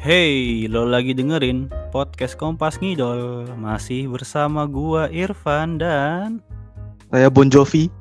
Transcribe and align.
Hey, 0.00 0.64
lo 0.64 0.88
lagi 0.88 1.12
dengerin 1.12 1.68
podcast 1.92 2.32
Kompas 2.40 2.80
Ngidol 2.80 3.52
Masih 3.60 4.08
bersama 4.08 4.64
gua 4.64 5.12
Irfan 5.12 5.76
dan 5.76 6.40
Saya 7.12 7.28
Bon 7.28 7.46
Jovi. 7.52 7.92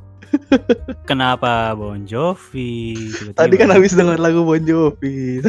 Kenapa 1.12 1.76
Bon 1.76 2.08
Jovi? 2.08 2.96
Tiba-tiba. 2.96 3.36
Tadi 3.36 3.56
kan 3.60 3.70
habis 3.76 3.94
dengar 4.00 4.16
lagu 4.16 4.48
Bon 4.48 4.64
Jovi. 4.64 5.44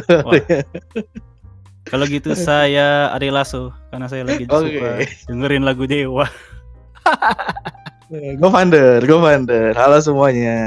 Kalau 1.90 2.04
gitu 2.10 2.34
saya 2.34 3.14
Ari 3.14 3.30
Lasso 3.30 3.70
Karena 3.94 4.10
saya 4.10 4.26
lagi 4.26 4.50
Oke. 4.50 4.74
suka 4.74 4.90
dengerin 5.30 5.62
lagu 5.62 5.86
Dewa 5.86 6.26
Gue 8.10 8.50
Vander, 8.50 8.98
gue 9.06 9.18
Vander. 9.22 9.70
Halo 9.78 10.02
semuanya. 10.02 10.58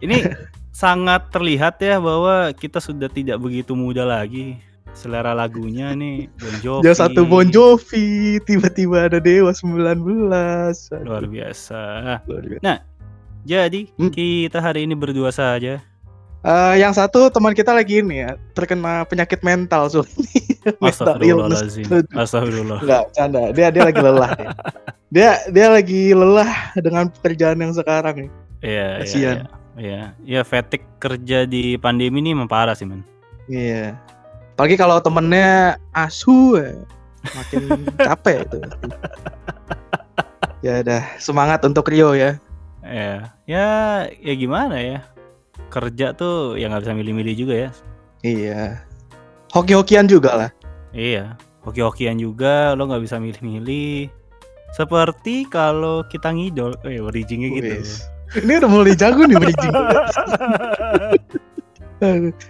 Ini 0.00 0.28
sangat 0.76 1.32
terlihat 1.32 1.80
ya 1.80 1.96
bahwa 1.96 2.52
kita 2.52 2.78
sudah 2.82 3.08
tidak 3.08 3.40
begitu 3.40 3.72
muda 3.72 4.04
lagi 4.04 4.60
Selera 4.96 5.36
lagunya 5.36 5.92
nih 5.92 6.28
Bon 6.40 6.56
Jovi 6.64 6.84
Jam 6.88 6.96
satu 6.96 7.24
Bon 7.28 7.44
Jovi, 7.48 8.40
tiba-tiba 8.44 9.08
ada 9.08 9.20
Dewa 9.20 9.52
19. 9.52 9.96
Luar 11.04 11.24
biasa 11.28 12.20
Luar 12.24 12.44
biasa. 12.44 12.70
Jadi 13.46 13.80
Hmm. 13.96 14.10
kita 14.12 14.58
hari 14.58 14.88
ini 14.88 14.96
berdua 14.96 15.30
saja 15.32 15.80
Eh, 16.46 16.74
yang 16.78 16.94
satu 16.94 17.26
teman 17.26 17.58
kita 17.58 17.74
lagi 17.74 17.98
ini 17.98 18.22
ya, 18.22 18.38
terkena 18.54 19.02
penyakit 19.02 19.42
mental 19.42 19.90
so. 19.90 20.06
mental 20.78 21.18
illness. 21.18 21.74
Astagfirullahaladzim 21.74 22.14
Astagfirullah 22.14 22.78
Enggak, 22.86 23.04
canda. 23.18 23.42
Dia 23.50 23.68
dia 23.74 23.82
lagi 23.82 24.00
lelah 24.02 24.30
dia. 24.38 24.50
Dia 25.06 25.30
dia 25.54 25.66
lagi 25.70 26.10
lelah 26.14 26.74
dengan 26.82 27.06
pekerjaan 27.10 27.62
yang 27.62 27.70
sekarang 27.70 28.26
nih. 28.26 28.30
Iya, 28.58 28.88
iya. 29.06 29.32
Iya. 29.76 29.84
Iya, 29.86 30.02
iya 30.24 30.40
fatigue 30.42 30.88
kerja 30.96 31.44
di 31.44 31.76
pandemi 31.76 32.24
ini 32.24 32.32
memang 32.32 32.48
parah 32.48 32.72
sih, 32.72 32.88
men. 32.88 33.04
Iya. 33.46 33.96
Apalagi 34.56 34.76
kalau 34.80 34.96
temennya 35.04 35.76
asu 35.92 36.56
ya, 36.56 36.72
makin 37.36 37.84
capek 38.08 38.48
itu. 38.48 38.58
Ya 40.64 40.80
udah, 40.80 41.02
semangat 41.20 41.60
untuk 41.68 41.92
Rio 41.92 42.16
ya. 42.16 42.40
Ya, 42.80 43.36
ya, 43.44 43.66
ya 44.08 44.34
gimana 44.34 44.80
ya? 44.80 45.04
Kerja 45.68 46.16
tuh 46.16 46.56
ya 46.56 46.72
nggak 46.72 46.88
bisa 46.88 46.96
milih-milih 46.96 47.34
juga 47.36 47.54
ya. 47.54 47.70
Iya. 48.24 48.60
Hoki-hokian 49.52 50.08
juga 50.08 50.32
lah. 50.34 50.50
Iya, 50.96 51.36
hoki-hokian 51.68 52.16
juga, 52.16 52.72
lo 52.72 52.88
nggak 52.88 53.04
bisa 53.04 53.20
milih-milih. 53.20 54.08
Seperti 54.72 55.44
kalau 55.52 56.00
kita 56.08 56.32
ngidol, 56.32 56.80
eh 56.88 57.00
bridgingnya 57.04 57.48
gitu. 57.60 57.76
Ini 58.34 58.52
udah 58.58 58.70
mulai 58.70 58.98
jago 58.98 59.22
nih 59.22 59.38
bridging. 59.38 59.74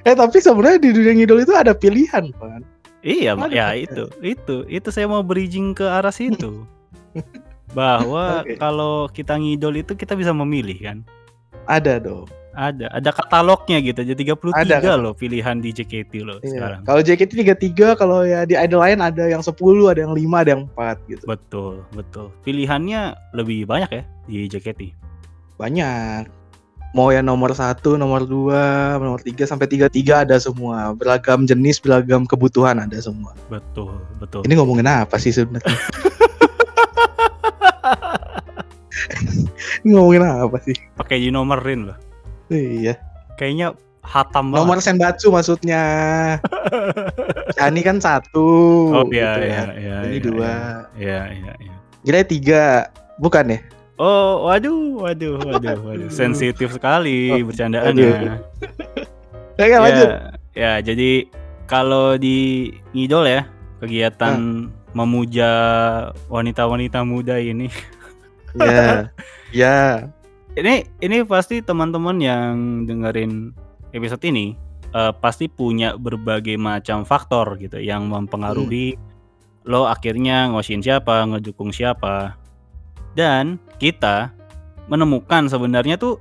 eh 0.09 0.15
tapi 0.17 0.39
sebenarnya 0.43 0.79
di 0.83 0.91
dunia 0.91 1.13
ngidol 1.15 1.45
itu 1.45 1.53
ada 1.55 1.71
pilihan, 1.71 2.33
kan? 2.41 2.63
Iya, 3.07 3.39
Ada, 3.39 3.55
ya 3.55 3.67
itu, 3.79 4.11
itu, 4.19 4.67
itu 4.67 4.89
saya 4.91 5.07
mau 5.07 5.23
bridging 5.23 5.79
ke 5.79 5.87
arah 5.87 6.11
situ. 6.11 6.67
Bahwa 7.71 8.25
Oke. 8.43 8.59
kalau 8.59 9.07
kita 9.07 9.39
ngidol 9.39 9.79
itu 9.79 9.95
kita 9.95 10.19
bisa 10.19 10.35
memilih 10.35 10.75
kan. 10.83 10.99
Ada 11.71 12.03
dong. 12.03 12.27
Ada, 12.57 12.89
ada 12.89 13.11
katalognya 13.13 13.85
gitu. 13.85 14.01
Jadi 14.01 14.33
33 14.33 14.65
Ada, 14.65 14.77
kan? 14.81 14.97
loh 15.05 15.13
pilihan 15.13 15.61
di 15.61 15.77
JKT 15.77 16.25
loh 16.25 16.41
Iya. 16.41 16.51
sekarang. 16.57 16.81
Kalau 16.89 17.01
JKT 17.05 17.31
33, 17.45 17.93
kalau 17.95 18.25
ya 18.25 18.49
di 18.49 18.57
idol 18.57 18.81
lain 18.81 18.99
ada 19.05 19.29
yang 19.29 19.45
10, 19.45 19.53
ada 19.93 20.01
yang 20.03 20.17
5, 20.17 20.41
ada 20.41 20.51
yang 20.57 20.63
4 20.73 20.97
gitu. 21.07 21.25
Betul, 21.29 21.85
betul. 21.93 22.33
Pilihannya 22.43 23.13
lebih 23.37 23.69
banyak 23.69 23.91
ya 23.93 24.03
di 24.25 24.49
JKT. 24.49 24.83
Banyak. 25.57 26.29
Mau 26.97 27.13
yang 27.13 27.29
nomor 27.29 27.53
1, 27.53 27.77
nomor 28.01 28.25
2, 28.25 28.97
nomor 29.05 29.21
3 29.21 29.45
sampai 29.45 29.69
33 29.69 30.25
ada 30.25 30.37
semua. 30.41 30.97
Beragam 30.97 31.45
jenis, 31.45 31.77
beragam 31.77 32.25
kebutuhan 32.25 32.81
ada 32.81 32.97
semua. 32.97 33.37
Betul, 33.53 34.01
betul. 34.17 34.41
Ini 34.49 34.57
ngomongin 34.57 34.89
apa 34.89 35.21
sih 35.21 35.29
sebenarnya? 35.29 35.69
Ini 39.85 39.93
ngomongin 39.93 40.25
apa 40.25 40.57
sih? 40.65 40.73
Pakai 40.97 41.21
dinomerin 41.21 41.93
loh. 41.93 41.99
Iya. 42.49 42.97
Kayaknya 43.37 43.77
hatam 44.01 44.57
banget. 44.57 44.65
Nomor 44.65 44.79
senbatsu 44.81 45.29
maksudnya. 45.29 45.83
Shani 47.61 47.85
kan 47.85 48.01
satu. 48.01 48.49
Oh 48.95 49.05
iya, 49.13 49.37
gitu 49.37 49.41
iya, 49.45 49.53
ya. 49.53 49.65
iya. 49.77 49.97
Ini 50.01 50.17
iya, 50.17 50.25
dua. 50.25 50.53
Iya, 50.97 51.21
iya, 51.29 51.53
iya. 51.61 51.77
Gila 52.09 52.25
tiga. 52.25 52.89
Bukan 53.21 53.53
ya? 53.53 53.61
Oh, 53.97 54.45
waduh, 54.45 55.01
waduh, 55.01 55.41
waduh, 55.41 55.79
waduh. 55.81 56.09
Sensitif 56.13 56.69
sekali 56.77 57.33
Oh, 57.33 57.49
bercandaannya. 57.49 58.37
Ya, 59.57 59.65
ya, 59.73 59.79
lanjut. 59.81 60.09
Ya, 60.09 60.21
ya, 60.53 60.73
jadi 60.85 61.25
kalau 61.65 62.21
di 62.21 62.71
ngidol 62.93 63.25
ya, 63.25 63.49
kegiatan 63.81 64.69
memuja 64.93 65.51
wanita-wanita 66.29 67.05
muda 67.05 67.41
ini. 67.41 67.69
Ya. 68.57 69.13
ya. 69.53 70.09
Ini 70.57 70.89
ini 71.05 71.21
pasti 71.29 71.61
teman-teman 71.61 72.17
yang 72.17 72.89
dengerin 72.89 73.53
episode 73.93 74.25
ini 74.25 74.57
eh, 74.97 75.13
pasti 75.21 75.45
punya 75.45 75.93
berbagai 76.01 76.57
macam 76.57 77.05
faktor 77.05 77.61
gitu 77.61 77.77
yang 77.77 78.09
mempengaruhi 78.09 78.97
lo 79.69 79.85
akhirnya 79.85 80.49
ngosin 80.49 80.81
siapa, 80.81 81.29
ngedukung 81.29 81.69
siapa. 81.69 82.41
Dan 83.17 83.57
kita 83.81 84.31
menemukan 84.93 85.49
sebenarnya 85.49 85.97
tuh 85.97 86.21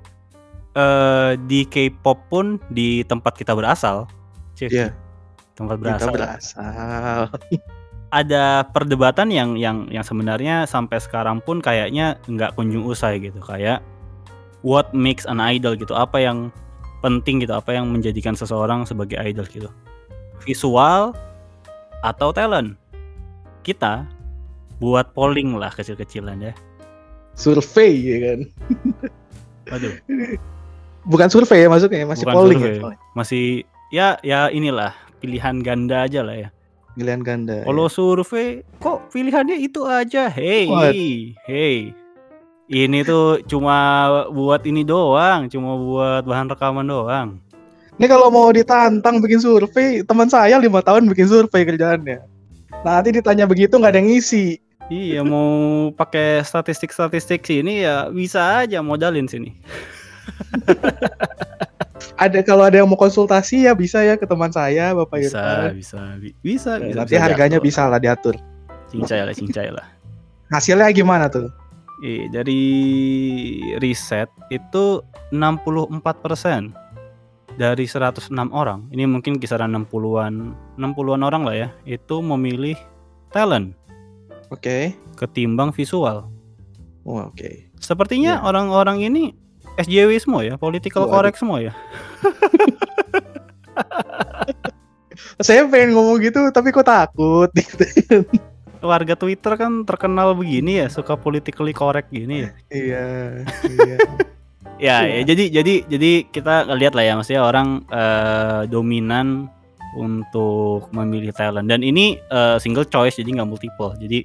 eh, 0.73 1.35
di 1.45 1.67
K-pop 1.67 2.31
pun 2.31 2.57
di 2.71 3.03
tempat 3.03 3.35
kita 3.35 3.51
berasal. 3.51 4.07
Iya. 4.57 4.95
Tempat 5.55 5.75
Kita 5.79 5.83
berasal. 5.83 6.11
berasal. 6.15 7.19
Ada 8.19 8.63
perdebatan 8.71 9.27
yang 9.27 9.59
yang 9.59 9.91
yang 9.91 10.05
sebenarnya 10.05 10.63
sampai 10.63 11.03
sekarang 11.03 11.43
pun 11.43 11.59
kayaknya 11.59 12.15
nggak 12.31 12.55
kunjung 12.55 12.87
usai 12.87 13.19
gitu 13.19 13.43
kayak 13.43 13.83
what 14.63 14.87
makes 14.95 15.27
an 15.27 15.43
idol 15.43 15.75
gitu 15.75 15.91
apa 15.91 16.23
yang 16.23 16.47
penting 17.03 17.43
gitu 17.43 17.51
apa 17.51 17.75
yang 17.75 17.91
menjadikan 17.91 18.33
seseorang 18.33 18.87
sebagai 18.87 19.19
idol 19.19 19.43
gitu 19.51 19.67
visual 20.41 21.11
atau 22.01 22.29
talent 22.31 22.79
kita 23.67 24.07
buat 24.79 25.11
polling 25.11 25.57
lah 25.57 25.73
kecil-kecilan 25.73 26.39
ya 26.39 26.53
Survei 27.35 27.93
ya 27.99 28.17
kan. 28.31 28.39
aduh 29.71 29.93
Bukan 31.11 31.29
survei 31.29 31.61
ya 31.61 31.69
maksudnya, 31.69 32.01
masih 32.09 32.25
bukan 32.25 32.33
polling 32.33 32.61
ya. 32.65 32.73
masih 33.13 33.45
ya 33.93 34.17
ya 34.25 34.49
inilah 34.49 34.89
pilihan 35.21 35.61
ganda 35.61 36.09
aja 36.09 36.25
lah 36.25 36.33
ya 36.33 36.49
Pilihan 36.95 37.21
ganda. 37.21 37.59
Kalau 37.67 37.91
survei 37.91 38.63
kok 38.79 39.11
pilihannya 39.11 39.59
itu 39.59 39.83
aja. 39.83 40.31
Hey, 40.31 40.63
What? 40.65 40.95
hey. 41.43 41.91
Ini 42.71 43.03
tuh 43.03 43.43
cuma 43.45 43.75
buat 44.31 44.63
ini 44.63 44.81
doang, 44.81 45.51
cuma 45.51 45.75
buat 45.75 46.23
bahan 46.23 46.47
rekaman 46.49 46.87
doang. 46.87 47.37
Ini 47.99 48.05
kalau 48.07 48.31
mau 48.31 48.47
ditantang 48.49 49.19
bikin 49.19 49.43
survei, 49.43 50.01
teman 50.07 50.31
saya 50.31 50.55
lima 50.57 50.79
tahun 50.81 51.05
bikin 51.11 51.27
survei 51.29 51.67
kerjaannya. 51.67 52.23
Nanti 52.81 53.09
ditanya 53.11 53.43
begitu 53.45 53.75
nggak 53.75 53.91
ada 53.91 53.99
yang 53.99 54.09
ngisi. 54.15 54.57
Iya, 54.85 55.25
mau 55.25 55.49
pakai 55.91 56.41
statistik-statistik 56.41 57.41
sini 57.41 57.81
ya 57.81 58.05
bisa 58.07 58.61
aja 58.61 58.79
modalin 58.79 59.25
sini. 59.25 59.57
Ada 62.15 62.39
kalau 62.41 62.63
ada 62.63 62.79
yang 62.79 62.87
mau 62.87 62.95
konsultasi 62.95 63.67
ya 63.67 63.75
bisa 63.75 63.99
ya 63.99 64.15
ke 64.15 64.23
teman 64.23 64.47
saya, 64.47 64.95
Bapak 64.95 65.19
Bisa, 65.19 65.35
Irfan. 65.35 65.75
bisa, 65.75 65.99
bi- 66.15 66.35
bisa, 66.39 66.71
Eh, 66.77 66.87
bisa. 66.87 66.95
Nanti 66.95 67.11
bisa 67.11 67.23
harganya 67.23 67.59
diatur. 67.59 67.67
bisa 67.67 67.81
lah 67.85 67.99
diatur. 67.99 68.35
Cincai 68.87 69.19
lah, 69.21 69.33
cincai 69.35 69.67
lah. 69.67 69.85
Hasilnya 70.47 70.87
gimana 70.91 71.27
tuh? 71.27 71.51
Iya, 71.99 72.31
dari 72.31 72.63
riset 73.79 74.31
itu 74.47 75.03
64% 75.33 76.71
dari 77.55 77.83
106 77.83 78.31
orang. 78.51 78.87
Ini 78.91 79.03
mungkin 79.05 79.35
kisaran 79.35 79.75
60-an, 79.75 80.55
60-an 80.77 81.19
orang 81.21 81.43
lah 81.43 81.55
ya, 81.57 81.69
itu 81.83 82.23
memilih 82.23 82.79
talent 83.29 83.75
Oke. 84.55 84.95
ketimbang 85.15 85.71
visual. 85.71 86.31
Oh, 87.03 87.29
oke. 87.29 87.69
Sepertinya 87.77 88.39
Iya. 88.39 88.43
orang-orang 88.43 89.03
ini 89.03 89.23
SJW 89.75 90.15
semua 90.17 90.41
ya, 90.41 90.55
political 90.55 91.05
Waduh. 91.05 91.13
correct 91.13 91.37
semua 91.37 91.59
ya. 91.61 91.73
Saya 95.39 95.67
pengen 95.67 95.95
ngomong 95.95 96.19
gitu 96.23 96.39
tapi 96.51 96.71
kok 96.71 96.87
takut 96.87 97.51
gitu. 97.51 97.83
Warga 98.85 99.17
Twitter 99.17 99.57
kan 99.57 99.81
terkenal 99.81 100.37
begini 100.37 100.83
ya, 100.83 100.87
suka 100.91 101.17
politically 101.17 101.73
correct 101.73 102.11
gini 102.11 102.45
ya. 102.45 102.49
iya, 102.83 103.05
iya. 103.65 103.97
Ya, 104.75 104.95
ya 105.07 105.21
jadi 105.23 105.47
jadi 105.49 105.73
jadi 105.87 106.11
kita 106.29 106.67
lihat 106.75 106.93
lah 106.93 107.03
ya 107.07 107.13
maksudnya 107.15 107.41
orang 107.41 107.81
eh, 107.87 108.61
dominan 108.67 109.47
untuk 109.95 110.91
memilih 110.91 111.31
talent 111.31 111.71
dan 111.71 111.79
ini 111.79 112.19
eh, 112.19 112.57
single 112.59 112.83
choice 112.85 113.15
jadi 113.15 113.39
nggak 113.39 113.49
multiple. 113.49 113.95
Jadi 113.95 114.21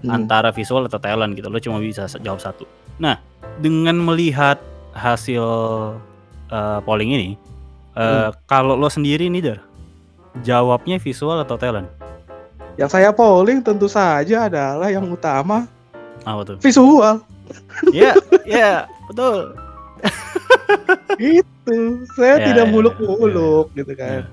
Hmm. 0.00 0.16
antara 0.16 0.48
visual 0.48 0.88
atau 0.88 0.96
talent 0.96 1.36
gitu 1.36 1.52
lo 1.52 1.60
cuma 1.60 1.76
bisa 1.76 2.08
jawab 2.24 2.40
satu. 2.40 2.64
Nah, 2.96 3.20
dengan 3.60 3.96
melihat 3.96 4.56
hasil 4.92 5.44
eh, 6.48 6.78
polling 6.82 7.12
ini, 7.12 7.28
eee, 7.94 8.28
kalau 8.44 8.74
lo 8.74 8.88
sendiri 8.88 9.28
nih 9.28 9.42
Der, 9.44 9.60
jawabnya 10.40 10.96
visual 10.96 11.36
atau 11.38 11.54
talent? 11.54 11.86
Yang 12.74 12.90
saya 12.96 13.12
polling 13.12 13.60
tentu 13.60 13.86
saja 13.86 14.48
adalah 14.48 14.88
yang 14.88 15.04
utama 15.04 15.68
Apa 16.24 16.42
tuh? 16.44 16.56
visual. 16.64 17.20
Iya 17.92 18.16
iya, 18.48 18.72
betul. 19.12 19.52
Gitu. 21.20 21.76
Saya 22.16 22.40
Ya, 22.40 22.46
tidak 22.52 22.66
ya, 22.66 22.72
muluk-muluk 22.72 23.68
gitu 23.76 23.92
kan. 23.92 24.24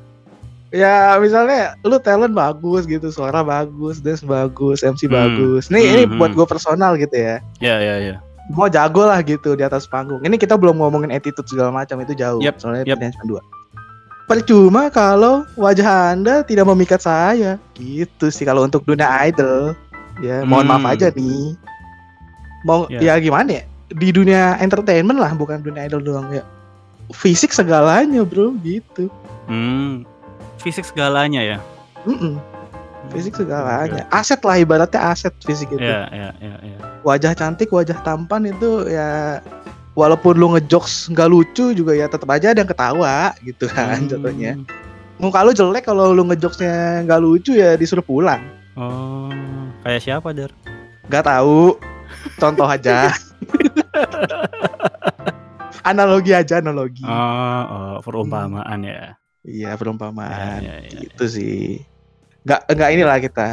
Ya 0.69 1.15
misalnya 1.15 1.79
lu 1.81 1.95
talent 1.97 2.31
bagus 2.31 2.83
gitu, 2.83 3.07
suara 3.07 3.39
bagus, 3.39 3.97
dance 3.97 4.19
bagus, 4.21 4.83
MC 4.83 5.07
Hmm. 5.07 5.15
bagus. 5.15 5.63
Nih 5.67 5.79
Hmm, 5.81 5.93
ini 5.93 6.03
hmm. 6.05 6.17
buat 6.17 6.31
gue 6.33 6.43
personal 6.45 6.95
gitu 6.95 7.15
ya. 7.15 7.39
Iya 7.57 7.75
iya 7.77 7.95
iya. 8.01 8.15
Mau 8.49 8.67
jago 8.67 9.03
lah 9.03 9.19
gitu 9.21 9.55
di 9.55 9.63
atas 9.63 9.83
panggung. 9.85 10.19
Ini 10.21 10.35
kita 10.35 10.55
belum 10.55 10.75
ngomongin 10.77 11.11
attitude 11.11 11.47
segala 11.47 11.71
macam 11.73 11.99
itu 11.99 12.11
jauh. 12.13 12.39
Yap, 12.39 12.59
Soalnya 12.59 12.83
yap. 12.83 12.95
pilihan 12.95 13.11
cuma 13.15 13.25
dua. 13.27 13.41
Percuma 14.25 14.83
kalau 14.87 15.47
wajah 15.55 16.11
anda 16.11 16.43
tidak 16.43 16.67
memikat 16.67 16.99
saya. 16.99 17.55
Gitu 17.73 18.27
sih 18.27 18.43
kalau 18.43 18.63
untuk 18.63 18.83
dunia 18.83 19.07
idol. 19.23 19.71
Ya 20.19 20.43
mohon 20.43 20.67
Hmm. 20.67 20.79
maaf 20.79 20.95
aja 20.95 21.11
nih. 21.11 21.55
Mau 22.63 22.87
Ya. 22.87 23.15
ya 23.15 23.23
gimana 23.23 23.51
ya? 23.51 23.63
Di 23.87 24.11
dunia 24.11 24.59
entertainment 24.59 25.15
lah, 25.15 25.31
bukan 25.31 25.63
dunia 25.63 25.87
idol 25.87 26.03
doang 26.03 26.27
ya. 26.29 26.43
Fisik 27.09 27.55
segalanya 27.55 28.27
bro, 28.27 28.51
gitu. 28.59 29.07
Hmm, 29.47 30.03
fisik 30.59 30.85
segalanya 30.85 31.41
ya? 31.41 31.57
Mm-mm. 32.05 32.37
Fisik 33.07 33.39
Hmm, 33.39 33.47
segalanya. 33.47 34.03
Aset 34.11 34.43
lah 34.43 34.59
ibaratnya 34.59 34.99
aset 34.99 35.31
fisik 35.41 35.71
itu. 35.71 35.79
Iya 35.79 36.11
iya 36.11 36.29
iya 36.43 36.55
iya. 36.59 36.77
Wajah 37.07 37.31
cantik, 37.33 37.71
wajah 37.71 37.95
tampan 38.03 38.43
itu 38.43 38.83
ya 38.89 39.39
walaupun 39.95 40.35
lu 40.35 40.53
ngejokes 40.53 41.09
nggak 41.09 41.29
lucu 41.31 41.71
juga 41.73 41.95
ya 41.95 42.05
tetap 42.05 42.27
aja 42.29 42.51
ada 42.53 42.59
yang 42.61 42.69
ketawa 42.69 43.31
gitu 43.41 43.65
kan 43.71 44.03
Hmm. 44.03 44.09
contohnya. 44.11 44.51
Muka 45.17 45.41
lu 45.41 45.51
jelek 45.55 45.87
kalau 45.87 46.13
lu 46.13 46.27
ngejokesnya 46.27 47.07
nggak 47.07 47.21
lucu 47.23 47.57
ya 47.57 47.73
disuruh 47.73 48.03
pulang. 48.05 48.43
Oh, 48.77 49.33
kayak 49.81 50.05
siapa 50.05 50.29
Der? 50.37 50.53
Gak 51.09 51.25
tahu. 51.25 51.79
Contoh 52.37 52.67
aja. 52.69 53.09
analogi 55.89 56.35
aja 56.35 56.59
analogi. 56.61 57.01
Oh, 57.01 57.63
oh 57.65 57.95
perumpamaan 58.03 58.83
ya. 58.83 59.15
Iya 59.47 59.79
perumpamaan. 59.79 60.59
Iya, 60.59 60.75
iya, 60.83 60.91
iya. 60.91 60.99
Gitu 61.07 61.23
sih. 61.25 61.79
Nggak 62.43 62.67
nggak 62.67 62.89
inilah 62.91 63.17
kita 63.17 63.47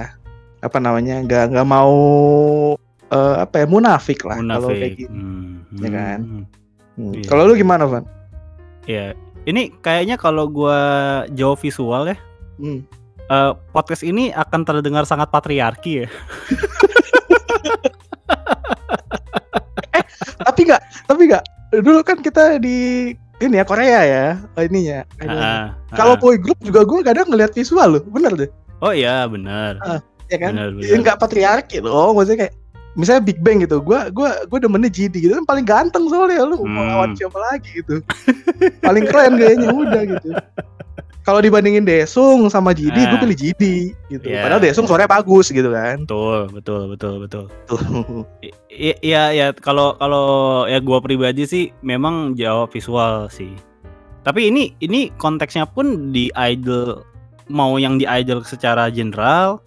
apa 0.59 0.79
namanya 0.83 1.23
nggak 1.23 1.55
nggak 1.55 1.69
mau 1.69 1.95
eh, 3.07 3.37
apa 3.39 3.63
ya 3.63 3.67
munafik 3.71 4.27
lah 4.27 4.43
kalau 4.43 4.75
kayak 4.75 4.99
gitu. 4.99 5.15
Hmm, 5.15 5.63
Ya 5.79 5.89
kan? 5.89 6.19
hmm. 6.21 6.45
Iya. 7.15 7.27
Kalau 7.27 7.43
lu 7.47 7.55
gimana 7.55 7.87
Van? 7.87 8.05
Iya. 8.85 9.15
Ini 9.45 9.71
kayaknya 9.79 10.17
kalau 10.17 10.49
gua 10.49 10.79
jawab 11.31 11.61
visual 11.61 12.09
ya, 12.09 12.17
Hmm. 12.57 12.81
eh, 13.29 13.53
podcast 13.71 14.03
ini 14.03 14.31
akan 14.31 14.65
terdengar 14.65 15.05
sangat 15.05 15.29
patriarki 15.31 16.03
ya. 16.03 16.09
Tapi 20.45 20.61
nggak 20.65 20.83
tapi 21.07 21.23
nggak 21.27 21.45
dulu 21.83 22.01
kan 22.05 22.19
kita 22.21 22.61
di 22.61 23.11
ini 23.37 23.57
ya 23.57 23.65
Korea 23.65 24.01
ya 24.03 24.27
ininya. 24.59 25.01
idolnya. 25.17 25.43
Ah, 25.43 25.67
Kalau 25.93 26.15
boy 26.15 26.37
group 26.37 26.59
juga 26.61 26.83
gue 26.83 27.01
kadang 27.03 27.27
ngeliat 27.27 27.51
visual 27.51 27.89
loh, 27.91 28.03
bener 28.07 28.33
deh. 28.37 28.51
Oh 28.79 28.91
iya 28.91 29.25
benar. 29.25 29.79
Ya 30.27 30.39
kan? 30.39 30.53
Benar, 30.53 30.69
Ya, 30.77 30.87
benar. 30.87 30.99
nggak 31.03 31.17
patriarki 31.19 31.79
loh, 31.79 32.13
maksudnya 32.13 32.47
kayak 32.47 32.55
misalnya 32.95 33.23
Big 33.23 33.39
Bang 33.39 33.59
gitu, 33.59 33.79
gua 33.79 34.07
gua 34.09 34.47
gua 34.47 34.59
demennya 34.59 34.87
GD 34.87 35.19
gitu 35.21 35.35
kan 35.35 35.45
paling 35.45 35.63
ganteng 35.63 36.07
soalnya 36.07 36.45
lu 36.45 36.63
mau 36.63 36.79
Hmm. 36.79 36.91
lawan 36.91 37.11
siapa 37.13 37.39
lagi 37.43 37.71
gitu. 37.77 37.99
paling 38.81 39.05
keren 39.05 39.35
kayaknya 39.35 39.69
udah 39.69 40.03
gitu. 40.09 40.31
Kalau 41.21 41.41
dibandingin 41.41 41.83
Desung 41.83 42.47
sama 42.47 42.71
GD, 42.71 42.93
gue 42.93 43.09
Ah. 43.11 43.17
pilih 43.19 43.33
GD 43.35 43.63
gitu. 44.11 44.27
Iya. 44.27 44.45
Padahal 44.45 44.61
Desung 44.61 44.85
suaranya 44.85 45.09
bagus 45.11 45.49
gitu 45.49 45.73
kan. 45.73 46.05
Betul, 46.05 46.53
betul, 46.53 46.83
betul, 46.93 47.15
betul. 47.19 47.45
Iya, 48.75 49.31
ya 49.31 49.47
kalau 49.55 49.95
kalau 50.03 50.27
ya 50.67 50.83
gua 50.83 50.99
pribadi 50.99 51.47
sih 51.47 51.65
memang 51.87 52.35
jawab 52.35 52.75
visual 52.75 53.31
sih. 53.31 53.55
Tapi 54.27 54.51
ini 54.51 54.75
ini 54.83 55.15
konteksnya 55.15 55.63
pun 55.69 56.11
di 56.11 56.27
idol 56.35 57.07
mau 57.47 57.79
yang 57.79 58.01
di 58.01 58.09
idol 58.09 58.43
secara 58.43 58.91
general, 58.91 59.63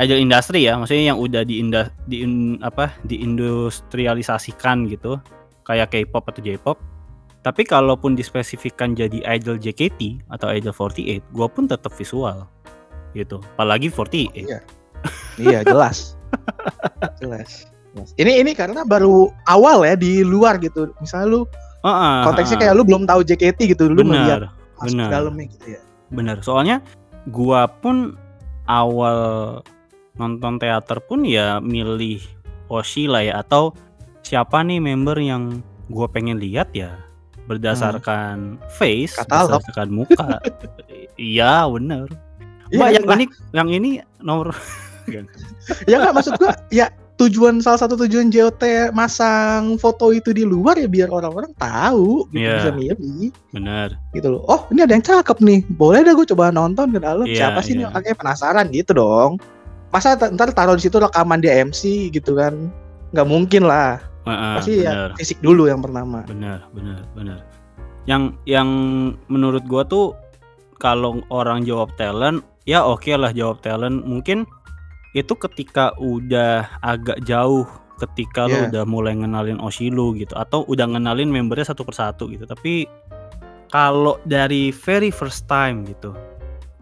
idol 0.00 0.16
industri 0.16 0.64
ya, 0.64 0.80
maksudnya 0.80 1.12
yang 1.12 1.18
udah 1.20 1.42
di 1.44 1.60
inda, 1.60 1.92
di 2.06 2.24
in- 2.24 2.62
apa 2.64 2.94
diindustrialisasikan 3.04 4.88
gitu, 4.88 5.20
kayak 5.66 5.92
K-pop 5.92 6.24
atau 6.30 6.40
J-pop. 6.40 6.78
Tapi 7.42 7.62
kalaupun 7.66 8.16
dispesifikkan 8.16 8.96
jadi 8.96 9.22
idol 9.28 9.60
JKT 9.60 10.24
atau 10.32 10.48
idol 10.48 10.72
48, 10.72 11.20
gua 11.34 11.46
pun 11.50 11.68
tetap 11.68 11.92
visual 11.92 12.48
gitu. 13.12 13.42
Apalagi 13.58 13.90
48. 13.92 14.46
Iya. 14.46 14.60
iya, 15.36 15.60
jelas. 15.66 16.14
jelas. 17.22 17.66
Jelas. 17.98 18.14
Ini 18.16 18.32
ini 18.46 18.52
karena 18.54 18.86
baru 18.86 19.28
awal 19.50 19.82
ya 19.82 19.94
di 19.98 20.22
luar 20.22 20.58
gitu. 20.62 20.90
Misalnya 21.02 21.26
lu 21.28 21.40
Heeh, 21.82 22.16
konteksnya 22.26 22.58
heeh. 22.58 22.70
kayak 22.70 22.74
lu 22.78 22.82
belum 22.86 23.02
tahu 23.06 23.20
JKT 23.22 23.58
gitu, 23.74 23.86
lu 23.90 24.02
benar. 24.02 24.50
masuk 24.78 24.98
benar. 24.98 25.10
dalamnya 25.10 25.46
gitu 25.50 25.66
ya. 25.78 25.80
Bener, 26.10 26.36
soalnya 26.42 26.82
gua 27.30 27.66
pun 27.70 28.18
awal 28.66 29.18
nonton 30.18 30.58
teater 30.58 30.98
pun 31.06 31.22
ya 31.22 31.62
milih 31.62 32.18
Oshi 32.68 33.06
lah 33.06 33.22
ya 33.22 33.40
atau 33.40 33.72
siapa 34.26 34.60
nih 34.66 34.82
member 34.82 35.16
yang 35.22 35.62
gua 35.88 36.10
pengen 36.10 36.42
lihat 36.42 36.68
ya 36.74 36.98
berdasarkan 37.48 38.60
face, 38.76 39.16
Katalog. 39.16 39.62
berdasarkan 39.62 39.88
muka. 39.90 40.28
Iya 41.18 41.66
bener. 41.66 42.06
Mbak 42.70 42.88
yang 42.94 43.06
lah. 43.10 43.16
ini 43.18 43.26
yang 43.50 43.68
ini 43.74 43.90
nomor 44.22 44.54
ya 45.90 45.98
nggak 45.98 46.14
maksud 46.14 46.38
gua 46.38 46.54
ya 46.70 46.86
tujuan 47.18 47.58
salah 47.58 47.82
satu 47.82 47.98
tujuan 47.98 48.30
JOT 48.30 48.62
masang 48.94 49.74
foto 49.74 50.14
itu 50.14 50.30
di 50.30 50.46
luar 50.46 50.78
ya 50.78 50.86
biar 50.86 51.10
orang-orang 51.10 51.50
tahu 51.58 52.30
gitu, 52.30 52.46
Iya. 52.46 52.54
bisa 52.56 52.70
milih 52.72 53.30
bener. 53.50 53.88
gitu 54.14 54.28
loh. 54.30 54.42
Oh 54.46 54.62
ini 54.70 54.86
ada 54.86 54.94
yang 54.94 55.02
cakep 55.02 55.38
nih, 55.42 55.66
boleh 55.74 56.06
dah 56.06 56.14
gue 56.14 56.26
coba 56.30 56.48
nonton 56.48 56.94
ke 56.94 57.02
dalam. 57.02 57.26
Iya, 57.26 57.50
Siapa 57.50 57.60
sih 57.60 57.74
iya. 57.74 57.78
nih 57.82 57.86
orangnya 57.90 58.14
penasaran 58.14 58.66
gitu 58.70 58.92
dong. 58.94 59.42
Masa 59.90 60.14
ntar 60.14 60.54
taruh 60.54 60.78
di 60.78 60.86
situ 60.86 60.96
rekaman 60.96 61.40
dia 61.40 61.58
MC 61.58 62.06
gitu 62.08 62.38
kan? 62.38 62.70
Nggak 63.10 63.26
mungkin 63.26 63.62
lah. 63.64 63.98
Heeh, 64.22 64.54
Pasti 64.60 64.72
bener. 64.78 65.08
ya 65.10 65.16
fisik 65.16 65.38
dulu 65.40 65.66
yang 65.66 65.80
pertama. 65.80 66.20
benar 66.22 66.68
benar 66.70 67.00
benar 67.16 67.40
yang 68.04 68.36
yang 68.44 68.68
menurut 69.26 69.64
gua 69.64 69.82
tuh 69.82 70.12
kalau 70.76 71.18
orang 71.28 71.64
jawab 71.64 71.88
talent 71.96 72.44
ya 72.64 72.80
oke 72.80 73.08
lah 73.10 73.32
jawab 73.32 73.58
talent 73.60 74.04
mungkin 74.04 74.44
itu 75.12 75.32
ketika 75.34 75.92
udah 75.96 76.68
agak 76.80 77.20
jauh 77.22 77.64
ketika 77.98 78.44
lo 78.44 78.54
Iya. 78.54 78.66
udah 78.70 78.84
mulai 78.84 79.12
ngenalin 79.12 79.58
Oshilu 79.58 80.14
gitu 80.14 80.32
atau 80.32 80.62
udah 80.64 80.86
ngenalin 80.86 81.28
membernya 81.28 81.66
satu 81.66 81.82
persatu 81.82 82.28
gitu 82.28 82.44
tapi 82.44 82.86
kalau 83.68 84.16
dari 84.22 84.70
very 84.70 85.10
first 85.10 85.44
time 85.44 85.82
gitu 85.84 86.14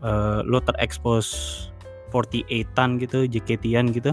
eh, 0.01 0.41
lo 0.43 0.61
terekspos 0.61 1.27
48an 2.11 2.99
gitu 2.99 3.27
JKT-an 3.27 3.91
gitu 3.91 4.13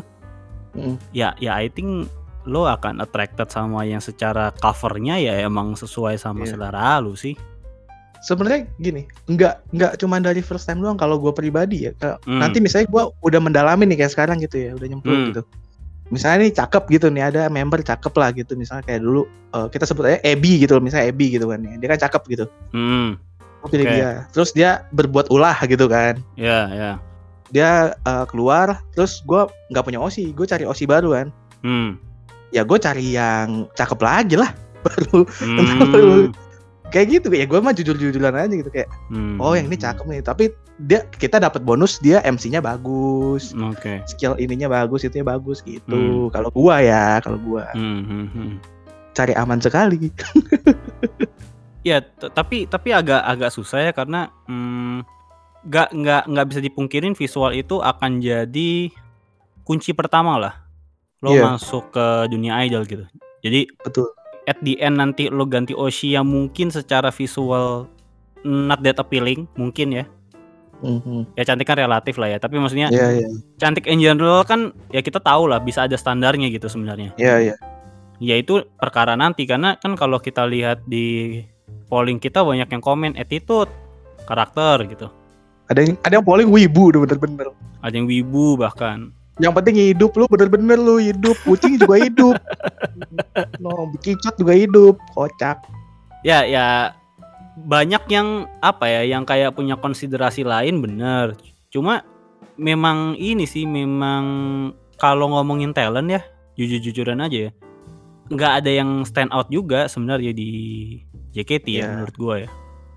Mm. 0.74 0.98
ya 1.14 1.38
ya 1.38 1.54
I 1.54 1.70
think 1.70 2.10
lo 2.44 2.66
akan 2.66 2.98
attracted 2.98 3.46
sama 3.48 3.86
yang 3.86 4.02
secara 4.02 4.50
covernya 4.58 5.22
ya 5.22 5.38
emang 5.40 5.78
sesuai 5.78 6.18
sama 6.18 6.44
Iya. 6.44 6.58
selera 6.58 6.98
lu 6.98 7.14
sih 7.14 7.38
Sebenarnya 8.24 8.66
gini, 8.80 9.04
nggak 9.28 9.76
nggak 9.76 9.92
cuma 10.00 10.18
dari 10.18 10.40
first 10.40 10.64
time 10.64 10.80
doang. 10.80 10.96
Kalau 10.96 11.20
gue 11.20 11.30
pribadi 11.30 11.86
ya, 11.86 11.92
Hmm. 12.24 12.40
nanti 12.40 12.64
misalnya 12.64 12.88
gue 12.88 13.04
udah 13.20 13.40
mendalami 13.44 13.84
nih 13.84 14.00
kayak 14.00 14.14
sekarang 14.16 14.40
gitu 14.40 14.56
ya, 14.58 14.72
udah 14.74 14.88
nyemplung 14.88 15.20
Hmm. 15.20 15.30
gitu. 15.30 15.42
Misalnya 16.08 16.48
nih 16.48 16.54
cakep 16.56 16.84
gitu 16.90 17.08
nih 17.10 17.24
ada 17.26 17.42
member 17.48 17.84
cakep 17.84 18.14
lah 18.16 18.30
gitu 18.32 18.54
misalnya 18.56 18.84
kayak 18.86 19.02
dulu 19.02 19.24
eh, 19.52 19.68
kita 19.68 19.84
sebut 19.84 20.04
aja 20.08 20.20
Ebi 20.24 20.64
gitu 20.64 20.80
loh, 20.80 20.84
misalnya 20.84 21.12
Ebi 21.12 21.36
gitu 21.36 21.46
kan 21.46 21.60
ya. 21.60 21.76
Dia 21.76 21.88
kan 21.92 22.00
cakep 22.10 22.22
gitu. 22.32 22.46
hmm 22.72 23.20
pilih 23.64 23.88
Oke. 23.88 23.96
dia. 23.96 24.10
Terus 24.32 24.50
dia 24.52 24.70
berbuat 24.92 25.28
ulah 25.28 25.56
gitu 25.64 25.88
kan. 25.88 26.20
ya 26.36 26.68
ya 26.72 26.92
dia 27.54 27.94
uh, 28.02 28.26
keluar 28.26 28.82
terus 28.98 29.22
gue 29.22 29.46
nggak 29.70 29.86
punya 29.86 30.02
osi 30.02 30.34
gue 30.34 30.42
cari 30.42 30.66
osi 30.66 30.90
baru 30.90 31.14
kan 31.14 31.28
hmm 31.62 32.02
ya 32.50 32.66
gue 32.66 32.78
cari 32.82 33.14
yang 33.14 33.70
cakep 33.78 34.00
lagi 34.02 34.36
lah 34.42 34.50
baru 34.86 35.22
hmm, 35.22 36.34
kayak 36.94 37.08
gitu 37.10 37.28
ya 37.34 37.50
gue 37.50 37.58
mah 37.58 37.74
jujur 37.74 37.98
jujuran 37.98 38.38
aja 38.38 38.54
gitu 38.54 38.70
kayak 38.70 38.86
hmm, 39.10 39.42
oh 39.42 39.58
yang 39.58 39.66
ini 39.66 39.76
cakep 39.82 40.06
nih. 40.06 40.22
Tapi 40.22 40.54
dia 40.86 41.02
kita 41.18 41.42
dapat 41.42 41.66
bonus 41.66 41.98
dia 41.98 42.22
MC-nya 42.22 42.62
bagus. 42.62 43.58
Oke. 43.58 44.06
Skill 44.06 44.38
ininya 44.38 44.70
bagus 44.70 45.02
itunya 45.02 45.26
bagus 45.26 45.66
gitu. 45.66 45.90
Hmm. 45.90 46.30
kalau 46.30 46.54
gua 46.54 46.78
ya 46.86 47.18
kalau 47.26 47.42
gua. 47.42 47.66
Hmm, 47.74 48.06
hmm, 48.06 48.28
hmm. 48.30 48.52
cari 49.18 49.34
aman 49.34 49.58
sekali. 49.58 50.14
Ya 51.84 52.00
tapi 52.16 52.64
tapi 52.64 52.96
agak 52.96 53.20
agak 53.28 53.52
susah 53.52 53.84
ya 53.84 53.92
karena 53.92 54.32
hmm, 54.48 55.04
nggak 55.68 55.90
nggak 55.92 56.24
nggak 56.32 56.48
bisa 56.48 56.60
dipungkirin 56.64 57.12
visual 57.12 57.52
itu 57.52 57.84
akan 57.84 58.24
jadi 58.24 58.88
kunci 59.68 59.92
pertama 59.92 60.40
lah. 60.40 60.64
Lo 61.20 61.36
Iya. 61.36 61.44
masuk 61.44 61.92
ke 61.92 62.32
dunia 62.32 62.56
idol 62.64 62.88
gitu. 62.88 63.04
Jadi 63.44 63.68
betul 63.84 64.16
at 64.48 64.60
the 64.64 64.80
end 64.80 65.00
nanti 65.00 65.32
lo 65.32 65.48
ganti 65.48 65.72
Oshi 65.76 66.16
yang 66.16 66.28
mungkin 66.28 66.70
secara 66.70 67.10
visual 67.12 67.88
not 68.44 68.84
that 68.84 69.00
appealing 69.00 69.48
mungkin 69.56 70.04
ya. 70.04 70.06
Mhm. 70.84 71.40
Ya 71.40 71.48
cantik 71.48 71.64
kan 71.64 71.80
relatif 71.80 72.20
lah 72.20 72.28
ya, 72.28 72.38
tapi 72.44 72.60
maksudnya 72.60 72.92
Iya 72.92 73.24
iya. 73.24 73.28
cantik 73.56 73.88
in 73.88 74.04
general 74.04 74.44
kan 74.44 74.76
ya 74.92 75.00
kita 75.00 75.24
tahu 75.24 75.48
lah 75.48 75.64
bisa 75.64 75.88
ada 75.88 75.96
standarnya 75.96 76.52
gitu 76.52 76.68
sebenarnya. 76.68 77.16
Iya 77.16 77.36
iya. 77.40 77.56
Ya 78.20 78.36
itu 78.36 78.68
perkara 78.76 79.16
nanti 79.16 79.48
karena 79.48 79.80
kan 79.80 79.96
kalau 79.96 80.20
kita 80.20 80.44
lihat 80.44 80.84
di 80.84 81.40
polling 81.88 82.20
kita 82.20 82.44
banyak 82.44 82.68
yang 82.68 82.84
komen 82.84 83.16
attitude, 83.16 83.72
karakter 84.28 84.84
gitu. 84.92 85.08
Ada 85.72 85.88
yang 85.88 85.96
ada 86.04 86.14
yang 86.20 86.26
polling 86.28 86.52
wibu 86.52 86.92
bener-bener. 86.92 87.56
Ada 87.80 87.96
yang 87.96 88.08
wibu 88.08 88.60
bahkan. 88.60 89.16
Yang 89.42 89.54
penting 89.58 89.76
hidup 89.82 90.12
lu 90.14 90.26
bener-bener 90.30 90.78
lu 90.78 91.02
hidup. 91.02 91.34
Kucing 91.42 91.82
juga 91.82 91.98
hidup. 91.98 92.38
no, 93.64 93.90
kicot 94.02 94.38
juga 94.38 94.54
hidup. 94.54 95.02
Kocak. 95.18 95.66
Ya 96.22 96.46
ya 96.46 96.94
banyak 97.58 98.06
yang 98.10 98.46
apa 98.62 98.86
ya 98.90 99.02
yang 99.06 99.26
kayak 99.26 99.58
punya 99.58 99.74
konsiderasi 99.78 100.46
lain 100.46 100.82
bener. 100.82 101.34
Cuma 101.74 102.06
memang 102.58 103.18
ini 103.18 103.50
sih 103.50 103.66
memang 103.66 104.24
kalau 105.02 105.34
ngomongin 105.34 105.74
talent 105.74 106.10
ya 106.10 106.22
jujur-jujuran 106.54 107.18
aja 107.18 107.50
ya. 107.50 107.52
nggak 108.24 108.64
ada 108.64 108.72
yang 108.72 109.04
stand 109.04 109.30
out 109.36 109.52
juga 109.52 109.86
sebenarnya 109.92 110.32
di 110.32 110.50
JKT 111.36 111.66
ya 111.68 111.78
Iya. 111.84 111.88
menurut 111.92 112.16
gua 112.16 112.36
ya. 112.40 112.50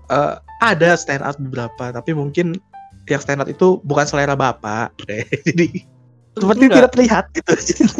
Eh, 0.07 0.33
ada 0.63 0.95
stand 0.95 1.19
out 1.19 1.35
beberapa, 1.35 1.91
tapi 1.91 2.15
mungkin 2.15 2.55
yang 3.05 3.19
stand 3.19 3.43
out 3.43 3.49
itu 3.51 3.83
bukan 3.83 4.07
selera 4.07 4.39
bapak. 4.39 4.95
Jadi 5.47 5.83
seperti 6.37 6.63
Enggak. 6.65 6.77
tidak 6.77 6.91
terlihat 6.93 7.25
gitu. 7.33 7.51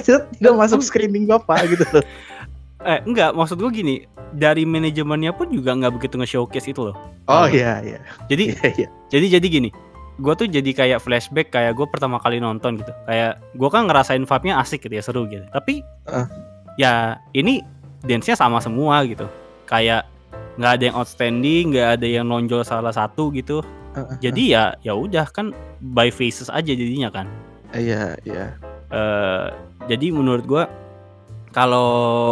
tidak, 0.38 0.54
masuk 0.54 0.80
screening 0.82 1.26
bapak 1.26 1.68
gitu 1.68 1.84
loh. 1.92 2.06
Eh 2.86 3.02
enggak, 3.10 3.34
maksud 3.34 3.58
gua 3.58 3.74
gini, 3.74 4.06
dari 4.38 4.62
manajemennya 4.62 5.34
pun 5.34 5.50
juga 5.50 5.74
nggak 5.74 5.98
begitu 5.98 6.16
nge-showcase 6.22 6.70
itu 6.70 6.86
loh. 6.86 6.96
Oh 7.26 7.50
iya 7.50 7.82
iya. 7.82 8.00
Jadi 8.30 8.44
Iya 8.54 8.70
iya. 8.78 8.88
jadi 9.10 9.26
jadi 9.42 9.48
gini, 9.50 9.70
gua 10.22 10.38
tuh 10.38 10.46
jadi 10.46 10.72
kayak 10.72 11.02
flashback 11.02 11.50
kayak 11.50 11.74
gue 11.74 11.90
pertama 11.90 12.22
kali 12.22 12.38
nonton 12.38 12.78
gitu. 12.78 12.94
Kayak 13.10 13.42
gua 13.58 13.70
kan 13.74 13.90
ngerasain 13.90 14.24
vibe-nya 14.24 14.62
asik 14.62 14.86
gitu 14.86 14.94
ya, 14.94 15.04
seru 15.04 15.26
gitu. 15.26 15.42
Tapi 15.50 15.82
Ah. 16.06 16.30
ya 16.78 17.18
ini 17.34 17.66
dance-nya 18.06 18.38
sama 18.38 18.62
semua 18.62 19.02
gitu. 19.10 19.26
Kayak 19.66 20.06
nggak 20.62 20.72
ada 20.78 20.84
yang 20.86 20.96
outstanding, 21.02 21.74
nggak 21.74 21.90
ada 21.98 22.08
yang 22.08 22.30
nonjol 22.30 22.62
salah 22.62 22.94
satu 22.94 23.34
gitu. 23.34 23.66
Jadi 24.22 24.54
ya 24.54 24.78
ya 24.86 24.94
udah 24.94 25.26
kan 25.34 25.50
by 25.82 26.14
faces 26.14 26.54
aja 26.54 26.70
jadinya 26.70 27.10
kan. 27.10 27.26
Iya 27.72 28.16
iya. 28.24 28.46
eh 28.88 29.46
jadi 29.88 30.16
menurut 30.16 30.48
gua 30.48 30.72
kalau 31.52 31.90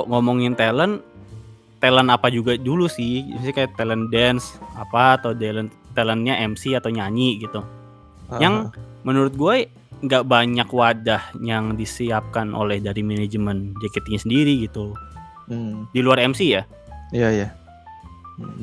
ngomongin 0.08 0.56
talent 0.56 1.04
talent 1.80 2.10
apa 2.10 2.32
juga 2.32 2.56
dulu 2.56 2.88
sih 2.88 3.28
misalnya 3.28 3.54
kayak 3.54 3.72
talent 3.76 4.08
dance 4.10 4.56
apa 4.74 5.20
atau 5.20 5.32
talent 5.36 5.70
talentnya 5.92 6.40
MC 6.46 6.76
atau 6.76 6.90
nyanyi 6.90 7.44
gitu 7.44 7.62
yang 8.40 8.74
menurut 9.04 9.38
gue 9.38 9.70
nggak 10.02 10.26
banyak 10.26 10.66
wadah 10.68 11.22
yang 11.40 11.78
disiapkan 11.78 12.52
oleh 12.52 12.82
dari 12.82 13.06
manajemen 13.06 13.72
JKT-nya 13.80 14.20
sendiri 14.22 14.66
gitu 14.66 14.96
Hmm, 15.46 15.86
di 15.94 16.02
luar 16.02 16.18
MC 16.18 16.58
ya 16.58 16.66
iya 17.14 17.30
iya. 17.30 17.48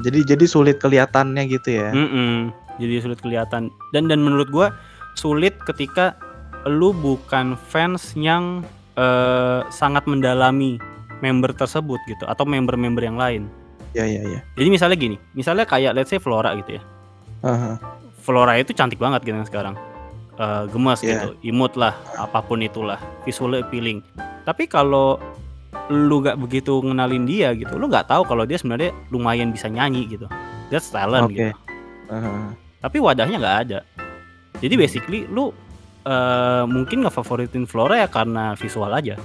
Jadi 0.02 0.26
jadi 0.26 0.44
sulit 0.44 0.82
kelihatannya 0.82 1.46
gitu 1.46 1.78
ya. 1.78 1.94
Mm-mm. 1.94 2.50
jadi 2.76 3.06
sulit 3.06 3.22
kelihatan 3.22 3.70
dan 3.94 4.10
dan 4.10 4.18
menurut 4.18 4.50
gua 4.50 4.74
sulit 5.14 5.54
ketika 5.62 6.18
lu 6.68 6.92
bukan 6.92 7.54
fans 7.56 8.14
yang 8.14 8.62
eh, 8.94 9.60
sangat 9.68 10.04
mendalami 10.06 10.76
member 11.22 11.54
tersebut 11.54 11.98
gitu 12.06 12.26
atau 12.26 12.42
member-member 12.42 13.02
yang 13.02 13.18
lain 13.18 13.42
Iya 13.92 14.04
iya 14.08 14.20
iya. 14.24 14.40
jadi 14.56 14.68
misalnya 14.72 14.96
gini 14.96 15.16
misalnya 15.36 15.68
kayak 15.68 15.92
let's 15.92 16.08
say 16.08 16.16
Flora 16.16 16.56
gitu 16.56 16.80
ya 16.80 16.82
Aha. 17.44 17.76
Flora 18.22 18.56
itu 18.56 18.72
cantik 18.72 18.96
banget 18.98 19.22
gitu 19.26 19.36
sekarang 19.44 19.76
Eh, 20.32 20.64
gemes 20.72 21.04
Iya. 21.04 21.28
gitu 21.28 21.28
imut 21.44 21.76
lah 21.76 21.92
apa 22.16 22.40
pun 22.40 22.56
itulah 22.64 22.96
visually 23.22 23.60
appealing 23.60 24.00
tapi 24.48 24.64
kalau 24.64 25.20
lu 25.92 26.24
gak 26.24 26.40
begitu 26.40 26.80
ngenalin 26.80 27.28
dia 27.28 27.52
gitu 27.52 27.76
lu 27.76 27.84
nggak 27.84 28.08
tahu 28.08 28.24
kalau 28.24 28.48
dia 28.48 28.56
sebenarnya 28.56 28.96
lumayan 29.12 29.52
bisa 29.52 29.68
nyanyi 29.68 30.08
gitu 30.08 30.24
that's 30.72 30.88
talent 30.88 31.28
Oke. 31.28 31.36
gitu 31.36 31.52
Aha. 32.08 32.48
tapi 32.80 32.96
wadahnya 32.96 33.36
nggak 33.44 33.58
ada 33.68 33.78
jadi 34.64 34.72
basically 34.80 35.28
lu 35.28 35.52
eh, 36.04 36.64
mungkin 36.66 37.04
ngefavoritin 37.04 37.64
Flora 37.64 38.02
ya 38.02 38.08
karena 38.08 38.54
visual 38.54 38.90
aja 38.90 39.16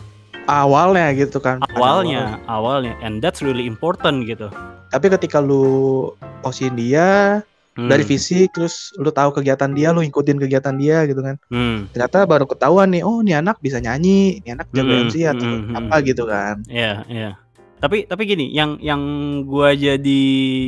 Awalnya 0.48 1.12
gitu 1.12 1.44
kan. 1.44 1.60
awalnya 1.76 2.40
awalnya 2.48 2.96
and 3.04 3.20
that's 3.20 3.44
really 3.44 3.68
important 3.68 4.24
gitu 4.24 4.48
Tapi 4.88 5.12
ketika 5.12 5.44
lu 5.44 6.08
posin 6.40 6.80
dia 6.80 7.42
Hmm, 7.78 7.94
dari 7.94 8.02
fisik 8.02 8.58
terus 8.58 8.90
lu 8.98 9.14
tahu 9.14 9.38
kegiatan 9.38 9.70
dia, 9.70 9.94
lu 9.94 10.02
ngikutin 10.02 10.42
kegiatan 10.42 10.74
dia 10.82 11.06
gitu 11.06 11.22
kan. 11.22 11.38
hmm, 11.54 11.94
Ternyata 11.94 12.26
baru 12.26 12.50
ketahuan 12.50 12.90
nih, 12.90 13.06
oh 13.06 13.22
ini 13.22 13.38
anak 13.38 13.62
bisa 13.62 13.78
nyanyi, 13.78 14.42
ini 14.42 14.50
anak 14.58 14.66
jago 14.74 14.90
Hmm, 14.90 15.06
MC 15.06 15.30
atau 15.30 15.46
hmm, 15.46 15.62
hmm, 15.62 15.78
apa 15.78 15.96
gitu 16.02 16.26
kan. 16.26 16.66
Iya, 16.66 17.06
iya. 17.06 17.30
Tapi 17.78 18.10
tapi 18.10 18.26
gini, 18.26 18.50
yang 18.50 18.82
yang 18.82 18.98
gua 19.46 19.78
jadi 19.78 20.22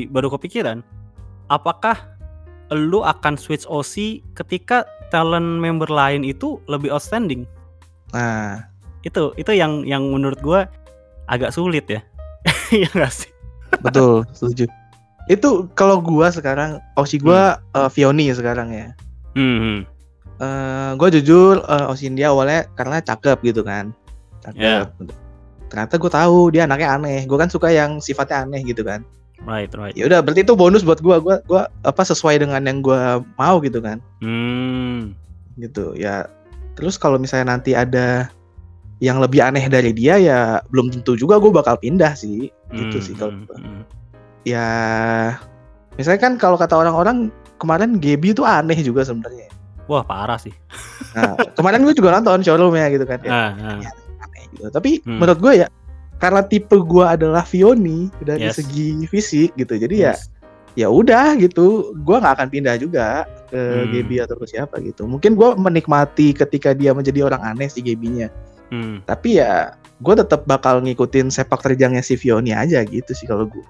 baru 0.05 0.29
kepikiran, 0.37 0.85
apakah 1.49 1.97
lu 2.69 3.01
akan 3.01 3.41
switch 3.41 3.65
OC 3.65 4.21
ketika 4.37 4.85
talent 5.09 5.59
member 5.61 5.89
lain 5.89 6.23
itu 6.23 6.57
lebih 6.65 6.93
outstanding? 6.93 7.45
Nah, 8.13 8.65
Itu 9.05 9.31
itu 9.39 9.55
yang 9.55 9.85
yang 9.87 10.03
menurut 10.09 10.39
gua 10.41 10.67
agak 11.29 11.53
sulit 11.53 11.85
ya. 11.87 12.01
Iya 12.73 12.89
nggak 12.93 13.13
sih? 13.13 13.31
betul, 13.85 14.25
setuju. 14.33 14.65
Itu 15.29 15.69
kalau 15.77 16.01
gua 16.01 16.33
sekarang 16.33 16.81
Osi 16.97 17.21
gua 17.21 17.61
eh, 17.77 17.89
Vioni 17.93 18.29
sekarang 18.33 18.73
ya. 18.73 18.87
Hmm, 19.37 19.85
Eh 20.39 20.91
gua 20.97 21.09
jujur 21.11 21.61
eh, 21.63 21.91
Osin 21.91 22.17
dia 22.17 22.33
awalnya 22.33 22.65
karena 22.73 23.01
cakep 23.01 23.37
gitu 23.45 23.61
kan. 23.61 23.93
Cakep. 24.45 24.93
Ternyata 25.69 26.01
gue 26.01 26.09
tahu 26.09 26.49
dia 26.49 26.65
anaknya 26.65 26.97
aneh. 26.97 27.19
Gue 27.29 27.37
kan 27.37 27.45
suka 27.45 27.69
yang 27.69 28.01
sifatnya 28.01 28.41
aneh 28.41 28.65
gitu 28.65 28.81
kan. 28.81 29.05
Right, 29.43 29.71
right. 29.75 29.95
Ya 29.95 30.07
udah 30.07 30.19
berarti 30.19 30.41
itu 30.43 30.55
bonus 30.55 30.83
buat 30.83 30.99
gua. 30.99 31.19
Gua 31.19 31.39
gua 31.45 31.61
apa 31.83 32.01
sesuai 32.01 32.41
dengan 32.41 32.63
yang 32.63 32.79
gua 32.79 33.19
mau 33.35 33.59
gitu 33.59 33.79
kan. 33.79 33.99
Hmm, 34.19 35.13
Gitu. 35.55 35.95
Ya 35.95 36.27
terus 36.79 36.95
kalau 36.95 37.19
misalnya 37.19 37.55
nanti 37.55 37.75
ada 37.75 38.31
yang 38.99 39.19
lebih 39.19 39.39
aneh 39.39 39.67
dari 39.67 39.95
dia 39.95 40.19
ya 40.19 40.39
belum 40.71 40.91
tentu 40.91 41.15
juga 41.15 41.39
gue 41.39 41.51
bakal 41.51 41.79
pindah 41.79 42.15
sih. 42.15 42.51
Gitu 42.71 42.97
hmm, 42.99 43.05
sih 43.05 43.13
kalau 43.15 43.31
hmm, 43.35 43.43
gua. 43.47 43.57
hmm. 43.59 43.83
Ya 44.43 44.67
misalnya 45.99 46.19
kan 46.23 46.33
kalau 46.39 46.55
kata 46.55 46.79
orang-orang 46.79 47.27
kemarin 47.59 47.99
Gaby 47.99 48.31
itu 48.31 48.43
aneh 48.47 48.79
juga 48.79 49.03
sebenarnya. 49.03 49.51
Wah 49.89 50.05
parah 50.05 50.37
sih. 50.37 50.53
Nah, 51.17 51.33
kemarin 51.57 51.81
gue 51.81 51.97
juga 51.97 52.13
nonton 52.13 52.45
showroomnya 52.45 52.87
gitu 52.93 53.03
kan. 53.03 53.19
Ya, 53.25 53.31
Ah, 53.33 53.51
ah. 53.57 53.79
aneh 54.23 54.43
gitu. 54.53 54.69
Tapi 54.69 55.01
Hmm. 55.03 55.17
menurut 55.19 55.39
gue 55.41 55.53
ya 55.59 55.67
karena 56.19 56.43
tipe 56.43 56.75
gue 56.75 57.05
adalah 57.07 57.41
Vioni 57.43 58.11
dari 58.21 58.47
Yes. 58.47 58.59
segi 58.59 59.07
fisik 59.07 59.55
gitu. 59.55 59.73
Jadi 59.73 60.03
ya 60.03 60.13
Yes. 60.13 60.27
ya 60.77 60.87
udah 60.87 61.33
gitu 61.35 61.91
gue 61.97 62.15
nggak 62.15 62.35
akan 62.39 62.47
pindah 62.47 62.77
juga 62.77 63.25
ke 63.49 63.57
Hmm. 63.57 63.89
Gaby 63.89 64.15
atau 64.21 64.37
ke 64.37 64.45
siapa 64.47 64.77
gitu 64.79 65.09
mungkin 65.09 65.33
gue 65.33 65.57
menikmati 65.57 66.31
ketika 66.31 66.71
dia 66.71 66.93
menjadi 66.93 67.25
orang 67.25 67.41
aneh 67.41 67.67
si 67.67 67.81
Gaby-nya 67.81 68.29
Hmm. 68.69 69.01
tapi 69.03 69.41
ya 69.41 69.73
gue 69.99 70.13
tetap 70.13 70.45
bakal 70.45 70.79
ngikutin 70.79 71.33
sepak 71.33 71.65
terjangnya 71.65 72.05
si 72.05 72.13
Vioni 72.15 72.53
aja 72.53 72.85
gitu 72.85 73.11
sih 73.11 73.25
kalau 73.25 73.49
gue 73.49 73.65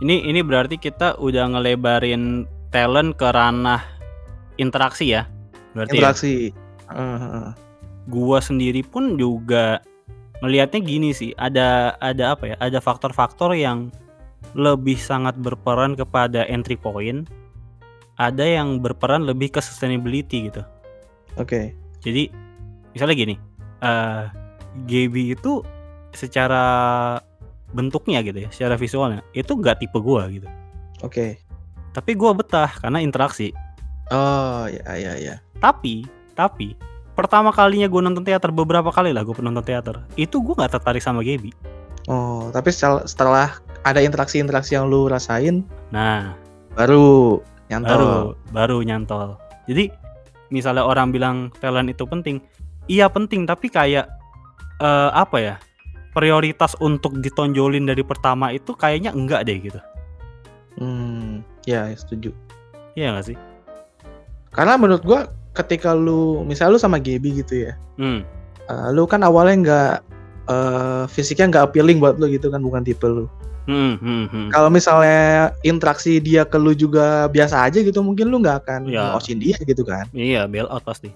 Ini 0.00 0.24
ini 0.24 0.40
berarti 0.40 0.80
kita 0.80 1.20
udah 1.20 1.52
ngelebarin 1.52 2.48
talent 2.70 3.18
ke 3.18 3.28
ranah 3.28 3.84
interaksi 4.56 5.10
ya. 5.10 5.26
Berarti 5.76 5.94
ya? 5.94 5.98
interaksi 6.00 6.34
Heeh. 6.88 7.48
gua 8.06 8.38
sendiri 8.40 8.82
pun 8.82 9.18
juga 9.18 9.84
melihatnya 10.44 10.80
gini 10.82 11.10
sih 11.10 11.34
ada 11.34 11.98
ada 11.98 12.34
apa 12.34 12.54
ya 12.54 12.56
ada 12.62 12.78
faktor-faktor 12.78 13.54
yang 13.58 13.90
lebih 14.54 14.96
sangat 14.96 15.34
berperan 15.38 15.98
kepada 15.98 16.46
entry 16.46 16.78
point 16.78 17.26
ada 18.18 18.42
yang 18.42 18.82
berperan 18.82 19.22
lebih 19.26 19.54
ke 19.54 19.62
sustainability 19.62 20.50
gitu. 20.50 20.62
Oke. 21.38 21.74
Jadi 22.02 22.30
misalnya 22.94 23.14
gini 23.14 23.34
eh 23.82 24.26
Gaby 24.86 25.34
itu 25.34 25.62
secara 26.14 26.66
bentuknya 27.74 28.22
gitu 28.26 28.46
ya 28.46 28.50
secara 28.50 28.74
visualnya 28.74 29.22
itu 29.34 29.54
gak 29.58 29.82
tipe 29.82 29.98
gua 30.02 30.26
gitu. 30.30 30.46
Oke. 31.06 31.38
Tapi 31.94 32.14
gua 32.18 32.34
betah 32.34 32.70
karena 32.78 32.98
interaksi. 33.02 33.54
Oh 34.10 34.66
ya 34.66 34.86
ya 34.98 35.14
ya. 35.18 35.34
Tapi 35.62 36.06
tapi 36.34 36.74
pertama 37.18 37.50
kalinya 37.50 37.90
gue 37.90 37.98
nonton 37.98 38.22
teater 38.22 38.54
beberapa 38.54 38.94
kali 38.94 39.10
lah 39.10 39.26
gue 39.26 39.34
nonton 39.42 39.66
teater 39.66 40.06
itu 40.14 40.38
gue 40.38 40.54
nggak 40.54 40.78
tertarik 40.78 41.02
sama 41.02 41.26
Gaby 41.26 41.50
oh 42.06 42.54
tapi 42.54 42.70
setel- 42.70 43.02
setelah 43.10 43.58
ada 43.82 43.98
interaksi-interaksi 43.98 44.78
yang 44.78 44.86
lu 44.86 45.10
rasain 45.10 45.66
nah 45.90 46.38
baru 46.78 47.42
nyantol 47.66 47.90
baru 47.90 48.14
baru 48.54 48.76
nyantol 48.86 49.28
jadi 49.66 49.90
misalnya 50.54 50.86
orang 50.86 51.10
bilang 51.10 51.50
talent 51.58 51.90
itu 51.90 52.06
penting 52.06 52.38
iya 52.86 53.10
penting 53.10 53.50
tapi 53.50 53.66
kayak 53.66 54.06
eh, 54.78 55.10
apa 55.10 55.36
ya 55.42 55.54
prioritas 56.18 56.74
untuk 56.82 57.22
ditonjolin 57.22 57.86
dari 57.86 58.02
pertama 58.02 58.50
itu 58.50 58.74
kayaknya 58.74 59.14
enggak 59.14 59.46
deh 59.46 59.54
gitu. 59.62 59.80
Hmm, 60.82 61.46
ya 61.62 61.86
setuju. 61.94 62.34
Iya 62.98 63.14
nggak 63.14 63.26
sih? 63.30 63.38
Karena 64.50 64.74
menurut 64.74 65.06
gua 65.06 65.30
ketika 65.58 65.92
lu 65.92 66.46
misal 66.46 66.70
lu 66.70 66.78
sama 66.78 67.02
Gaby 67.02 67.42
gitu 67.42 67.66
ya. 67.68 67.72
Hmm. 67.98 68.22
Uh, 68.70 68.88
lu 68.94 69.08
kan 69.08 69.24
awalnya 69.26 69.56
nggak 69.64 69.94
uh, 70.46 71.04
fisiknya 71.10 71.50
nggak 71.50 71.64
appealing 71.72 71.98
buat 71.98 72.16
lu 72.16 72.30
gitu 72.30 72.48
kan 72.48 72.62
bukan 72.62 72.86
tipe 72.86 73.04
lu. 73.04 73.26
Hmm, 73.68 74.00
hmm, 74.00 74.24
hmm. 74.32 74.48
Kalau 74.48 74.72
misalnya 74.72 75.52
interaksi 75.60 76.24
dia 76.24 76.48
ke 76.48 76.56
lu 76.56 76.72
juga 76.72 77.28
biasa 77.28 77.68
aja 77.68 77.84
gitu 77.84 78.00
mungkin 78.00 78.32
lu 78.32 78.40
nggak 78.40 78.64
akan 78.64 78.88
Ya. 78.88 79.12
dia 79.20 79.60
gitu 79.60 79.84
kan. 79.84 80.08
Iya, 80.16 80.48
bail 80.48 80.64
out 80.72 80.80
pasti. 80.88 81.12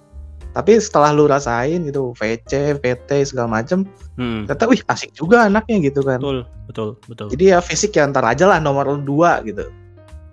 Tapi 0.52 0.76
setelah 0.76 1.16
lu 1.16 1.24
rasain 1.24 1.80
gitu 1.88 2.12
VC, 2.12 2.76
VT 2.76 3.24
segala 3.24 3.48
macem, 3.48 3.88
Hmm. 4.20 4.44
ternyata 4.44 4.68
wih 4.68 4.84
asik 4.84 5.16
juga 5.16 5.48
anaknya 5.48 5.88
gitu 5.88 6.04
kan. 6.04 6.20
Betul, 6.20 6.44
betul, 6.68 6.88
betul. 7.08 7.26
Jadi 7.32 7.44
ya 7.56 7.58
fisik 7.64 7.96
ya 7.96 8.04
ntar 8.12 8.28
aja 8.28 8.44
lah 8.44 8.60
nomor 8.60 9.00
dua 9.00 9.40
gitu. 9.48 9.72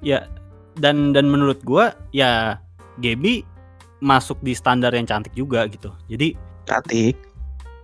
Ya, 0.04 0.28
dan 0.75 1.16
dan 1.16 1.32
menurut 1.32 1.63
gua 1.63 1.96
ya 2.12 2.60
Gaby 3.00 3.48
masuk 4.00 4.39
di 4.39 4.56
standar 4.56 4.96
yang 4.96 5.03
cantik 5.03 5.36
juga 5.36 5.68
gitu. 5.68 5.91
Jadi 6.08 6.36
Cantik. 6.63 7.15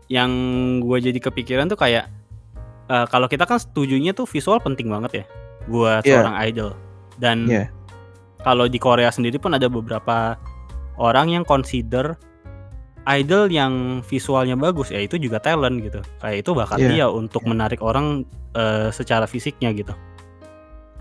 yang 0.07 0.31
gua 0.79 1.01
jadi 1.01 1.17
kepikiran 1.17 1.67
tuh 1.67 1.79
kayak 1.79 2.07
eh, 2.86 3.05
kalau 3.10 3.25
kita 3.25 3.43
kan 3.43 3.57
setujunya 3.57 4.13
tuh 4.13 4.29
visual 4.29 4.62
penting 4.62 4.88
banget 4.88 5.12
ya 5.12 5.25
buat 5.65 6.05
Iya. 6.05 6.22
seorang 6.22 6.36
idol. 6.45 6.72
Dan 7.17 7.38
Iya. 7.50 7.65
kalau 8.45 8.69
di 8.69 8.77
Korea 8.77 9.10
sendiri 9.10 9.41
pun 9.41 9.57
ada 9.57 9.65
beberapa 9.65 10.38
orang 11.01 11.34
yang 11.34 11.43
consider 11.43 12.13
idol 13.05 13.50
yang 13.50 14.01
visualnya 14.01 14.53
bagus 14.53 14.89
ya 14.89 15.01
itu 15.01 15.17
juga 15.17 15.41
talent 15.41 15.81
gitu. 15.81 16.01
Kayak 16.22 16.38
itu 16.45 16.50
bakat 16.53 16.77
Iya, 16.81 16.89
dia 16.89 17.05
untuk 17.10 17.41
iya. 17.45 17.50
menarik 17.51 17.81
orang 17.81 18.24
eh, 18.55 18.88
secara 18.93 19.25
fisiknya 19.25 19.74
gitu. 19.74 19.91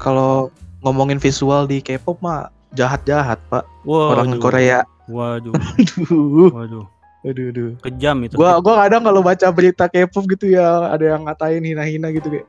Kalau 0.00 0.50
ngomongin 0.82 1.22
visual 1.22 1.64
di 1.64 1.78
K-pop 1.80 2.18
mah 2.20 2.50
jahat-jahat 2.74 3.38
pak. 3.48 3.64
Wah, 3.86 4.14
Orang 4.14 4.38
Korea. 4.38 4.82
Waduh, 5.04 5.52
Aduh, 5.76 6.48
waduh, 6.48 6.84
aduh, 7.22 7.44
aduh. 7.52 7.70
kejam 7.84 8.24
itu. 8.24 8.34
Gua 8.34 8.56
gua 8.58 8.84
kadang 8.88 9.04
kalau 9.04 9.20
baca 9.20 9.46
berita 9.52 9.84
K-pop 9.84 10.24
gitu 10.32 10.48
ya 10.48 10.88
ada 10.88 11.04
yang 11.16 11.28
ngatain 11.28 11.60
hina-hina 11.60 12.08
gitu 12.10 12.32
kayak. 12.32 12.48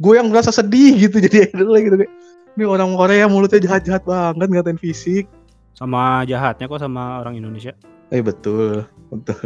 Gue 0.00 0.16
yang 0.16 0.32
merasa 0.32 0.48
sedih 0.48 0.96
gitu 0.96 1.20
jadi 1.28 1.52
idol 1.52 1.76
gitu 1.76 1.96
kayak. 2.00 2.12
Ini 2.56 2.64
orang 2.64 2.96
Korea 2.96 3.28
mulutnya 3.28 3.60
jahat-jahat 3.60 4.02
banget 4.04 4.48
ngatain 4.48 4.80
fisik. 4.80 5.28
sama 5.76 6.24
jahatnya 6.24 6.68
kok 6.68 6.80
sama 6.80 7.20
orang 7.20 7.36
Indonesia. 7.36 7.72
Eh 8.08 8.20
betul, 8.20 8.84
betul. 9.08 9.36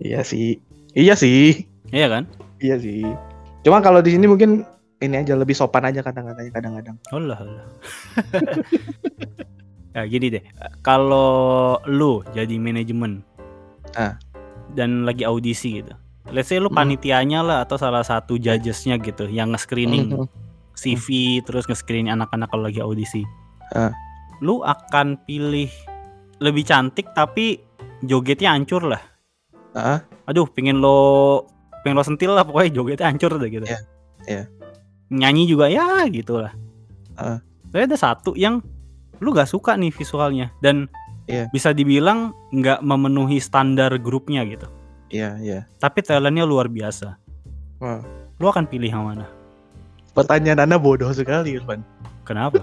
Iya 0.00 0.24
sih. 0.24 0.56
Iya 0.92 1.14
sih. 1.16 1.68
Iya 1.92 2.08
kan? 2.08 2.24
Iya 2.58 2.80
sih. 2.80 3.04
Cuma 3.60 3.80
kalau 3.80 4.00
di 4.00 4.16
sini 4.16 4.24
mungkin 4.24 4.64
ini 4.98 5.16
aja 5.20 5.36
lebih 5.36 5.52
sopan 5.52 5.84
aja 5.84 6.00
kata-katanya 6.00 6.48
kadang-kadang. 6.52 6.96
Allah 7.12 7.38
Allah. 7.38 7.64
ya 10.00 10.08
gini 10.08 10.32
deh, 10.32 10.42
kalau 10.80 11.76
lu 11.84 12.24
jadi 12.32 12.56
manajemen, 12.56 13.20
Ah. 13.92 14.16
dan 14.72 15.04
lagi 15.04 15.26
audisi 15.26 15.82
gitu, 15.82 15.92
let's 16.30 16.48
say 16.48 16.56
lu 16.56 16.72
Hmm. 16.72 16.80
panitianya 16.80 17.44
lah 17.44 17.58
atau 17.62 17.76
salah 17.76 18.02
satu 18.02 18.40
judgesnya 18.40 18.96
gitu, 18.98 19.28
yang 19.28 19.52
nge-screening 19.52 20.16
Mhm. 20.16 20.26
CV 20.72 21.06
terus 21.44 21.68
nge-screening 21.68 22.08
anak-anak 22.08 22.48
kalau 22.48 22.64
lagi 22.66 22.80
audisi, 22.80 23.22
Ah. 23.74 23.92
lu 24.40 24.64
akan 24.64 25.20
pilih 25.28 25.68
lebih 26.40 26.64
cantik 26.64 27.12
tapi 27.12 27.60
jogetnya 28.00 28.56
hancur 28.56 28.88
lah. 28.88 29.02
Ah. 29.76 30.00
Aduh, 30.24 30.48
pengen 30.48 30.80
lo 30.80 31.44
pengen 31.84 32.00
lo 32.00 32.04
sentil 32.04 32.32
lah 32.32 32.44
pokoknya 32.48 32.70
jogetnya 32.72 33.06
hancur 33.12 33.36
deh 33.36 33.50
gitu. 33.52 33.66
Iya, 33.68 33.78
iya. 34.24 34.42
Nyanyi 35.10 35.44
juga 35.44 35.66
ya 35.68 36.06
gitu 36.08 36.40
lah. 36.40 36.54
Ah. 37.18 37.42
Tapi 37.70 37.82
ada 37.86 37.98
satu 37.98 38.32
yang 38.34 38.64
lu 39.20 39.36
gak 39.36 39.48
suka 39.48 39.76
nih 39.76 39.92
visualnya 39.92 40.48
dan 40.64 40.88
Iya. 41.30 41.46
bisa 41.54 41.70
dibilang 41.70 42.34
nggak 42.50 42.82
memenuhi 42.82 43.38
standar 43.38 43.94
grupnya 44.02 44.42
gitu. 44.42 44.66
Iya, 45.14 45.38
iya. 45.38 45.58
Tapi 45.78 46.02
talentnya 46.02 46.42
luar 46.42 46.66
biasa. 46.66 47.14
Wah. 47.78 48.02
Lu 48.42 48.50
akan 48.50 48.66
pilih 48.66 48.90
yang 48.90 49.06
mana? 49.06 49.30
Pertanyaan 50.10 50.66
Anda 50.66 50.74
bodoh 50.74 51.06
sekali, 51.14 51.54
Irfan. 51.54 51.86
Kenapa? 52.26 52.58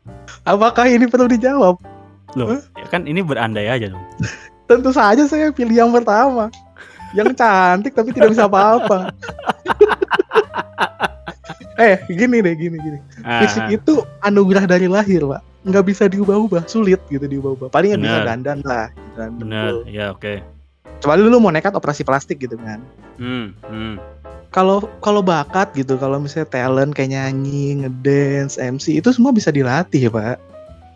Apakah 0.50 0.90
ini 0.90 1.06
perlu 1.06 1.30
dijawab? 1.30 1.78
Loh, 2.34 2.58
Hah? 2.58 2.60
ya 2.74 2.86
kan 2.90 3.06
ini 3.06 3.22
berandai 3.22 3.70
aja 3.70 3.94
dong. 3.94 4.02
Tentu 4.68 4.90
saja 4.90 5.22
saya 5.30 5.54
pilih 5.54 5.78
yang 5.78 5.94
pertama. 5.94 6.50
Yang 7.16 7.40
cantik 7.40 7.96
tapi 7.96 8.12
tidak 8.12 8.36
bisa 8.36 8.44
apa-apa. 8.50 9.08
eh, 11.78 11.96
gini 12.08 12.38
deh, 12.38 12.54
gini 12.54 12.76
gini. 12.76 12.98
Ah, 13.22 13.40
Fisik 13.40 13.64
itu 13.72 13.94
anugerah 14.20 14.66
dari 14.66 14.86
lahir, 14.86 15.22
Pak. 15.22 15.40
Nggak 15.62 15.84
bisa 15.86 16.04
diubah-ubah, 16.06 16.66
sulit 16.66 16.98
gitu 17.06 17.22
diubah-ubah. 17.22 17.68
Paling 17.68 17.94
yang 17.94 18.02
bisa 18.02 18.18
Benar. 18.18 18.28
dandan 18.28 18.58
lah. 18.62 18.86
kan. 19.14 19.30
bener, 19.34 19.82
ya 19.86 20.10
oke. 20.10 20.38
Kecuali 20.98 21.20
lu 21.22 21.38
mau 21.38 21.50
nekat 21.50 21.72
operasi 21.72 22.02
plastik 22.02 22.38
gitu 22.38 22.54
kan. 22.56 22.78
Hmm, 23.16 23.54
hmm. 23.64 23.94
Kalau 24.48 24.80
kalau 24.98 25.20
bakat 25.20 25.74
gitu, 25.74 25.94
kalau 25.94 26.16
misalnya 26.16 26.48
talent 26.48 26.90
kayak 26.90 27.12
nyanyi, 27.12 27.82
ngedance, 27.82 28.56
MC 28.56 28.96
itu 28.96 29.10
semua 29.10 29.30
bisa 29.30 29.50
dilatih 29.50 30.06
ya, 30.06 30.10
Pak. 30.10 30.36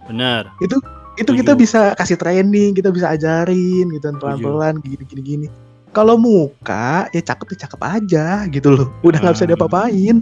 Bener. 0.07 0.49
Itu 0.59 0.79
Setuju. 1.19 1.39
kita 1.39 1.53
bisa 1.53 1.81
kasih 1.93 2.17
training, 2.17 2.73
kita 2.73 2.89
bisa 2.89 3.11
ajarin 3.11 3.87
gitu 3.91 4.05
kan 4.05 4.17
pelan-pelan 4.17 4.81
gini 4.81 5.05
gini 5.05 5.23
gini. 5.23 5.47
Kalau 5.91 6.17
muka 6.17 7.07
ya 7.11 7.21
cakep 7.21 7.53
ya 7.53 7.59
cakep 7.63 7.81
aja 7.83 8.27
gitu 8.49 8.69
loh. 8.71 8.89
Udah 9.03 9.21
nggak 9.21 9.35
bisa 9.37 9.45
Hmm. 9.45 9.53
diapa-apain. 9.53 10.17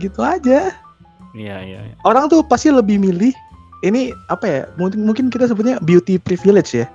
Gitu 0.00 0.20
aja. 0.24 0.72
Iya, 1.36 1.56
iya, 1.62 1.78
iya. 1.92 1.94
Orang 2.02 2.26
tuh 2.26 2.42
pasti 2.42 2.72
lebih 2.72 2.98
milih 2.98 3.30
ini 3.86 4.10
apa 4.32 4.44
ya? 4.48 4.60
Mungkin 4.80 5.06
mungkin 5.06 5.24
kita 5.30 5.46
sebutnya 5.46 5.78
beauty 5.84 6.18
privilege 6.18 6.74
ya. 6.74 6.88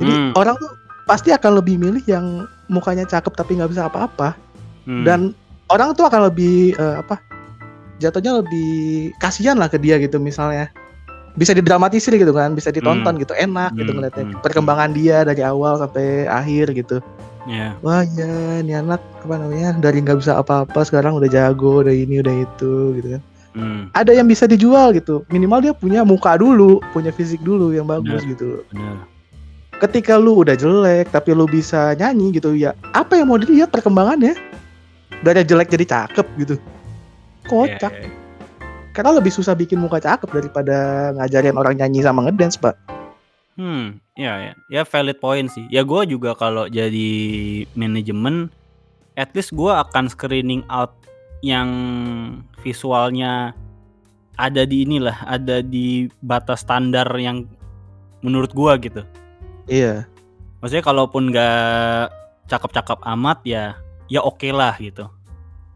Jadi 0.00 0.10
Hmm. 0.10 0.32
orang 0.34 0.56
tuh 0.56 0.70
pasti 1.04 1.30
akan 1.30 1.60
lebih 1.60 1.76
milih 1.76 2.02
yang 2.08 2.48
mukanya 2.72 3.04
cakep 3.04 3.34
tapi 3.36 3.58
nggak 3.58 3.70
bisa 3.70 3.86
apa-apa 3.90 4.32
Hmm. 4.88 5.04
dan 5.04 5.20
orang 5.68 5.92
tuh 5.92 6.08
akan 6.08 6.32
lebih 6.32 6.72
eh, 6.74 6.96
apa? 6.98 7.20
Jatuhnya 8.00 8.40
lebih 8.40 9.12
kasihan 9.20 9.60
lah 9.60 9.68
ke 9.68 9.76
dia 9.76 10.00
gitu 10.00 10.16
misalnya. 10.16 10.72
Bisa 11.38 11.54
didramatisir 11.54 12.10
gitu 12.18 12.34
kan, 12.34 12.58
bisa 12.58 12.74
ditonton 12.74 13.14
gitu, 13.22 13.36
enak 13.38 13.70
gitu 13.78 13.92
Hmm, 13.94 14.02
ngeliatnya 14.02 14.24
hmm. 14.34 14.42
perkembangan 14.42 14.90
dia 14.90 15.22
dari 15.22 15.46
awal 15.46 15.78
sampai 15.78 16.26
akhir 16.26 16.74
gitu. 16.74 16.98
Ya. 17.48 17.76
Wah 17.80 18.04
ya, 18.04 18.60
ini 18.60 18.72
anak 18.76 19.00
apa 19.24 19.34
namanya 19.36 19.76
dari 19.78 20.00
nggak 20.04 20.20
bisa 20.20 20.36
apa-apa 20.40 20.80
sekarang 20.84 21.16
udah 21.16 21.28
jago, 21.30 21.84
udah 21.84 21.92
ini 21.94 22.20
udah 22.20 22.34
itu 22.44 22.72
gitu 23.00 23.08
kan. 23.16 23.22
Hmm, 23.50 23.82
Ada 23.98 24.14
yang 24.14 24.30
bisa 24.30 24.46
dijual 24.46 24.94
gitu, 24.94 25.26
minimal 25.26 25.58
dia 25.58 25.74
punya 25.74 26.06
muka 26.06 26.38
dulu, 26.38 26.78
punya 26.94 27.10
fisik 27.10 27.42
dulu 27.42 27.74
yang 27.74 27.88
bagus 27.88 28.22
gitu. 28.22 28.62
bener. 28.70 29.02
Ketika 29.80 30.20
lu 30.20 30.44
udah 30.44 30.54
jelek 30.54 31.10
tapi 31.10 31.34
lu 31.34 31.50
bisa 31.50 31.96
nyanyi 31.98 32.36
gitu 32.38 32.54
ya, 32.54 32.76
apa 32.94 33.18
yang 33.18 33.32
mau 33.32 33.40
dilihat 33.40 33.72
perkembangannya? 33.74 34.36
Dari 35.24 35.42
jelek 35.42 35.72
jadi 35.72 35.84
cakep 35.88 36.26
gitu. 36.38 36.54
Kocak. 37.50 37.90
Ya, 37.90 38.00
ya, 38.04 38.06
ya. 38.06 38.18
Karena 38.90 39.16
lebih 39.16 39.32
susah 39.32 39.54
bikin 39.54 39.78
muka 39.78 40.02
cakep 40.02 40.28
daripada 40.30 41.10
ngajarin 41.16 41.56
orang 41.56 41.74
nyanyi 41.78 42.02
sama 42.02 42.26
ngedance, 42.26 42.58
Pak. 42.58 42.74
Hmm, 43.60 44.00
ya, 44.16 44.40
ya, 44.40 44.52
ya 44.72 44.82
valid 44.88 45.20
point 45.20 45.52
sih. 45.52 45.68
Ya 45.68 45.84
gue 45.84 46.08
juga 46.08 46.32
kalau 46.32 46.64
jadi 46.64 47.12
manajemen, 47.76 48.48
at 49.20 49.28
least 49.36 49.52
gue 49.52 49.68
akan 49.68 50.08
screening 50.08 50.64
out 50.72 50.96
yang 51.44 51.68
visualnya 52.64 53.52
ada 54.40 54.64
di 54.64 54.88
inilah, 54.88 55.20
ada 55.28 55.60
di 55.60 56.08
batas 56.24 56.64
standar 56.64 57.04
yang 57.20 57.44
menurut 58.24 58.52
gua 58.56 58.80
gitu. 58.80 59.04
Iya. 59.68 60.08
Maksudnya 60.64 60.84
kalaupun 60.84 61.32
nggak 61.32 62.08
cakep-cakep 62.48 62.98
amat 63.16 63.38
ya, 63.44 63.76
ya 64.08 64.24
oke 64.24 64.48
lah 64.48 64.76
gitu. 64.80 65.08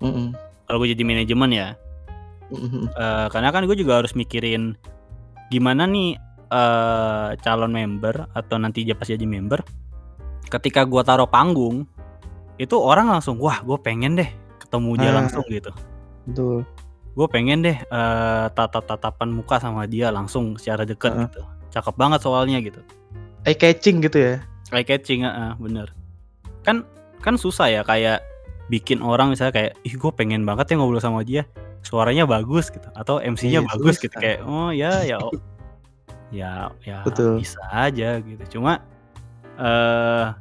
Mm-mm. 0.01 0.33
Kalau 0.65 0.81
gue 0.81 0.97
jadi 0.97 1.05
manajemen 1.05 1.53
ya, 1.53 1.69
Mm-mm. 2.49 2.89
Eh, 2.89 3.27
karena 3.33 3.49
kan 3.53 3.65
gue 3.69 3.77
juga 3.77 4.01
harus 4.01 4.13
mikirin 4.17 4.77
gimana 5.49 5.85
nih 5.89 6.17
eh 6.55 7.29
calon 7.43 7.75
member 7.75 8.31
atau 8.31 8.57
nanti 8.57 8.87
pas 8.89 9.05
jadi 9.05 9.27
member 9.27 9.59
ketika 10.47 10.87
gua 10.87 11.03
taruh 11.03 11.27
panggung 11.27 11.83
itu 12.55 12.79
orang 12.79 13.11
langsung 13.11 13.43
wah 13.43 13.59
gue 13.59 13.75
pengen 13.83 14.15
deh 14.15 14.31
ketemu 14.63 14.91
dia 14.95 15.11
Ah. 15.11 15.17
langsung 15.19 15.43
gitu 15.51 15.75
Betul. 16.25 16.63
gue 17.15 17.27
pengen 17.27 17.59
deh 17.61 17.75
eh 17.75 18.47
tatap 18.55 18.87
tatapan 18.87 19.35
muka 19.35 19.59
sama 19.59 19.85
dia 19.85 20.15
langsung 20.15 20.55
secara 20.55 20.87
deket 20.87 21.11
Heeh. 21.11 21.27
gitu 21.27 21.43
cakep 21.75 21.95
banget 21.99 22.21
soalnya 22.23 22.63
gitu 22.63 22.79
Eye 23.43 23.59
catching 23.59 23.99
gitu 24.01 24.17
ya. 24.17 24.35
eye 24.71 24.87
catching 24.87 25.27
ah, 25.27 25.59
bener 25.59 25.91
kan 26.63 26.87
kan 27.19 27.35
susah 27.35 27.67
ya 27.69 27.83
kayak 27.83 28.23
bikin 28.67 29.03
orang 29.03 29.29
misalnya 29.29 29.53
kayak 29.53 29.73
ih 29.83 29.93
gue 29.93 30.13
pengen 30.15 30.47
banget 30.47 30.71
ya 30.71 30.75
ngobrol 30.79 31.03
sama 31.03 31.21
dia 31.21 31.43
suaranya 31.83 32.25
bagus 32.25 32.71
gitu 32.71 32.87
atau 32.95 33.19
MC-nya 33.19 33.61
Iya, 33.61 33.69
bagus 33.69 33.99
gitu 33.99 34.09
susah. 34.09 34.23
kayak 34.23 34.39
oh 34.47 34.71
ya 34.71 35.03
ya. 35.03 35.19
ya 36.35 36.75
ya 36.83 37.07
Betul. 37.07 37.39
bisa 37.39 37.63
aja 37.71 38.19
gitu 38.19 38.59
cuma 38.59 38.83
eh 39.55 40.35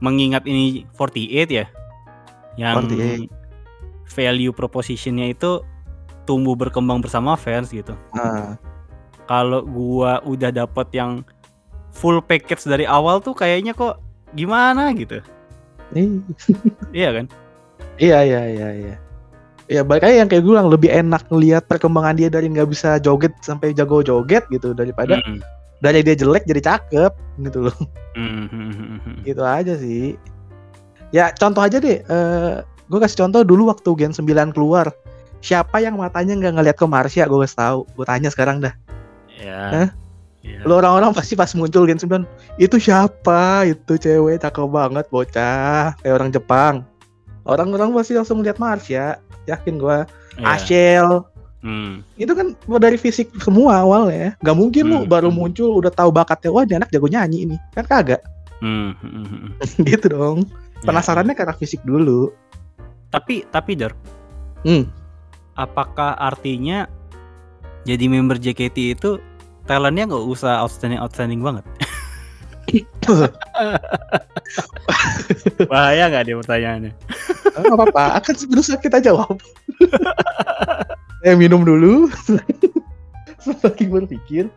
mengingat 0.00 0.48
ini 0.48 0.88
48 0.96 1.48
ya 1.60 1.66
yang 2.56 2.84
48. 2.88 3.28
value 4.10 4.52
proposition-nya 4.52 5.32
itu 5.32 5.62
tumbuh 6.26 6.56
berkembang 6.56 7.00
bersama 7.04 7.36
fans 7.36 7.70
gitu. 7.70 7.94
Heeh. 8.16 8.56
Kalau 9.28 9.62
gua 9.62 10.18
udah 10.26 10.50
dapet 10.50 10.90
yang 10.96 11.22
full 11.94 12.18
package 12.18 12.66
dari 12.66 12.88
awal 12.88 13.22
tuh 13.22 13.36
kayaknya 13.36 13.76
kok 13.76 14.02
gimana 14.34 14.90
gitu. 14.96 15.22
Iya 16.94 17.10
kan? 17.14 17.26
Iya 17.98 18.18
iya 18.22 18.42
iya 18.46 18.68
iya. 18.74 18.96
Ya 19.70 19.86
balik 19.86 20.02
lagi 20.02 20.18
yang 20.18 20.26
kayak 20.26 20.42
gue 20.42 20.50
bilang 20.50 20.66
lebih 20.66 20.90
enak 20.90 21.30
ngelihat 21.30 21.62
perkembangan 21.70 22.18
dia 22.18 22.26
dari 22.26 22.50
nggak 22.50 22.74
bisa 22.74 22.98
joget 22.98 23.30
sampai 23.38 23.70
jago 23.70 24.02
joget 24.02 24.42
gitu 24.50 24.74
daripada 24.74 25.22
Mhm. 25.22 25.38
dari 25.78 26.02
dia 26.02 26.18
jelek 26.18 26.42
jadi 26.42 26.58
cakep 26.58 27.12
gitu 27.46 27.70
loh. 27.70 27.78
Mhm. 28.18 29.22
Gitu 29.22 29.42
aja 29.46 29.78
sih. 29.78 30.18
Ya 31.14 31.30
contoh 31.30 31.62
aja 31.62 31.78
deh. 31.78 32.02
Eh 32.02 32.54
gue 32.66 32.98
kasih 32.98 33.22
contoh 33.22 33.46
dulu 33.46 33.70
waktu 33.70 33.90
Gen 33.94 34.10
9 34.10 34.50
keluar. 34.50 34.90
Siapa 35.38 35.78
yang 35.78 35.94
matanya 35.94 36.34
nggak 36.34 36.52
ngeliat 36.58 36.76
ke 36.76 36.86
Marsha 36.90 37.30
gue 37.30 37.38
kasih 37.46 37.58
tahu. 37.62 37.78
Gue 37.94 38.04
tanya 38.10 38.26
sekarang 38.26 38.58
dah. 38.58 38.74
Ya. 39.38 39.62
Hah? 39.70 39.88
Ya. 40.42 40.66
Lu 40.66 40.82
orang-orang 40.82 41.14
pasti 41.14 41.38
pas 41.38 41.54
muncul 41.54 41.86
Gen 41.86 42.02
9 42.02 42.26
itu 42.58 42.74
siapa? 42.82 43.70
Itu 43.70 43.94
cewek 43.94 44.42
cakep 44.42 44.66
banget 44.66 45.06
bocah 45.14 45.94
kayak 45.94 46.10
orang 46.18 46.34
Jepang. 46.34 46.74
Orang-orang 47.46 47.94
pasti 47.94 48.18
langsung 48.18 48.42
lihat 48.42 48.58
Marsha. 48.58 49.22
Yakin 49.48 49.80
gua. 49.80 50.04
Iya. 50.36 50.46
Ashel 50.56 51.08
Hmm. 51.60 52.00
itu 52.16 52.32
kan 52.32 52.56
dari 52.80 52.96
fisik 52.96 53.28
semua 53.44 53.84
awalnya. 53.84 54.32
Gak 54.40 54.56
mungkin 54.56 54.88
lu 54.88 55.04
Hmm, 55.04 55.12
baru 55.12 55.28
hmm. 55.28 55.36
muncul 55.36 55.76
udah 55.76 55.92
tahu 55.92 56.08
bakatnya 56.08 56.48
wah 56.48 56.64
ini 56.64 56.80
anak 56.80 56.88
jago 56.88 57.04
nyanyi 57.04 57.44
ini. 57.44 57.56
Kan 57.76 57.84
kagak. 57.84 58.24
Hmm, 58.64 58.96
hmm, 58.96 59.12
hmm, 59.12 59.26
hmm. 59.28 59.84
gitu 59.92 60.06
dong. 60.08 60.48
Ya, 60.80 60.88
Penasarannya 60.88 61.36
karena 61.36 61.52
fisik 61.52 61.84
dulu. 61.84 62.32
Tapi 63.12 63.44
tapi 63.52 63.76
Der, 63.76 63.92
Hmm. 64.64 64.88
apakah 65.52 66.16
artinya 66.16 66.88
jadi 67.84 68.08
member 68.08 68.40
JKT 68.40 68.96
itu 68.96 69.20
talentnya 69.68 70.08
nggak 70.08 70.24
usah 70.32 70.64
outstanding 70.64 70.96
outstanding 70.96 71.44
banget? 71.44 71.64
Bahaya 75.70 76.04
nggak 76.10 76.24
dia 76.26 76.36
pertanyaannya? 76.38 76.92
Gak 77.50 77.74
apa-apa, 77.74 78.04
akan 78.22 78.34
berusaha 78.50 78.78
kita 78.78 78.98
jawab. 79.02 79.38
Saya 81.20 81.34
minum 81.36 81.64
dulu. 81.66 82.08
Selagi 83.44 83.84
berpikir. 83.88 84.48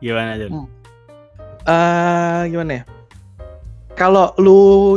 Gimana? 0.00 0.48
Hmm. 0.48 0.64
eh 1.68 2.42
gimana 2.48 2.80
ya? 2.80 2.84
Kalau 3.92 4.32
lu 4.40 4.96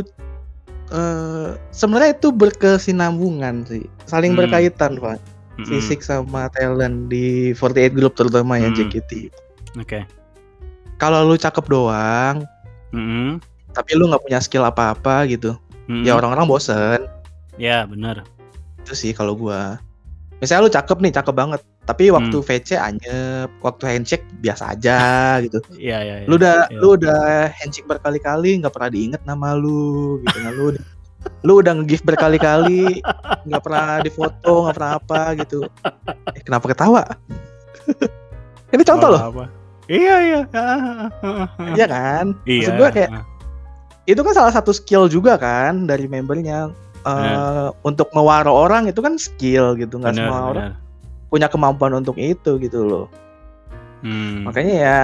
eh 0.94 1.50
sebenarnya 1.76 2.16
itu 2.16 2.32
berkesinambungan 2.32 3.68
sih, 3.68 3.84
saling 4.08 4.38
Hmm. 4.38 4.48
berkaitan, 4.48 4.96
Pak. 5.00 5.20
Mm-mm. 5.54 5.70
Fisik 5.70 6.02
sama 6.02 6.50
talent 6.58 7.14
di 7.14 7.54
48 7.54 7.94
Group 7.94 8.18
terutama 8.18 8.58
ya 8.58 8.74
Hmm. 8.74 8.78
JKT. 8.80 9.12
Oke. 9.78 10.02
Kalau 11.04 11.20
lu 11.22 11.36
cakep 11.36 11.66
doang, 11.68 12.48
Mm-mm. 12.90 13.44
tapi 13.70 13.92
lu 13.94 14.08
nggak 14.08 14.24
punya 14.24 14.40
skill 14.40 14.64
apa-apa 14.64 15.28
gitu, 15.28 15.60
Mm-mm. 15.86 16.02
ya 16.02 16.16
orang-orang 16.16 16.48
bosen. 16.48 17.04
Ya 17.54 17.84
benar. 17.84 18.24
Itu 18.80 18.94
sih 18.94 19.12
kalau 19.12 19.36
gua. 19.36 19.84
Misalnya 20.40 20.64
lu 20.64 20.72
cakep 20.72 20.98
nih, 20.98 21.12
cakep 21.14 21.32
banget, 21.34 21.60
tapi 21.82 22.08
waktu 22.08 22.32
Hmm. 22.34 22.44
VC 22.46 22.70
anyep, 22.74 23.52
waktu 23.60 23.84
handshake 23.86 24.24
biasa 24.40 24.72
aja 24.72 25.00
gitu. 25.44 25.60
Iya 25.74 25.98
iya. 26.00 26.16
iya. 26.20 26.26
Lu 26.26 26.36
udah 26.36 26.68
Iya. 26.68 26.80
lu 26.80 26.88
udah 26.96 27.22
handshake 27.54 27.84
berkali-kali 27.86 28.60
nggak 28.60 28.72
pernah 28.72 28.88
diinget 28.90 29.22
nama 29.24 29.52
lu 29.54 30.20
gitu 30.22 30.38
kan 30.38 30.52
lu 30.54 30.66
udah- 30.70 30.88
lu 31.48 31.60
udah 31.60 31.72
nge-gift 31.74 32.04
berkali-kali 32.04 33.00
nggak 33.44 33.62
pernah 33.62 34.00
difoto 34.00 34.68
nggak 34.68 34.76
pernah 34.76 34.92
apa 34.98 35.20
gitu 35.38 35.60
eh, 36.30 36.42
kenapa 36.42 36.68
ketawa 36.68 37.04
ini 38.76 38.84
contoh 38.84 39.08
loh 39.10 39.22
Apa-apa. 39.22 39.63
Iya 39.86 40.16
iya. 40.22 40.40
iya 41.72 41.86
kan 41.86 42.26
Iya. 42.44 42.68
maksud 42.72 42.94
kayak 42.94 43.12
itu 44.04 44.20
kan 44.20 44.34
salah 44.34 44.52
satu 44.52 44.72
skill 44.72 45.08
juga 45.08 45.36
kan 45.36 45.86
dari 45.86 46.06
membernya 46.06 46.72
Eh, 47.04 47.68
untuk 47.84 48.08
mewaro 48.12 48.56
orang 48.56 48.88
itu 48.88 49.04
kan 49.04 49.20
skill 49.20 49.76
gitu 49.76 50.00
nggak 50.00 50.16
semua 50.16 50.40
orang 50.48 50.66
benar. 50.72 50.80
punya 51.28 51.48
kemampuan 51.48 51.92
untuk 51.94 52.16
itu 52.16 52.56
gitu 52.58 52.80
loh 52.80 53.08
Hmm. 54.00 54.48
makanya 54.48 54.74
ya 54.74 55.00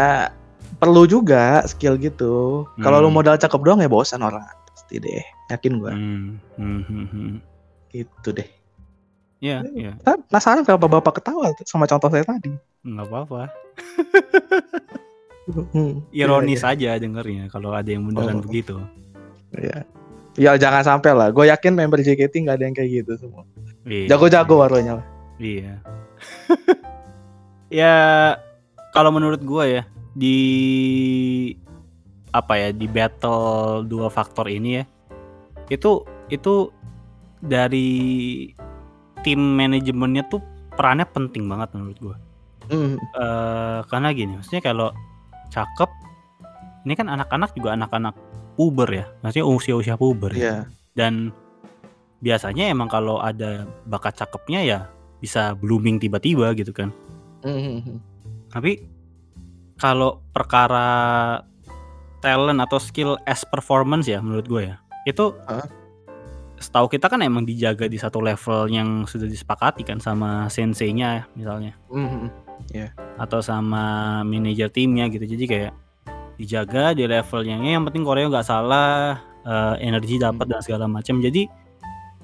perlu 0.75 1.03
juga 1.03 1.59
skill 1.65 1.95
gitu 1.95 2.63
kalau 2.79 2.99
lu 2.99 3.07
Hmm. 3.07 3.19
modal 3.19 3.35
cakep 3.35 3.59
doang 3.59 3.79
ya 3.79 3.87
bosan 3.87 4.23
orang 4.23 4.47
pasti 4.69 4.95
deh 4.95 5.19
yakin 5.49 5.75
gua 5.75 5.91
Hmm. 5.91 6.39
Hmm, 6.55 6.81
hmm, 6.83 7.05
hmm. 7.05 7.33
gitu 7.89 8.31
deh 8.31 8.47
Iya 9.39 9.63
iya. 9.69 9.91
Saya 9.99 10.19
penasaran 10.21 10.63
kenapa 10.63 10.87
bapak 10.89 11.19
ketawa 11.19 11.51
sama 11.63 11.83
contoh 11.83 12.07
saya 12.07 12.23
tadi 12.23 12.55
Nggak 12.83 13.05
apa-apa. 13.07 13.43
Hmm, 15.49 16.05
Ironis 16.13 16.61
iya, 16.61 16.93
aja 16.93 17.01
dengernya 17.01 17.49
kalau 17.49 17.73
ada 17.73 17.89
yang 17.89 18.05
beneran 18.05 18.37
Oh. 18.37 18.45
begitu. 18.45 18.77
iya. 19.57 19.81
ya 20.37 20.53
jangan 20.55 20.85
sampai 20.85 21.09
lah 21.11 21.33
gue 21.33 21.49
yakin 21.49 21.73
member 21.73 21.99
JKT 21.99 22.45
nggak 22.45 22.55
ada 22.61 22.65
yang 22.69 22.75
kayak 22.77 23.01
gitu 23.01 23.17
semua 23.17 23.43
Iya. 23.81 24.13
jago-jago 24.13 24.61
waronya 24.61 25.01
lah 25.01 25.05
Iya. 25.41 25.81
ya 27.81 27.93
kalau 28.93 29.09
menurut 29.09 29.41
gua 29.41 29.65
ya 29.65 29.83
di 30.13 30.37
apa 32.29 32.61
ya 32.61 32.69
di 32.69 32.85
battle 32.85 33.81
dua 33.89 34.13
faktor 34.13 34.45
ini 34.45 34.79
ya 34.79 34.85
itu 35.73 36.05
itu 36.29 36.69
dari 37.41 37.89
tim 39.25 39.39
manajemennya 39.57 40.29
tuh 40.29 40.45
perannya 40.77 41.09
penting 41.09 41.49
banget 41.49 41.73
menurut 41.73 41.97
gua. 41.97 42.15
Hmm, 42.69 42.95
Eh 42.97 43.79
karena 43.89 44.09
gini, 44.13 44.37
maksudnya 44.37 44.61
kalau 44.61 44.89
cakep 45.49 45.89
ini 46.85 46.93
kan 46.93 47.09
anak-anak 47.09 47.51
juga 47.57 47.73
anak-anak 47.73 48.13
puber 48.53 48.89
ya, 48.93 49.05
maksudnya 49.25 49.45
usia-usia 49.49 49.95
puber. 49.97 50.31
ya. 50.33 50.39
iya 50.39 50.55
Dan 50.93 51.33
biasanya 52.21 52.69
emang 52.69 52.91
kalau 52.91 53.17
ada 53.17 53.65
bakat 53.89 54.15
cakepnya 54.19 54.61
ya 54.61 54.79
bisa 55.19 55.57
blooming 55.57 55.97
tiba-tiba 55.97 56.53
gitu 56.53 56.71
kan. 56.71 56.93
Hmm, 57.41 57.81
hmm, 57.81 57.97
Tapi 58.51 58.83
kalau 59.79 60.19
perkara 60.35 61.39
talent 62.19 62.59
atau 62.59 62.77
skill 62.77 63.15
as 63.23 63.47
performance 63.47 64.05
ya 64.11 64.19
menurut 64.19 64.45
gue 64.45 64.61
ya 64.67 64.75
itu 65.07 65.31
Hah? 65.47 65.63
setahu 66.59 66.91
kita 66.91 67.07
kan 67.07 67.23
emang 67.23 67.47
dijaga 67.47 67.87
di 67.87 67.95
satu 67.95 68.19
level 68.19 68.67
yang 68.67 69.07
sudah 69.07 69.23
disepakati 69.23 69.87
kan 69.87 70.03
sama 70.03 70.51
senseinya 70.51 71.23
misalnya 71.33 71.79
hmm, 71.87 72.27
hmm. 72.73 72.89
atau 73.19 73.39
sama 73.39 74.19
manajer 74.27 74.69
timnya 74.71 75.07
gitu. 75.07 75.25
Jadi 75.25 75.45
kayak 75.47 75.73
dijaga 76.39 76.95
di 76.95 77.03
level 77.03 77.41
yang 77.43 77.67
"Eh, 77.67 77.75
yang 77.75 77.83
penting 77.83 78.07
Korea 78.07 78.31
nggak 78.31 78.47
salah 78.47 79.19
eh, 79.43 79.75
energi 79.83 80.19
dapat 80.19 80.47
dan 80.47 80.63
segala 80.63 80.87
macam. 80.87 81.19
Jadi 81.19 81.47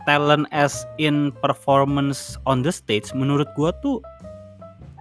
talent 0.06 0.46
as 0.54 0.86
in 1.02 1.34
performance 1.42 2.38
on 2.46 2.62
the 2.62 2.72
stage 2.72 3.10
menurut 3.18 3.50
gua 3.58 3.74
tuh 3.82 4.00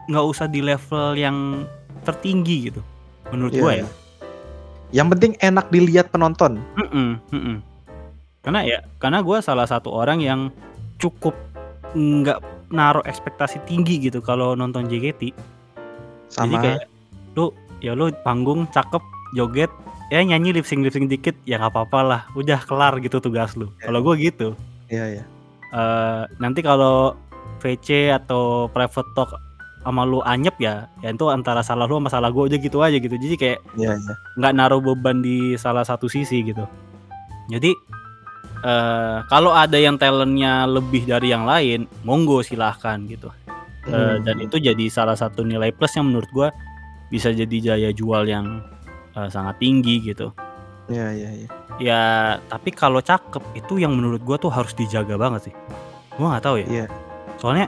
nggak 0.09 0.25
usah 0.25 0.47
di 0.49 0.61
level 0.65 1.15
yang 1.17 1.69
tertinggi 2.05 2.73
gitu. 2.73 2.81
Menurut 3.33 3.53
Iya, 3.55 3.63
gua 3.63 3.73
iya. 3.73 3.83
ya. 3.85 3.89
Yang 4.95 5.09
penting 5.17 5.33
enak 5.43 5.67
dilihat 5.75 6.07
penonton. 6.15 6.63
Mm-mm, 6.79 7.19
mm-mm. 7.35 7.59
karena 8.45 8.61
ya 8.61 8.79
karena 9.01 9.25
gua 9.25 9.41
salah 9.41 9.65
satu 9.65 9.89
orang 9.89 10.21
yang 10.21 10.53
cukup 11.01 11.33
nggak 11.97 12.39
naruh 12.75 13.05
ekspektasi 13.07 13.63
tinggi 13.65 14.11
gitu 14.11 14.19
kalau 14.19 14.59
nonton 14.59 14.91
JKT 14.91 15.31
sama 16.29 16.51
Jadi 16.51 16.57
kayak 16.59 16.83
lu 17.39 17.55
ya 17.79 17.95
lu 17.95 18.11
panggung 18.27 18.67
cakep 18.75 19.01
joget 19.39 19.71
ya 20.11 20.21
nyanyi 20.21 20.51
lip 20.55 20.67
sync 20.67 20.83
lip 20.83 20.93
sync 20.95 21.07
dikit 21.07 21.35
ya 21.47 21.59
nggak 21.59 21.73
apa-apa 21.73 22.01
lah 22.03 22.21
udah 22.35 22.61
kelar 22.67 22.99
gitu 22.99 23.23
tugas 23.23 23.55
lu. 23.55 23.71
Ya. 23.79 23.91
Kalau 23.91 24.01
gue 24.03 24.15
gitu. 24.19 24.49
iya 24.93 25.07
iya 25.21 25.25
Eh 25.75 26.23
nanti 26.39 26.63
kalau 26.63 27.19
VC 27.59 28.15
atau 28.15 28.71
private 28.71 29.11
talk 29.19 29.31
sama 29.83 30.07
lu 30.07 30.25
anyep 30.25 30.57
ya 30.63 30.89
ya 31.05 31.13
itu 31.13 31.29
antara 31.29 31.61
salah 31.61 31.85
lu 31.85 31.99
sama 32.01 32.09
salah 32.09 32.31
gue 32.31 32.47
aja 32.47 32.59
gitu 32.63 32.79
aja 32.81 32.97
gitu. 32.97 33.15
Jadi 33.19 33.35
kayak 33.35 33.59
iya 33.75 33.99
iya 33.99 34.15
nggak 34.39 34.53
naruh 34.55 34.81
beban 34.81 35.19
di 35.19 35.59
salah 35.59 35.83
satu 35.83 36.07
sisi 36.07 36.47
gitu. 36.47 36.63
Jadi 37.51 37.75
eh 38.65 39.19
kalau 39.29 39.53
ada 39.53 39.77
yang 39.77 40.01
talentnya 40.01 40.65
lebih 40.65 41.05
dari 41.05 41.31
yang 41.31 41.45
lain, 41.45 41.85
monggo 42.03 42.41
silahkan 42.41 42.97
gitu. 43.07 43.29
Eh, 43.85 43.93
Hmm, 43.93 44.25
dan 44.25 44.41
itu 44.41 44.57
jadi 44.57 44.89
salah 44.89 45.13
satu 45.13 45.45
nilai 45.45 45.69
plus 45.69 45.93
yang 45.93 46.09
menurut 46.09 46.31
gua 46.33 46.49
bisa 47.13 47.29
jadi 47.31 47.77
daya 47.77 47.91
jual 47.93 48.25
yang 48.25 48.65
eh, 49.13 49.29
sangat 49.29 49.61
tinggi 49.61 50.01
gitu. 50.01 50.33
iya 50.89 51.13
iya 51.13 51.31
iya 51.45 51.49
Ya 51.77 52.03
tapi 52.49 52.71
kalau 52.73 53.05
cakep 53.05 53.41
itu 53.59 53.77
yang 53.83 53.93
menurut 53.93 54.25
gua 54.25 54.41
tuh 54.41 54.49
harus 54.49 54.73
dijaga 54.73 55.21
banget 55.21 55.51
sih. 55.51 55.55
Gua 56.17 56.33
nggak 56.33 56.45
tahu 56.45 56.57
ya. 56.65 56.67
Iya. 56.67 56.87
Soalnya 57.37 57.67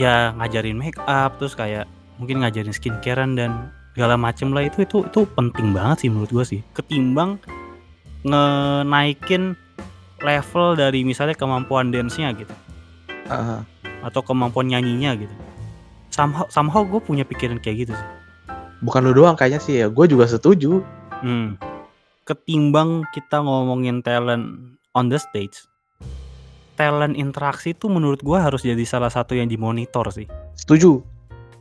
ya 0.00 0.32
ngajarin 0.40 0.80
make 0.80 0.96
up 1.04 1.36
terus 1.36 1.52
kayak 1.52 1.84
mungkin 2.16 2.40
ngajarin 2.40 2.72
skincarean 2.72 3.36
dan 3.36 3.68
segala 3.92 4.16
macem 4.16 4.48
lah 4.56 4.64
itu 4.64 4.86
itu 4.88 5.04
itu 5.04 5.20
penting 5.36 5.76
banget 5.76 6.06
sih 6.06 6.08
menurut 6.08 6.32
gua 6.32 6.44
sih. 6.48 6.64
Ketimbang 6.72 7.36
ngenaikin 8.24 9.56
level 10.20 10.76
dari 10.76 11.02
misalnya 11.02 11.36
kemampuan 11.36 11.92
dance-nya 11.92 12.32
gitu 12.36 12.52
Heeh. 13.28 13.60
atau 14.04 14.20
kemampuan 14.24 14.68
nyanyinya 14.68 15.16
gitu. 15.16 15.34
Somehow 16.10 16.46
somehow 16.50 16.82
gue 16.82 16.98
punya 16.98 17.22
pikiran 17.22 17.62
kayak 17.62 17.88
gitu 17.88 17.92
sih. 17.94 18.08
Bukan 18.82 19.06
lu 19.06 19.12
doang 19.12 19.36
kayaknya 19.36 19.60
sih 19.60 19.74
ya. 19.84 19.86
Gue 19.86 20.10
juga 20.10 20.26
setuju. 20.26 20.82
Hmm. 21.20 21.60
Ketimbang 22.24 23.06
kita 23.14 23.42
ngomongin 23.42 24.02
talent 24.02 24.76
on 24.94 25.06
the 25.10 25.18
stage, 25.18 25.66
talent 26.74 27.14
interaksi 27.14 27.76
itu 27.76 27.86
menurut 27.92 28.24
gue 28.24 28.38
harus 28.38 28.64
jadi 28.64 28.82
salah 28.88 29.12
satu 29.12 29.36
yang 29.36 29.46
dimonitor 29.46 30.08
sih. 30.10 30.26
Setuju. 30.56 31.04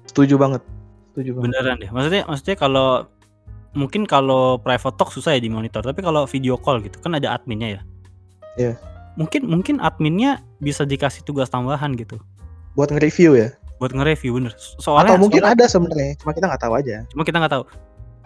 Setuju 0.08 0.40
banget. 0.40 0.62
Setuju 1.14 1.38
banget. 1.38 1.46
Beneran 1.52 1.76
deh. 1.82 1.90
Maksudnya 1.92 2.24
maksudnya 2.26 2.56
kalau 2.58 2.90
mungkin 3.78 4.10
kalau 4.10 4.58
private 4.58 4.96
talk 4.98 5.14
susah 5.14 5.38
ya 5.38 5.42
dimonitor, 5.44 5.86
tapi 5.86 6.02
kalau 6.02 6.26
video 6.26 6.58
call 6.58 6.82
gitu 6.82 6.98
kan 7.04 7.14
ada 7.14 7.36
adminnya 7.36 7.78
ya. 7.78 7.82
Iya. 8.56 8.74
Mungkin 9.14 9.46
mungkin 9.46 9.76
adminnya 9.78 10.40
bisa 10.58 10.88
dikasih 10.88 11.22
tugas 11.22 11.52
tambahan 11.52 11.92
gitu 11.94 12.18
Buat 12.74 12.90
nge-review 12.90 13.36
ya. 13.36 13.50
buat 13.78 13.92
nge-review 13.92 14.36
bener. 14.36 14.54
Soalnya 14.80 15.16
Atau 15.16 15.24
mungkin 15.24 15.42
soalnya- 15.44 15.56
ada 15.60 15.66
sebenarnya, 15.68 16.12
cuma 16.20 16.32
kita 16.32 16.46
nggak 16.48 16.62
tahu 16.64 16.74
aja. 16.76 16.96
cuma 17.12 17.24
kita 17.24 17.38
nggak 17.40 17.54
tahu. 17.54 17.64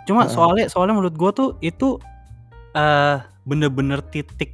Cuma 0.04 0.22
Heeh. 0.26 0.34
soalnya 0.34 0.66
soalnya 0.68 0.94
menurut 0.94 1.16
gue 1.16 1.32
tuh 1.32 1.50
itu 1.60 1.90
eh 2.74 3.18
bener-bener 3.44 4.02
titik 4.04 4.54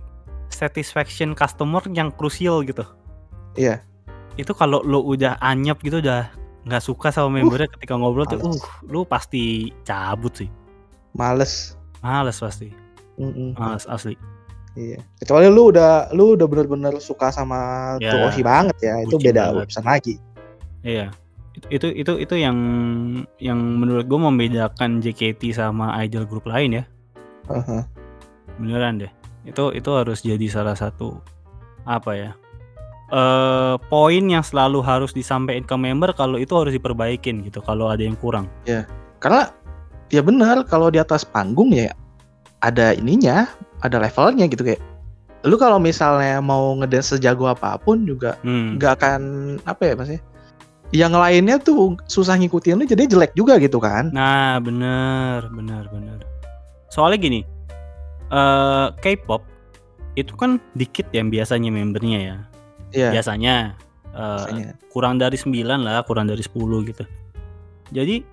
satisfaction 0.50 1.32
customer 1.34 1.80
yang 1.90 2.12
krusial 2.12 2.62
gitu. 2.64 2.84
Iya. 3.56 3.80
Itu 4.36 4.52
kalau 4.52 4.80
lo 4.82 5.04
udah 5.04 5.40
anyep 5.40 5.80
gitu 5.80 6.00
udah 6.00 6.28
nggak 6.68 6.84
suka 6.84 7.10
sama 7.10 7.40
membernya 7.40 7.72
ketika 7.72 7.96
ngobrol 7.96 8.26
tuh, 8.26 8.38
males. 8.38 8.60
uh, 8.60 8.68
lu 8.86 9.02
pasti 9.04 9.72
cabut 9.82 10.36
sih. 10.36 10.50
Males. 11.16 11.76
Males 12.00 12.38
pasti. 12.38 12.70
Mm-mm. 13.16 13.56
Males 13.56 13.88
asli. 13.88 14.16
Iya. 14.78 15.02
Kecuali 15.18 15.50
lu 15.50 15.74
udah 15.74 16.14
lu 16.14 16.38
udah 16.38 16.46
bener-bener 16.46 16.94
suka 17.02 17.34
sama 17.34 17.96
Ya. 17.98 18.14
tuh 18.14 18.20
Oshi 18.30 18.42
banget 18.46 18.78
ya, 18.80 19.02
itu 19.02 19.18
beda 19.18 19.50
banget. 19.50 19.66
urusan 19.70 19.86
lagi. 19.86 20.16
Iya. 20.86 21.10
Itu 21.68 21.92
itu 21.92 22.12
itu 22.18 22.36
yang 22.40 22.58
yang 23.42 23.60
menurut 23.60 24.06
gue 24.08 24.20
membedakan 24.20 25.02
JKT 25.02 25.52
sama 25.52 25.98
idol 26.00 26.24
grup 26.24 26.46
lain 26.48 26.80
ya. 26.80 26.84
Heeh. 27.50 27.82
Beneran 28.58 29.02
deh. 29.02 29.12
Itu 29.44 29.74
itu 29.74 29.90
harus 29.92 30.22
jadi 30.22 30.46
salah 30.48 30.78
satu 30.78 31.20
apa 31.84 32.14
ya? 32.14 32.32
eh 33.10 33.74
poin 33.90 34.22
yang 34.22 34.46
selalu 34.46 34.86
harus 34.86 35.10
disampaikan 35.10 35.66
ke 35.66 35.74
member 35.74 36.14
kalau 36.14 36.38
itu 36.38 36.54
harus 36.54 36.70
diperbaikin 36.70 37.42
gitu 37.42 37.58
kalau 37.58 37.90
ada 37.90 38.06
yang 38.06 38.14
kurang. 38.14 38.46
Karena 39.18 39.50
ya 40.14 40.22
bener 40.22 40.62
kalau 40.70 40.94
di 40.94 41.02
atas 41.02 41.26
panggung 41.26 41.74
ya 41.74 41.90
ada 42.60 42.92
ininya, 42.92 43.48
ada 43.80 43.98
levelnya 43.98 44.46
gitu 44.46 44.64
kayak 44.64 44.82
lu 45.42 45.56
kalau 45.56 45.80
misalnya 45.80 46.44
mau 46.44 46.76
ngedance 46.76 47.16
sejago 47.16 47.48
apa 47.48 47.80
pun 47.80 48.04
juga 48.04 48.36
Hmm. 48.44 48.76
nggak 48.76 48.92
akan 49.00 49.22
apa 49.64 49.82
ya 49.88 49.94
maksudnya 49.96 50.22
yang 50.92 51.16
lainnya 51.16 51.56
tuh 51.56 51.96
susah 52.06 52.36
ngikutin 52.36 52.76
lu 52.76 52.84
jadi 52.84 53.08
jelek 53.08 53.32
juga 53.34 53.56
gitu 53.56 53.80
kan 53.80 54.12
Nah, 54.12 54.60
bener, 54.60 55.48
bener, 55.48 55.88
bener. 55.88 56.20
Soalnya 56.90 57.22
gini, 57.22 57.42
eh 58.28 58.88
K-pop 59.00 59.46
itu 60.18 60.34
kan 60.36 60.58
dikit 60.74 61.08
yang 61.14 61.30
biasanya 61.30 61.70
membernya 61.72 62.20
ya. 62.20 62.38
Iya 62.92 63.10
Biasanya 63.16 63.56
biasanya. 64.12 64.74
kurang 64.90 65.22
dari 65.22 65.38
9 65.38 65.56
lah, 65.86 66.02
kurang 66.04 66.26
dari 66.28 66.42
10 66.42 66.58
gitu. 66.84 67.06
Jadi 67.94 68.26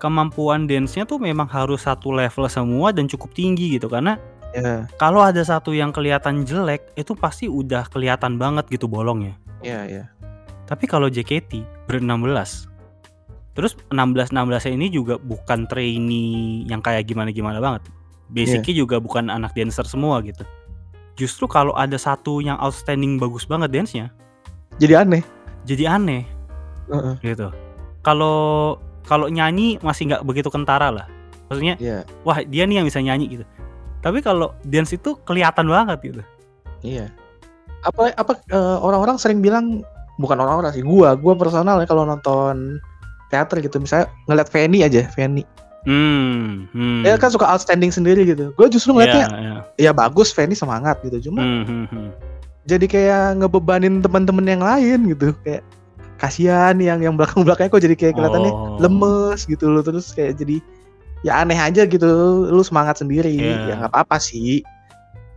kemampuan 0.00 0.64
dance-nya 0.64 1.04
tuh 1.04 1.20
memang 1.20 1.46
harus 1.46 1.84
satu 1.84 2.10
level 2.10 2.48
semua 2.48 2.90
dan 2.90 3.04
cukup 3.06 3.30
tinggi 3.36 3.76
gitu 3.76 3.86
karena 3.86 4.16
Iya, 4.50 4.90
kalau 4.98 5.22
ada 5.22 5.38
satu 5.46 5.70
yang 5.70 5.94
kelihatan 5.94 6.42
jelek 6.42 6.90
itu 6.98 7.14
pasti 7.14 7.46
udah 7.46 7.86
kelihatan 7.86 8.34
banget 8.34 8.66
gitu 8.66 8.90
bolongnya. 8.90 9.38
iya, 9.62 9.86
iya. 9.86 10.04
Tapi 10.66 10.90
kalau 10.90 11.06
JKT 11.06 11.86
ber-16 11.86 12.70
Terus 13.54 13.74
16-16 13.90 14.72
ini 14.78 14.86
juga 14.88 15.18
bukan 15.18 15.66
trainee 15.66 16.64
yang 16.70 16.78
kayak 16.80 17.10
gimana-gimana 17.10 17.58
banget. 17.58 17.82
Basicnya 18.30 18.74
juga 18.86 19.02
bukan 19.02 19.26
anak 19.26 19.52
dancer 19.58 19.82
semua 19.84 20.22
gitu. 20.22 20.46
Justru 21.18 21.50
kalau 21.50 21.74
ada 21.74 21.98
satu 21.98 22.38
yang 22.40 22.56
outstanding 22.62 23.18
bagus 23.18 23.44
banget 23.44 23.74
dance-nya, 23.74 24.08
Jadi 24.80 24.94
aneh. 24.96 25.22
jadi 25.68 25.98
aneh 25.98 26.24
Heeh. 26.88 27.14
gitu. 27.20 27.50
Kalau 28.00 28.78
kalau 29.10 29.26
nyanyi 29.26 29.82
masih 29.82 30.06
nggak 30.06 30.22
begitu 30.22 30.46
kentara 30.46 30.94
lah. 30.94 31.06
Maksudnya, 31.50 31.74
Iya, 31.82 32.06
wah 32.22 32.38
dia 32.46 32.62
nih 32.62 32.78
yang 32.78 32.86
bisa 32.86 33.02
nyanyi 33.02 33.26
gitu. 33.26 33.44
Tapi 34.00 34.22
kalau 34.22 34.54
dance 34.62 34.94
itu 34.94 35.18
kelihatan 35.26 35.66
banget 35.66 35.98
gitu. 36.06 36.22
iya. 36.86 37.10
Apa 37.82 38.14
apa 38.14 38.38
eh, 38.54 38.76
orang-orang 38.78 39.18
sering 39.18 39.42
bilang 39.42 39.82
bukan 40.22 40.38
orang-orang 40.38 40.70
sih, 40.70 40.86
gua, 40.86 41.18
gua 41.18 41.34
personal 41.34 41.82
ya 41.82 41.90
kalau 41.90 42.06
nonton 42.06 42.78
teater 43.34 43.58
gitu 43.60 43.82
misalnya 43.82 44.06
ngeliat 44.30 44.46
Fanny 44.46 44.86
aja, 44.86 45.10
Fanny. 45.10 45.42
Hmm, 45.88 46.68
hmm. 46.76 47.08
Dia 47.08 47.16
kan 47.16 47.32
suka 47.32 47.48
outstanding 47.48 47.88
sendiri 47.88 48.28
gitu. 48.28 48.52
Gue 48.52 48.68
justru 48.68 48.92
ngeliatnya 48.92 49.26
Iya, 49.32 49.38
iya. 49.40 49.56
ya 49.88 49.92
bagus 49.96 50.28
Fanny 50.28 50.52
semangat 50.52 51.00
gitu. 51.00 51.32
Cuma 51.32 51.40
Hmm, 51.40 51.64
hmm, 51.64 51.86
hmm. 51.88 52.08
jadi 52.68 52.84
kayak 52.84 53.24
ngebebanin 53.40 54.04
teman-teman 54.04 54.44
yang 54.44 54.60
lain 54.60 54.98
gitu. 55.16 55.32
Kayak 55.40 55.64
kasihan 56.20 56.76
yang 56.76 57.00
yang 57.00 57.16
belakang-belakangnya 57.16 57.72
kok 57.72 57.80
jadi 57.80 57.96
kayak 57.96 58.14
kelihatannya 58.14 58.52
Oh. 58.52 58.76
lemes 58.76 59.48
gitu 59.48 59.66
loh 59.66 59.80
terus 59.80 60.12
kayak 60.12 60.36
jadi 60.36 60.60
ya 61.20 61.40
aneh 61.40 61.56
aja 61.56 61.84
gitu 61.84 62.04
lu 62.46 62.60
semangat 62.60 63.00
sendiri 63.00 63.32
Iya. 63.32 63.56
ya 63.66 63.74
nggak 63.78 63.90
apa-apa 63.90 64.20
sih 64.20 64.60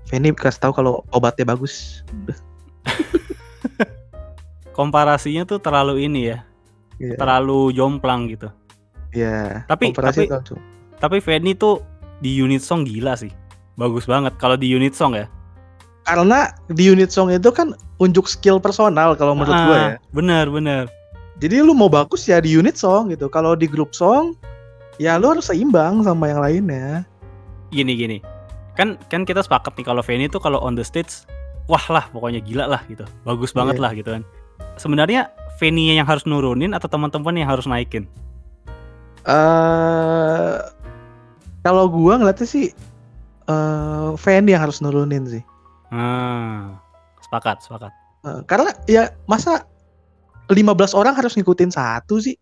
Fanny 0.03 0.35
kasih 0.35 0.59
tahu 0.61 0.75
kalau 0.75 1.07
obatnya 1.09 1.47
bagus 1.47 2.03
komparasinya 4.73 5.45
tuh 5.45 5.61
terlalu 5.61 6.05
ini 6.05 6.33
ya, 6.33 6.41
Iya. 6.97 7.15
terlalu 7.15 7.71
jomplang 7.71 8.25
gitu. 8.27 8.49
ya 9.13 9.61
Tapi- 9.69 9.93
komparasi 9.93 10.25
tapi-. 10.25 10.57
Tapi 10.97 11.17
Fanny 11.19 11.53
tuh 11.53 11.85
di 12.17 12.33
unit 12.33 12.59
song 12.59 12.81
gila 12.81 13.13
sih. 13.13 13.29
Bagus 13.75 14.09
banget 14.09 14.33
kalau 14.37 14.57
di 14.57 14.65
unit 14.67 14.97
song 14.97 15.13
ya. 15.13 15.29
Karena 16.03 16.51
di 16.67 16.87
unit 16.87 17.09
song 17.09 17.31
itu 17.31 17.47
kan 17.49 17.71
unjuk 17.97 18.27
skill 18.27 18.59
personal 18.59 19.15
kalau 19.15 19.33
menurut 19.33 19.55
Ah, 19.55 19.65
gue 19.65 19.77
ya 19.77 19.89
Bener 20.11 20.45
bener. 20.47 20.83
jadi 21.39 21.63
lu 21.63 21.71
mau 21.71 21.87
bagus 21.87 22.27
ya 22.27 22.37
di 22.37 22.51
unit 22.51 22.75
song 22.75 23.09
gitu 23.09 23.27
kalau 23.27 23.55
di 23.55 23.65
grup 23.65 23.91
song 23.91 24.35
ya 24.95 25.15
lu 25.15 25.31
harus 25.31 25.47
seimbang 25.47 26.03
sama 26.03 26.29
yang 26.29 26.39
lainnya 26.39 27.07
Gini 27.69 27.97
gini. 27.97 28.17
Kan 28.77 29.01
kan 29.09 29.25
kita 29.25 29.41
sepakat 29.41 29.73
nih 29.73 29.81
kalau 29.81 30.05
Fanny 30.05 30.29
tuh 30.29 30.37
kalau 30.37 30.61
on 30.61 30.77
the 30.77 30.85
stage 30.85 31.25
wah 31.65 31.81
lah 31.89 32.05
pokoknya 32.09 32.37
gila 32.37 32.69
lah 32.69 32.85
gitu. 32.85 33.01
Bagus 33.25 33.49
banget 33.49 33.77
Iya. 33.77 33.83
lah 33.85 33.91
gitu 33.97 34.09
kan. 34.13 34.21
Sebenarnya 34.77 35.33
Fanny 35.57 35.89
yang 35.89 36.05
harus 36.05 36.21
nurunin 36.25 36.77
atau 36.77 36.85
teman-teman 36.85 37.33
yang 37.33 37.49
harus 37.49 37.65
naikin? 37.65 38.05
eh 39.23 40.55
kalau 41.63 41.87
gua 41.87 42.19
ngeliatnya 42.19 42.45
sih 42.45 42.69
eh 43.47 44.09
Fanny 44.19 44.53
yang 44.53 44.63
harus 44.67 44.83
nurunin 44.83 45.23
sih 45.25 45.41
Ah, 45.93 46.81
sepakat 47.21 47.61
sepakat. 47.61 47.91
Eh, 48.23 48.41
karena 48.43 48.73
ya 48.85 49.03
masa 49.23 49.69
15 50.47 50.65
orang 50.91 51.13
harus 51.13 51.33
ngikutin 51.33 51.69
satu 51.69 52.17
sih? 52.17 52.33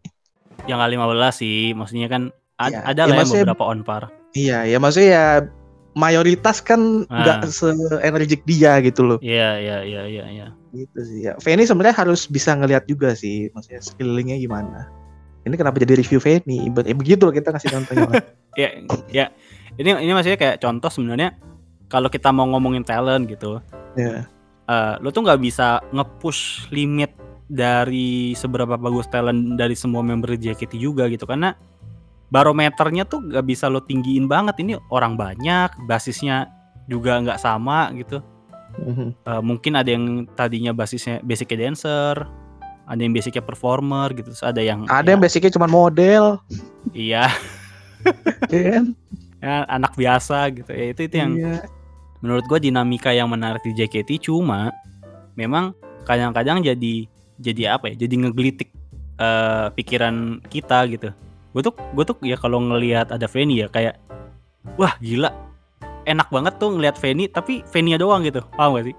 Yang 0.63 0.79
kali 0.79 0.93
15 0.95 1.33
sih, 1.35 1.59
maksudnya 1.73 2.07
kan 2.07 2.23
ad- 2.55 2.71
Iya, 2.71 2.79
ada 2.85 3.01
ya 3.01 3.03
lah 3.03 3.11
ya 3.11 3.19
maksudnya- 3.19 3.45
beberapa 3.45 3.65
on 3.65 3.81
par. 3.81 4.03
iya 4.31 4.63
ya 4.63 4.77
maksudnya 4.77 5.09
ya 5.09 5.25
mayoritas 5.91 6.63
kan 6.63 7.03
nggak 7.03 7.37
Ah. 7.43 7.49
se-energik 7.49 8.45
dia 8.45 8.79
gitu 8.79 9.03
loh. 9.03 9.19
Iya 9.19 9.59
iya 9.59 9.77
iya 9.83 10.01
iya 10.07 10.25
iya. 10.29 10.47
gitu 10.71 10.99
sih 11.03 11.19
ya. 11.21 11.35
Fanny 11.37 11.67
sebenarnya 11.67 11.99
harus 11.99 12.23
bisa 12.25 12.55
ngeliat 12.55 12.87
juga 12.87 13.11
sih 13.11 13.51
maksudnya 13.51 13.83
skillingnya 13.83 14.39
gimana. 14.39 14.87
Ini 15.43 15.51
kenapa 15.53 15.75
jadi 15.77 15.99
review 15.99 16.15
Fanny 16.17 16.71
Be- 16.71 16.87
ya 16.87 16.95
begitu 16.95 17.27
loh 17.27 17.33
kita 17.33 17.51
ngasih 17.51 17.69
contohnya. 17.73 18.07
Ya 18.55 18.67
ya. 19.09 19.25
Ini 19.73 19.99
ini 19.99 20.11
maksudnya 20.11 20.35
kayak 20.35 20.59
contoh 20.59 20.87
sebenarnya 20.87 21.35
kalau 21.91 22.07
kita 22.07 22.31
mau 22.31 22.47
ngomongin 22.47 22.87
talent 22.87 23.27
gitu 23.27 23.59
ya 23.99 24.23
eh 24.71 24.93
lo 25.03 25.11
tuh 25.11 25.27
nggak 25.27 25.41
bisa 25.43 25.83
nge-push 25.91 26.71
limit 26.71 27.11
dari 27.51 28.31
seberapa 28.31 28.79
bagus 28.79 29.11
talent 29.11 29.59
dari 29.59 29.75
semua 29.75 29.99
member 29.99 30.39
JKT 30.39 30.79
juga 30.79 31.11
gitu. 31.11 31.27
Karena 31.27 31.51
barometernya 32.31 33.03
tuh 33.03 33.19
nggak 33.27 33.43
bisa 33.43 33.67
lo 33.67 33.83
tinggiin 33.83 34.31
banget. 34.31 34.63
Ini 34.63 34.79
orang 34.87 35.19
banyak 35.19 35.83
basisnya 35.83 36.47
juga 36.87 37.19
nggak 37.19 37.43
sama 37.43 37.91
gitu. 37.99 38.23
Mhm. 38.79 39.27
Eh, 39.27 39.41
mungkin 39.43 39.75
ada 39.75 39.91
yang 39.91 40.23
tadinya 40.31 40.71
basisnya 40.71 41.19
basicnya 41.19 41.67
dancer 41.67 42.23
ada 42.87 42.99
yang 43.03 43.11
basicnya 43.11 43.43
performer 43.43 44.15
gitu. 44.15 44.31
Terus 44.31 44.43
ada 44.47 44.63
yang 44.63 44.87
ada 44.87 45.03
ya, 45.03 45.11
yang 45.15 45.21
basicnya 45.21 45.51
cuma 45.51 45.67
model. 45.67 46.39
Iya. 46.95 47.27
Ya 48.47 48.61
kan? 48.79 48.85
Ya, 49.41 49.65
anak 49.73 49.97
biasa 49.97 50.53
gitu. 50.53 50.69
Ya 50.69 50.93
itu 50.93 51.01
itu 51.09 51.15
yang 51.17 51.33
Iya. 51.33 51.65
Menurut 52.21 52.45
gue 52.45 52.69
dinamika 52.69 53.09
yang 53.11 53.27
menarik 53.27 53.61
di 53.65 53.73
JKT 53.73 54.29
cuma 54.29 54.69
memang 55.33 55.73
kadang-kadang 56.05 56.61
jadi 56.61 57.05
jadi 57.41 57.77
apa 57.77 57.93
ya 57.93 58.05
jadi 58.05 58.15
ngegelitik 58.25 58.69
eh, 59.17 59.67
pikiran 59.73 60.41
kita 60.47 60.85
gitu. 60.89 61.09
Gue 61.51 61.61
tuh 61.65 61.73
gue 61.75 62.03
tuh 62.05 62.15
ya 62.23 62.37
kalau 62.39 62.61
ngelihat 62.63 63.11
ada 63.11 63.25
Fanny 63.27 63.65
ya 63.65 63.67
kayak 63.67 63.97
wah 64.77 64.95
gila. 65.01 65.33
Enak 66.01 66.33
banget 66.33 66.57
tuh 66.57 66.73
ngelihat 66.73 66.97
Feni 66.97 67.29
tapi 67.29 67.61
Fenia 67.69 67.93
doang 68.01 68.25
gitu. 68.25 68.41
Paham 68.57 68.73
gak 68.73 68.89
sih? 68.89 68.95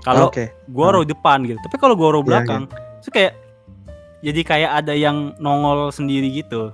Kalau 0.00 0.32
Oke. 0.32 0.48
Goro 0.72 1.04
depan 1.04 1.44
gitu. 1.44 1.60
Tapi 1.60 1.76
kalau 1.76 1.92
Goro 1.92 2.24
Iya, 2.24 2.26
belakang 2.28 2.62
itu 3.00 3.08
kayak 3.12 3.32
jadi 4.20 4.40
kayak 4.44 4.70
ada 4.84 4.92
yang 4.96 5.36
nongol 5.40 5.92
sendiri 5.92 6.28
gitu. 6.32 6.72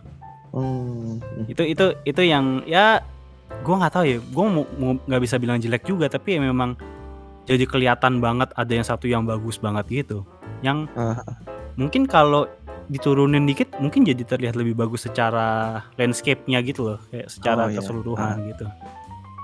Hmm. 0.56 1.20
itu 1.52 1.68
itu 1.68 1.92
itu 2.09 2.22
yang 2.24 2.64
ya 2.64 3.04
gua 3.62 3.74
nggak 3.78 3.92
tahu 3.92 4.04
ya 4.06 4.18
mau- 4.76 5.00
nggak 5.02 5.22
bisa 5.22 5.37
bilang 5.37 5.59
jelek 5.59 5.82
juga 5.82 6.06
tapi 6.06 6.37
ya 6.37 6.40
memang 6.40 6.74
jadi 7.44 7.62
kelihatan 7.62 8.18
banget 8.18 8.50
ada 8.52 8.72
yang 8.72 8.82
satu 8.82 9.06
yang 9.06 9.22
bagus 9.22 9.56
banget 9.56 9.87
gitu 10.04 10.26
yang 10.61 10.90
Ah. 10.92 11.18
mungkin 11.74 12.04
kalau 12.04 12.46
diturunin 12.87 13.42
dikit 13.44 13.70
mungkin 13.76 14.02
jadi 14.02 14.22
terlihat 14.22 14.54
lebih 14.54 14.74
bagus 14.74 15.04
secara 15.04 15.78
landscape-nya 15.94 16.62
gitu 16.62 16.87
loh 16.87 16.98
kayak 17.09 17.26
secara 17.26 17.66
Oh, 17.66 17.70
iya. 17.70 17.78
keseluruhan 17.78 18.37
gitu 18.46 18.66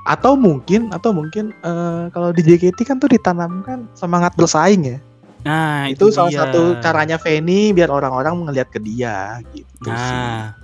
Atau 0.03 0.35
mungkin 0.35 0.91
atau 0.91 1.11
mungkin 1.11 1.55
eh, 1.57 2.05
kalau 2.11 2.31
di 2.31 2.43
JKT 2.43 2.83
kan 2.83 2.99
tuh 2.99 3.07
ditanamkan 3.07 3.87
semangat 3.93 4.35
bersaing 4.35 4.83
ya. 4.85 4.99
nah 5.43 5.87
itu, 5.87 6.07
salah 6.09 6.31
dia. 6.31 6.43
satu 6.47 6.79
caranya 6.79 7.19
Feni 7.19 7.71
biar 7.71 7.87
orang-orang 7.87 8.47
ngelihat 8.47 8.67
ke 8.69 8.79
dia 8.79 9.43
gitu 9.51 9.91
sih. 9.91 10.15
Nah, 10.15 10.55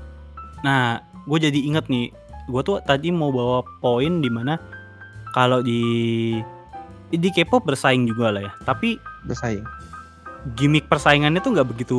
nah, 0.61 0.87
gue 1.24 1.38
jadi 1.40 1.59
inget 1.61 1.87
nih, 1.87 2.14
gue 2.49 2.63
tuh 2.63 2.81
tadi 2.81 3.09
mau 3.09 3.29
bawa 3.29 3.61
poin 3.79 4.19
di 4.19 4.29
mana 4.29 4.57
kalau 5.31 5.61
di 5.61 5.81
di 7.09 7.29
K-pop 7.31 7.63
bersaing 7.63 8.05
juga 8.05 8.29
lah 8.31 8.43
ya, 8.43 8.53
tapi 8.65 8.97
Bersaing. 9.23 9.65
gimmick 10.55 10.87
persaingannya 10.87 11.39
tuh 11.39 11.53
nggak 11.53 11.69
begitu 11.69 11.99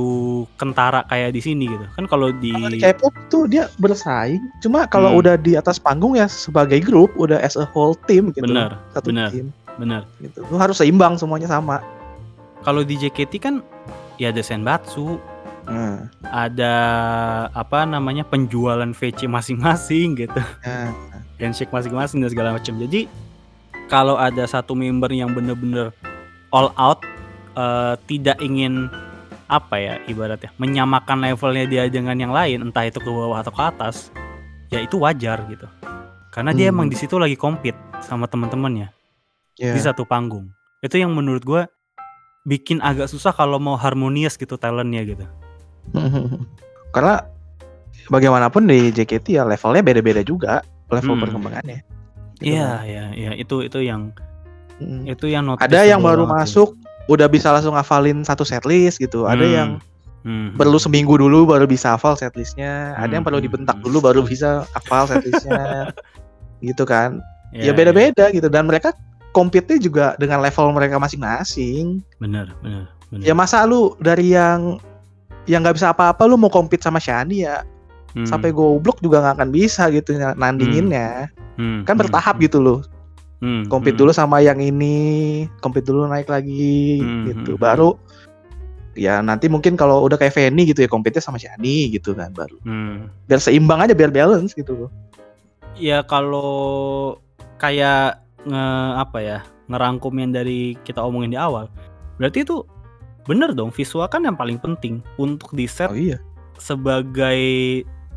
kentara 0.55 1.05
kayak 1.05 1.33
di 1.33 1.41
sini 1.41 1.65
gitu. 1.65 1.85
Kan 1.93 2.05
kalau 2.05 2.29
di, 2.31 2.49
di 2.49 2.77
K-pop 2.79 3.13
tuh 3.27 3.45
dia 3.45 3.69
bersaing, 3.77 4.41
cuma 4.59 4.85
kalau 4.85 5.13
Hmm. 5.13 5.19
udah 5.19 5.35
di 5.35 5.53
atas 5.53 5.77
panggung 5.77 6.13
ya 6.13 6.25
sebagai 6.25 6.77
grup, 6.79 7.13
udah 7.15 7.37
as 7.37 7.53
a 7.53 7.65
whole 7.67 7.93
team 8.05 8.29
gitu. 8.31 8.45
bener, 8.45 8.77
Satu 8.89 9.09
bener. 9.09 9.29
tim 9.29 9.49
bener. 9.77 10.01
gitu. 10.19 10.41
Lu 10.45 10.57
harus 10.57 10.77
seimbang 10.77 11.15
semuanya 11.15 11.45
sama. 11.47 11.81
Kalau 12.59 12.81
di 12.81 12.95
JKT 12.95 13.33
kan 13.39 13.61
ya 14.17 14.29
ada 14.29 14.41
senbatsu, 14.41 15.15
Nah, 15.69 16.09
ada 16.25 16.73
apa 17.53 17.85
namanya 17.85 18.25
penjualan 18.25 18.89
VC 18.89 19.29
masing-masing 19.29 20.17
gitu. 20.17 20.41
nah, 20.65 20.89
handshake 21.37 21.69
masing-masing 21.69 22.19
dan 22.19 22.29
segala 22.33 22.49
macam. 22.57 22.73
Jadi 22.75 23.05
kalau 23.87 24.17
ada 24.17 24.43
satu 24.43 24.73
member 24.73 25.09
yang 25.09 25.31
bener-bener 25.31 25.93
all 26.49 26.73
out 26.73 27.05
eh, 27.53 27.95
tidak 28.09 28.41
ingin 28.41 28.89
apa 29.49 29.81
ya 29.81 29.93
ibaratnya 30.05 30.53
menyamakan 30.61 31.25
levelnya 31.25 31.65
dia 31.65 31.83
dengan 31.89 32.13
yang 32.13 32.29
lain 32.29 32.69
entah 32.69 32.85
itu 32.85 33.01
ke 33.01 33.09
bawah 33.09 33.41
atau 33.41 33.49
ke 33.49 33.61
atas 33.65 34.13
ya 34.69 34.77
itu 34.77 35.01
wajar 35.01 35.41
gitu 35.49 35.65
karena 36.29 36.53
dia 36.53 36.69
Hmm. 36.69 36.77
emang 36.77 36.87
di 36.89 36.93
situ 36.93 37.17
lagi 37.17 37.33
compete 37.33 37.73
sama 38.05 38.29
teman-temannya 38.29 38.93
ya. 39.57 39.73
di 39.73 39.81
satu 39.81 40.05
panggung 40.05 40.53
itu 40.85 41.01
yang 41.01 41.09
menurut 41.17 41.41
gua 41.41 41.65
bikin 42.45 42.77
agak 42.85 43.09
susah 43.09 43.33
kalau 43.33 43.57
mau 43.57 43.73
harmonious 43.73 44.37
gitu 44.37 44.53
talentnya 44.53 45.01
gitu 45.01 45.25
Karena 46.95 47.21
bagaimanapun 48.07 48.65
di 48.65 48.89
JKT 48.89 49.37
ya 49.37 49.43
levelnya 49.45 49.81
beda-beda 49.85 50.21
juga 50.21 50.61
level 50.89 51.13
Hmm. 51.15 51.23
perkembangannya. 51.25 51.79
Gitu 52.39 52.55
iya 52.55 52.81
kan. 52.81 52.87
iya 52.87 53.05
iya 53.13 53.31
itu 53.35 53.61
itu 53.61 53.79
yang 53.83 54.11
Mm. 54.79 55.11
itu 55.11 55.27
yang 55.27 55.43
Ada 55.59 55.83
yang 55.83 55.99
baru 55.99 56.23
masuk 56.23 56.71
udah 57.11 57.27
bisa 57.27 57.51
langsung 57.51 57.75
ngafalin 57.75 58.23
satu 58.23 58.47
setlist 58.47 58.95
gitu. 58.95 59.27
Ada 59.27 59.43
Hmm. 59.43 59.53
yang 59.53 59.69
Hmm. 60.19 60.55
perlu 60.55 60.79
seminggu 60.79 61.19
dulu 61.19 61.43
baru 61.43 61.67
bisa 61.67 61.99
hafal 61.99 62.15
setlistnya. 62.15 62.95
Ada 62.95 63.19
yang 63.19 63.23
Hmm, 63.23 63.27
perlu 63.27 63.39
hmm, 63.39 63.47
dibentak 63.51 63.75
hmm. 63.79 63.83
dulu 63.83 63.97
baru 63.99 64.21
bisa 64.23 64.63
hafal 64.71 65.03
setlistnya. 65.05 65.91
gitu 66.63 66.83
kan. 66.83 67.19
Iya, 67.51 67.71
Ya 67.71 67.71
beda-beda 67.75 68.31
gitu 68.31 68.47
dan 68.47 68.71
mereka 68.71 68.95
compete 69.29 69.77
juga 69.77 70.15
dengan 70.15 70.39
level 70.39 70.71
mereka 70.71 70.95
masing-masing. 70.95 71.99
bener 72.17 72.47
bener 72.63 72.87
bener 73.11 73.23
Ya 73.27 73.35
masa 73.35 73.67
lu 73.67 73.99
dari 73.99 74.31
yang 74.31 74.79
yang 75.49 75.65
nggak 75.65 75.75
bisa 75.75 75.89
apa-apa 75.89 76.29
lu 76.29 76.37
mau 76.37 76.47
compete 76.47 76.85
sama 76.85 77.01
Shani 77.01 77.43
ya 77.43 77.65
Hmm, 78.09 78.25
sampai 78.25 78.49
goblok 78.49 79.05
juga 79.05 79.21
nggak 79.21 79.35
akan 79.37 79.49
bisa 79.53 79.85
gitu 79.93 80.17
na- 80.17 80.33
nandinginnya. 80.33 81.29
hmm, 81.61 81.85
Kan 81.85 81.93
hmm, 81.93 82.01
bertahap 82.01 82.35
hmm, 82.37 82.45
gitu 82.45 82.57
loh. 82.57 82.81
hmm, 83.37 83.69
Compete 83.69 83.93
hmm, 83.93 84.01
dulu 84.01 84.11
sama 84.11 84.41
yang 84.41 84.57
ini, 84.57 85.45
compete 85.61 85.85
dulu 85.85 86.09
naik 86.09 86.25
lagi 86.25 87.05
Hmm, 87.05 87.25
gitu. 87.29 87.53
hmm, 87.53 87.61
Baru 87.61 88.01
ya 88.97 89.21
nanti 89.21 89.45
mungkin 89.45 89.77
kalau 89.77 90.01
udah 90.01 90.17
kayak 90.17 90.33
Feni 90.33 90.65
gitu 90.65 90.81
ya 90.81 90.89
compete 90.89 91.21
sama 91.21 91.37
Shani 91.37 91.93
gitu 91.93 92.17
kan 92.17 92.33
baru. 92.33 92.57
hmm. 92.65 93.29
Biar 93.29 93.37
seimbang 93.37 93.85
aja 93.85 93.93
biar 93.93 94.09
balance 94.09 94.57
gitu 94.57 94.73
loh. 94.73 94.89
ya 95.77 96.01
kalau 96.01 97.13
kayak 97.55 98.17
nge 98.43 98.65
apa 98.97 99.17
ya 99.21 99.39
ngerangkum 99.69 100.17
yang 100.17 100.33
dari 100.33 100.73
kita 100.81 100.97
omongin 100.99 101.31
di 101.31 101.39
awal 101.39 101.69
berarti 102.17 102.41
itu 102.41 102.65
bener 103.25 103.51
dong 103.51 103.69
visual 103.69 104.07
kan 104.07 104.21
yang 104.21 104.35
paling 104.35 104.55
penting 104.55 105.01
untuk 105.15 105.51
di 105.51 105.65
set 105.65 105.89
Oh 105.89 105.97
iya. 105.97 106.17
sebagai 106.57 107.39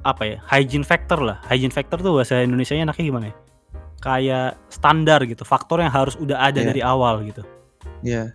apa 0.03 0.23
ya 0.27 0.39
hygiene 0.47 0.83
factor 0.83 1.19
lah 1.19 1.39
hygiene 1.47 1.71
factor 1.71 1.99
tuh 1.99 2.15
bahasa 2.15 2.39
Indonesia 2.39 2.75
nya 2.75 2.87
enaknya 2.87 3.05
gimana 3.07 3.27
ya 3.31 3.37
kayak 4.03 4.49
standar 4.67 5.23
gitu 5.25 5.43
faktor 5.43 5.79
yang 5.79 5.91
harus 5.91 6.19
udah 6.19 6.43
ada 6.43 6.59
Iya. 6.59 6.67
dari 6.69 6.81
awal 6.83 7.23
gitu 7.23 7.43
Iya. 8.03 8.35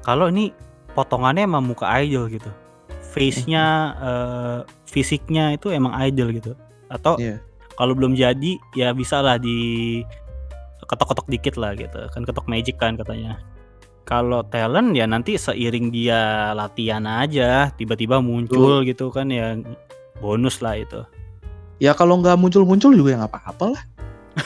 kalau 0.00 0.28
ini 0.28 0.52
potongannya 0.92 1.44
emang 1.44 1.64
muka 1.66 1.84
idol 2.00 2.28
gitu 2.28 2.48
face-nya 3.12 3.64
eh, 3.96 4.58
fisiknya 4.86 5.52
itu 5.52 5.68
emang 5.70 5.92
idol 6.00 6.32
gitu 6.32 6.52
atau 6.88 7.20
Iya. 7.20 7.36
kalau 7.76 7.92
belum 7.92 8.16
jadi 8.16 8.56
ya 8.72 8.90
bisa 8.90 9.20
lah 9.20 9.36
di 9.36 10.00
ketok-ketok 10.84 11.26
dikit 11.28 11.54
lah 11.56 11.76
gitu 11.76 12.00
kan 12.12 12.22
ketok 12.22 12.46
magic 12.46 12.76
kan 12.76 12.96
katanya 12.96 13.40
kalau 14.04 14.44
talent 14.44 14.92
ya 14.92 15.08
nanti 15.08 15.40
seiring 15.40 15.88
dia 15.88 16.52
latihan 16.52 17.04
aja 17.04 17.72
tiba-tiba 17.74 18.20
muncul 18.20 18.84
gitu 18.84 19.08
kan 19.08 19.32
ya 19.32 19.56
bonus 20.20 20.60
lah 20.60 20.76
itu 20.78 21.02
Ya 21.82 21.90
kalau 21.92 22.22
nggak 22.22 22.38
muncul-muncul 22.38 22.94
juga 22.94 23.08
ya 23.12 23.16
nggak 23.18 23.34
apa-apa 23.34 23.74
lah. 23.74 23.82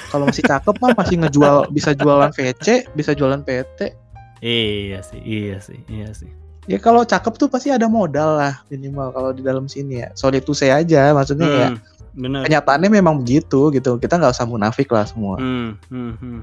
Kalau 0.08 0.24
masih 0.24 0.44
cakep 0.48 0.74
mah 0.80 0.96
masih 0.96 1.16
ngejual 1.20 1.68
bisa 1.68 1.92
jualan 1.92 2.32
VC, 2.32 2.88
bisa 2.96 3.12
jualan 3.12 3.40
PT. 3.44 3.92
iya 4.40 5.04
sih 5.04 5.20
iya 5.20 5.58
sih 5.60 5.76
iya 5.92 6.08
sih 6.14 6.30
Ya 6.68 6.76
kalau 6.76 7.00
cakep 7.00 7.40
tuh 7.40 7.48
pasti 7.48 7.72
ada 7.72 7.88
modal 7.88 8.36
lah 8.36 8.60
minimal 8.68 9.08
kalau 9.12 9.30
di 9.32 9.40
dalam 9.40 9.68
sini 9.68 10.04
ya. 10.04 10.08
Sorry 10.12 10.44
to 10.44 10.52
say 10.52 10.68
aja, 10.68 11.16
maksudnya 11.16 11.48
ya 11.48 11.68
Hmm, 11.72 11.80
bener 12.12 12.40
kenyataannya 12.44 12.90
memang 12.92 13.24
begitu 13.24 13.72
gitu. 13.72 13.96
Kita 13.96 14.20
nggak 14.20 14.36
usah 14.36 14.44
munafik 14.44 14.88
lah 14.92 15.08
semua. 15.08 15.40
Hmm, 15.40 15.80
hmm, 15.88 16.12
hmm. 16.20 16.40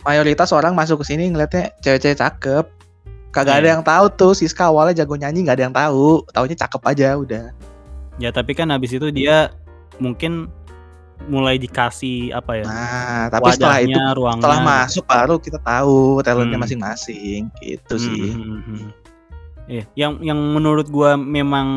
Mayoritas 0.00 0.50
orang 0.50 0.72
masuk 0.72 1.00
ke 1.00 1.12
sini 1.12 1.28
ngeliatnya 1.28 1.76
cewek-cewek 1.78 2.16
cakep. 2.16 2.64
Kagak 3.30 3.56
ada 3.56 3.62
Iya. 3.62 3.72
yang 3.74 3.84
tahu 3.84 4.06
tuh 4.10 4.32
Siska 4.32 4.66
awalnya 4.66 5.04
jago 5.04 5.14
nyanyi 5.14 5.44
nggak 5.44 5.56
ada 5.56 5.64
yang 5.64 5.76
tahu. 5.76 6.06
Taunya 6.28 6.56
cakep 6.56 6.82
aja 6.84 7.08
udah. 7.14 7.46
ya 8.16 8.28
tapi 8.28 8.52
kan 8.52 8.68
habis 8.68 8.92
itu 8.92 9.08
dia 9.08 9.48
mungkin 9.96 10.52
mulai 11.24 11.56
dikasih 11.56 12.32
apa 12.32 12.52
ya 12.52 12.64
Nah, 12.64 13.24
tapi 13.30 13.48
setelah 13.50 13.80
itu 13.80 13.96
ruangnya 13.96 14.40
setelah 14.40 14.58
gitu. 14.58 14.68
masuk 14.68 15.04
baru 15.06 15.34
kita 15.36 15.58
tahu 15.58 15.98
talentnya 16.20 16.52
Hmm. 16.52 16.64
masing-masing 16.64 17.40
gitu 17.58 17.94
Hmm, 17.94 18.02
sih. 18.02 18.28
hmm, 18.30 18.60
hmm. 18.60 18.88
Iya, 19.66 19.84
yang 19.96 20.12
yang 20.20 20.36
menurut 20.36 20.88
gua 20.88 21.16
memang 21.16 21.68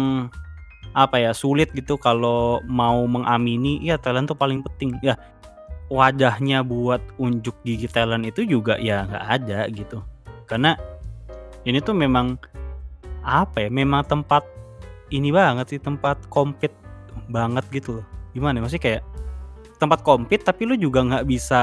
apa 0.92 1.16
ya 1.18 1.32
sulit 1.32 1.72
gitu 1.72 1.96
kalau 1.96 2.60
mau 2.66 3.00
mengamini 3.06 3.80
ya 3.80 3.96
talent 3.96 4.28
tuh 4.28 4.36
paling 4.36 4.60
penting 4.64 5.00
ya 5.00 5.16
wadahnya 5.88 6.63
buat 6.63 7.02
unjuk 7.17 7.56
gigi 7.63 7.88
talent 7.88 8.24
itu 8.24 8.43
juga 8.43 8.80
ya 8.80 9.04
nggak 9.04 9.26
ada 9.28 9.60
gitu 9.69 10.00
karena 10.48 10.76
ini 11.63 11.80
tuh 11.80 11.96
memang 11.96 12.36
apa 13.24 13.67
ya 13.67 13.69
memang 13.72 14.04
tempat 14.04 14.43
ini 15.10 15.32
banget 15.32 15.76
sih 15.76 15.80
tempat 15.80 16.28
compete 16.28 16.76
banget 17.30 17.63
gitu 17.72 18.02
loh 18.02 18.06
gimana 18.34 18.58
ya, 18.58 18.62
maksudnya 18.65 18.84
kayak 18.84 19.02
tempat 19.78 20.00
compete 20.02 20.43
tapi 20.43 20.65
lu 20.65 20.76
juga 20.76 21.04
nggak 21.04 21.26
bisa 21.26 21.62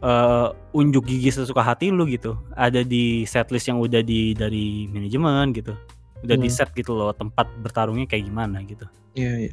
eh, 0.00 0.48
unjuk 0.72 1.04
gigi 1.06 1.30
sesuka 1.30 1.62
hati 1.62 1.88
lu 1.90 2.04
gitu 2.06 2.36
ada 2.54 2.82
di 2.82 3.24
setlist 3.24 3.68
yang 3.68 3.78
udah 3.78 4.00
di 4.00 4.32
dari 4.32 4.86
manajemen 4.88 5.50
gitu 5.52 5.74
udah 6.18 6.34
di 6.36 6.50
Hmm. 6.50 6.56
set 6.58 6.74
gitu 6.74 6.92
loh 6.92 7.14
tempat 7.14 7.46
bertarungnya 7.62 8.04
kayak 8.04 8.26
gimana 8.26 8.58
gitu 8.66 8.84
Iya, 9.14 9.48
iya. 9.48 9.52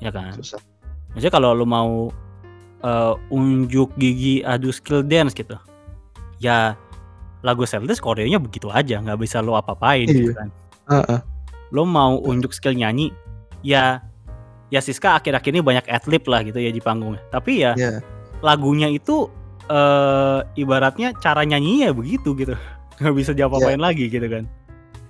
ya 0.00 0.10
kan 0.10 0.34
Susah. 0.34 0.58
maksudnya 1.14 1.32
kalau 1.32 1.54
lu 1.54 1.62
mau 1.64 2.10
eh, 2.80 3.14
unjuk 3.30 3.90
gigi 3.96 4.42
adu 4.42 4.70
skill 4.70 5.02
dance 5.02 5.32
gitu 5.32 5.54
ya 6.38 6.74
lagu 7.42 7.62
setlist 7.62 8.02
koreonya 8.02 8.38
begitu 8.38 8.66
aja 8.68 8.98
nggak 8.98 9.18
bisa 9.18 9.38
lo 9.38 9.54
apa-apain 9.54 10.06
gitu 10.06 10.34
Iya. 10.34 10.38
kan 10.38 10.48
Heeh. 10.88 11.18
lo 11.70 11.82
mau 11.84 12.18
unjuk 12.18 12.50
skill 12.50 12.74
nyanyi 12.74 13.14
ya 13.62 14.02
ya 14.68 14.80
Siska 14.80 15.16
akhir-akhir 15.16 15.50
ini 15.50 15.62
banyak 15.62 15.86
adlib 15.86 16.26
lah 16.26 16.42
gitu 16.42 16.58
ya 16.58 16.70
di 16.70 16.78
panggungnya 16.78 17.22
tapi 17.30 17.62
ya 17.62 17.72
Iya. 17.74 18.02
lagunya 18.42 18.90
itu 18.90 19.26
eh 19.68 20.40
ibaratnya 20.56 21.12
cara 21.20 21.44
nyanyinya 21.44 21.92
begitu 21.92 22.32
gitu 22.34 22.54
nggak 22.98 23.14
bisa 23.14 23.30
diapa-apain 23.36 23.78
lagi 23.78 24.08
gitu 24.08 24.26
kan 24.26 24.46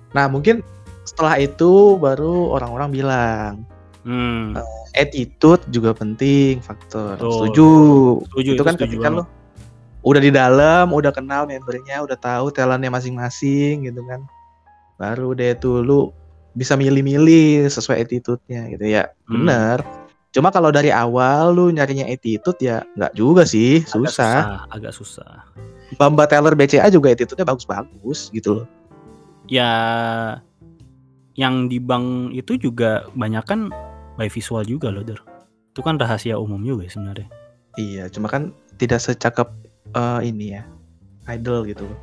Nah, 0.09 0.25
mungkin 0.25 0.65
setelah 1.05 1.37
itu 1.37 1.93
baru 2.01 2.49
orang-orang 2.57 2.89
bilang, 2.89 3.61
Hmm. 4.09 4.57
Attitude 4.97 5.61
juga 5.69 5.93
penting 5.93 6.65
faktor. 6.65 7.21
Betul. 7.21 7.29
Setuju. 7.29 7.69
Setuju, 8.25 8.49
itu 8.49 8.57
itu 8.57 8.63
kan 8.65 8.73
setuju 8.73 8.89
ketika 8.89 9.09
banget. 9.13 9.21
lo 9.21 9.39
udah 9.99 10.21
di 10.23 10.31
dalam, 10.31 10.85
udah 10.89 11.11
kenal 11.11 11.43
membernya, 11.45 12.01
udah 12.01 12.17
tahu 12.17 12.49
talentnya 12.49 12.89
masing-masing 12.89 13.85
gitu 13.85 14.01
kan. 14.09 14.25
Baru 14.97 15.37
deh 15.37 15.53
tuh 15.59 15.85
lu 15.85 16.09
bisa 16.57 16.73
milih-milih 16.73 17.69
sesuai 17.69 18.01
attitude-nya 18.07 18.73
gitu 18.73 18.85
ya. 18.89 19.13
Hmm. 19.29 19.45
Bener. 19.45 19.77
Cuma 20.33 20.53
kalau 20.53 20.69
dari 20.69 20.93
awal 20.93 21.53
lu 21.53 21.69
nyarinya 21.69 22.05
attitude 22.09 22.57
ya 22.61 22.81
nggak 22.97 23.13
juga 23.13 23.45
sih, 23.45 23.85
Agak 23.93 24.13
susah. 24.13 24.65
Agak 24.73 24.93
susah. 24.97 25.33
Bamba 25.97 26.29
Taylor 26.29 26.53
BCA 26.57 26.89
juga 26.89 27.13
attitude-nya 27.13 27.45
bagus-bagus 27.45 28.33
gitu 28.33 28.63
loh. 28.63 28.67
Ya 29.49 29.71
yang 31.39 31.71
di 31.71 31.79
bank 31.79 32.35
itu 32.35 32.59
juga 32.59 33.07
banyak 33.15 33.43
kan 33.47 33.71
by 34.19 34.27
visual 34.27 34.61
juga 34.61 34.91
loh, 34.91 35.01
Der. 35.01 35.15
Itu 35.71 35.79
kan 35.79 35.95
rahasia 35.95 36.35
umum 36.35 36.59
juga 36.59 36.83
ya 36.83 36.91
sebenarnya. 36.91 37.27
Iya, 37.73 38.03
cuma 38.09 38.27
kan 38.27 38.51
tidak 38.75 38.99
secakep 38.99 39.47
eh, 39.89 40.19
ini 40.21 40.53
ya, 40.53 40.67
idol 41.29 41.63
gitu 41.63 41.87
loh. 41.87 41.99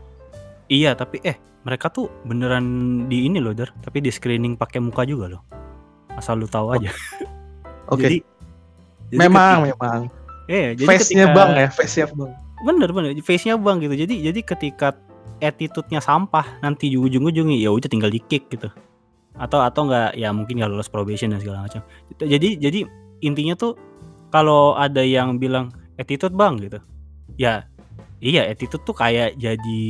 Iya, 0.67 0.97
tapi 0.97 1.21
eh 1.21 1.37
mereka 1.63 1.87
tuh 1.87 2.09
beneran 2.25 2.65
di 3.07 3.29
ini 3.29 3.37
loh, 3.37 3.53
Der. 3.53 3.69
Tapi 3.77 4.01
di 4.01 4.09
screening 4.09 4.57
pakai 4.57 4.81
muka 4.81 5.05
juga 5.05 5.29
loh. 5.29 5.43
Asal 6.11 6.41
lu 6.41 6.49
tahu 6.49 6.73
aja. 6.73 6.89
Oke, 7.93 8.03
Jadi, 8.03 8.19
jadi 9.13 9.21
memang 9.21 9.63
ketika- 9.63 9.77
memang. 9.77 10.01
Iya, 10.47 10.69
jadi 10.75 10.89
Face-nya 10.89 11.25
ketika- 11.27 11.37
bang 11.37 11.51
ya, 11.53 11.69
face-nya 11.69 12.07
bang. 12.09 12.33
bener 12.57 12.89
bener 12.89 13.11
face-nya 13.21 13.55
bang 13.55 13.77
gitu 13.79 13.95
jadi 13.95 14.15
jadi 14.27 14.41
ketika 14.43 14.89
attitude-nya 15.39 16.01
sampah 16.01 16.57
nanti 16.59 16.89
ujung-ujungnya 16.89 17.59
ya 17.59 17.69
udah 17.69 17.85
tinggal 17.85 18.09
di 18.09 18.17
kick 18.19 18.49
gitu 18.49 18.73
atau 19.37 19.61
atau 19.61 19.89
enggak 19.89 20.17
ya 20.17 20.33
mungkin 20.33 20.61
nggak 20.61 20.71
lulus 20.73 20.89
probation 20.89 21.33
dan 21.33 21.41
segala 21.41 21.69
macam 21.69 21.85
jadi 22.19 22.57
jadi 22.57 22.89
intinya 23.21 23.55
tuh 23.57 23.77
kalau 24.33 24.77
ada 24.77 25.05
yang 25.05 25.37
bilang 25.37 25.73
attitude 26.01 26.33
bang 26.33 26.57
gitu 26.61 26.81
ya 27.37 27.69
iya 28.25 28.49
attitude 28.49 28.83
tuh 28.85 28.97
kayak 28.97 29.37
jadi 29.37 29.85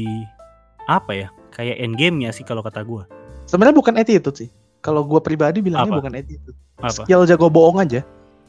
apa 0.91 1.13
ya 1.15 1.29
kayak 1.55 1.79
end 1.79 1.95
game-nya 1.95 2.31
sih 2.35 2.43
kalau 2.43 2.63
kata 2.63 2.83
gua 2.83 3.07
Sebenarnya 3.47 3.79
bukan 3.79 3.95
attitude 3.97 4.37
sih. 4.37 4.51
Kalau 4.83 5.07
gua 5.07 5.23
pribadi 5.23 5.63
bilangnya 5.63 5.95
Apa? 5.95 5.99
bukan 6.03 6.15
attitude. 6.19 6.59
apa 6.77 7.09
Skill 7.09 7.25
jago 7.25 7.49
bohong 7.49 7.81
aja. 7.81 8.03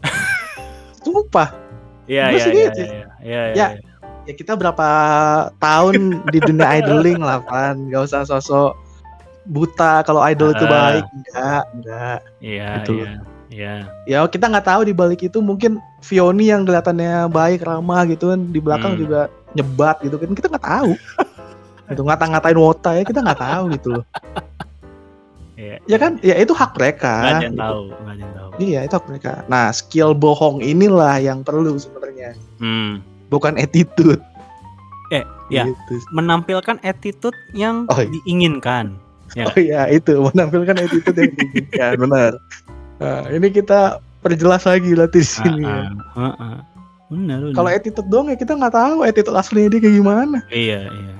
Sumpah. 1.05 1.53
Iya 2.09 2.33
Gua 2.33 2.35
iya 2.35 2.43
sih 2.43 2.53
iya 2.53 2.69
iya 3.23 3.41
Ya. 3.53 3.67
Ya 4.27 4.33
kita 4.35 4.59
berapa 4.59 4.89
tahun 5.63 6.27
di 6.27 6.39
dunia 6.43 6.67
idling 6.81 7.21
lah 7.23 7.39
kan. 7.45 7.87
Gak 7.87 8.11
usah 8.11 8.27
sosok 8.27 8.75
buta 9.47 10.03
kalau 10.03 10.19
idol 10.21 10.51
itu 10.51 10.61
Ah. 10.61 10.71
baik. 10.91 11.05
Enggak, 11.09 11.63
enggak. 11.73 12.19
iya 12.39 12.69
Gitu. 12.77 12.91
iya 12.93 13.11
iya 13.47 13.73
Ya 14.05 14.19
kita 14.23 14.45
nggak 14.45 14.67
tahu 14.67 14.81
di 14.83 14.93
balik 14.93 15.21
itu 15.21 15.39
mungkin 15.39 15.79
Vioni 15.99 16.47
yang 16.47 16.61
kelihatannya 16.61 17.25
baik 17.27 17.63
ramah 17.63 18.03
gitu 18.05 18.29
kan 18.29 18.39
di 18.45 18.59
belakang 18.59 18.93
Hmm. 18.93 19.01
juga 19.01 19.21
nyebat 19.53 19.97
gitu 20.01 20.15
kan 20.15 20.29
kita 20.31 20.47
nggak 20.47 20.65
tahu. 20.65 20.91
itu 21.87 22.01
ngata-ngatain 22.03 22.57
Wota 22.57 22.91
ya 22.91 23.03
kita 23.03 23.19
nggak 23.21 23.39
tahu 23.39 23.63
gitu 23.71 23.87
loh. 23.93 24.03
iya 25.55 25.79
Ya 25.83 25.97
kan, 25.97 26.19
ya 26.21 26.35
itu 26.35 26.51
hak 26.51 26.75
mereka. 26.75 27.13
nggak 27.17 27.31
ada 27.33 27.41
yang 27.41 27.55
gitu. 27.55 27.63
tahu 27.63 27.81
ada 27.97 28.13
yang 28.13 28.33
tahu 28.33 28.49
Iya 28.57 28.79
itu 28.83 28.93
hak 28.93 29.05
mereka. 29.07 29.33
Nah 29.47 29.65
skill 29.71 30.11
bohong 30.11 30.59
inilah 30.59 31.15
yang 31.17 31.39
perlu 31.41 31.77
sebenarnya, 31.77 32.35
hmm. 32.57 32.99
bukan 33.27 33.55
attitude. 33.55 34.19
Eh, 35.07 35.23
ya. 35.47 35.63
Gitu. 35.63 36.03
menampilkan 36.11 36.83
attitude 36.83 37.37
yang 37.53 37.87
Oh, 37.87 37.95
iya. 37.95 38.11
diinginkan 38.11 38.99
Ya. 39.35 39.45
Oh 39.45 39.57
iya 39.57 39.81
itu 39.89 40.15
menampilkan 40.23 40.75
attitude 40.77 41.17
yang 41.17 41.33
diinginkan 41.33 41.93
benar. 42.03 42.31
Nah, 42.97 43.27
ini 43.27 43.47
kita 43.49 43.97
perjelas 44.19 44.63
lagi 44.63 44.93
berarti 44.93 45.19
di 45.19 45.27
sini. 45.27 45.63
ya. 45.65 45.91
Ah, 46.15 46.21
ah, 46.21 46.35
ah. 46.37 46.57
Benar, 47.07 47.39
benar. 47.43 47.55
Kalau 47.55 47.69
attitude 47.69 48.07
doang 48.07 48.27
ya 48.27 48.35
kita 48.35 48.53
nggak 48.53 48.73
tahu 48.73 49.03
attitude 49.03 49.35
aslinya 49.35 49.69
dia 49.71 49.79
kayak 49.79 49.95
gimana. 49.95 50.37
iya, 50.47 50.87
iya, 50.87 51.13
iya. 51.13 51.15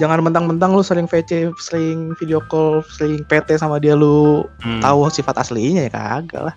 Jangan 0.00 0.24
mentang-mentang 0.24 0.72
lu 0.72 0.80
sering 0.80 1.04
VC, 1.04 1.52
sering 1.60 2.16
video 2.16 2.40
call, 2.42 2.80
sering 2.88 3.20
PT 3.22 3.56
sama 3.56 3.76
dia 3.76 3.92
lu 3.92 4.48
Hmm. 4.60 4.80
tahu 4.80 5.06
sifat 5.08 5.36
aslinya 5.38 5.84
ya 5.84 5.92
kagak 5.92 6.42
lah. 6.48 6.54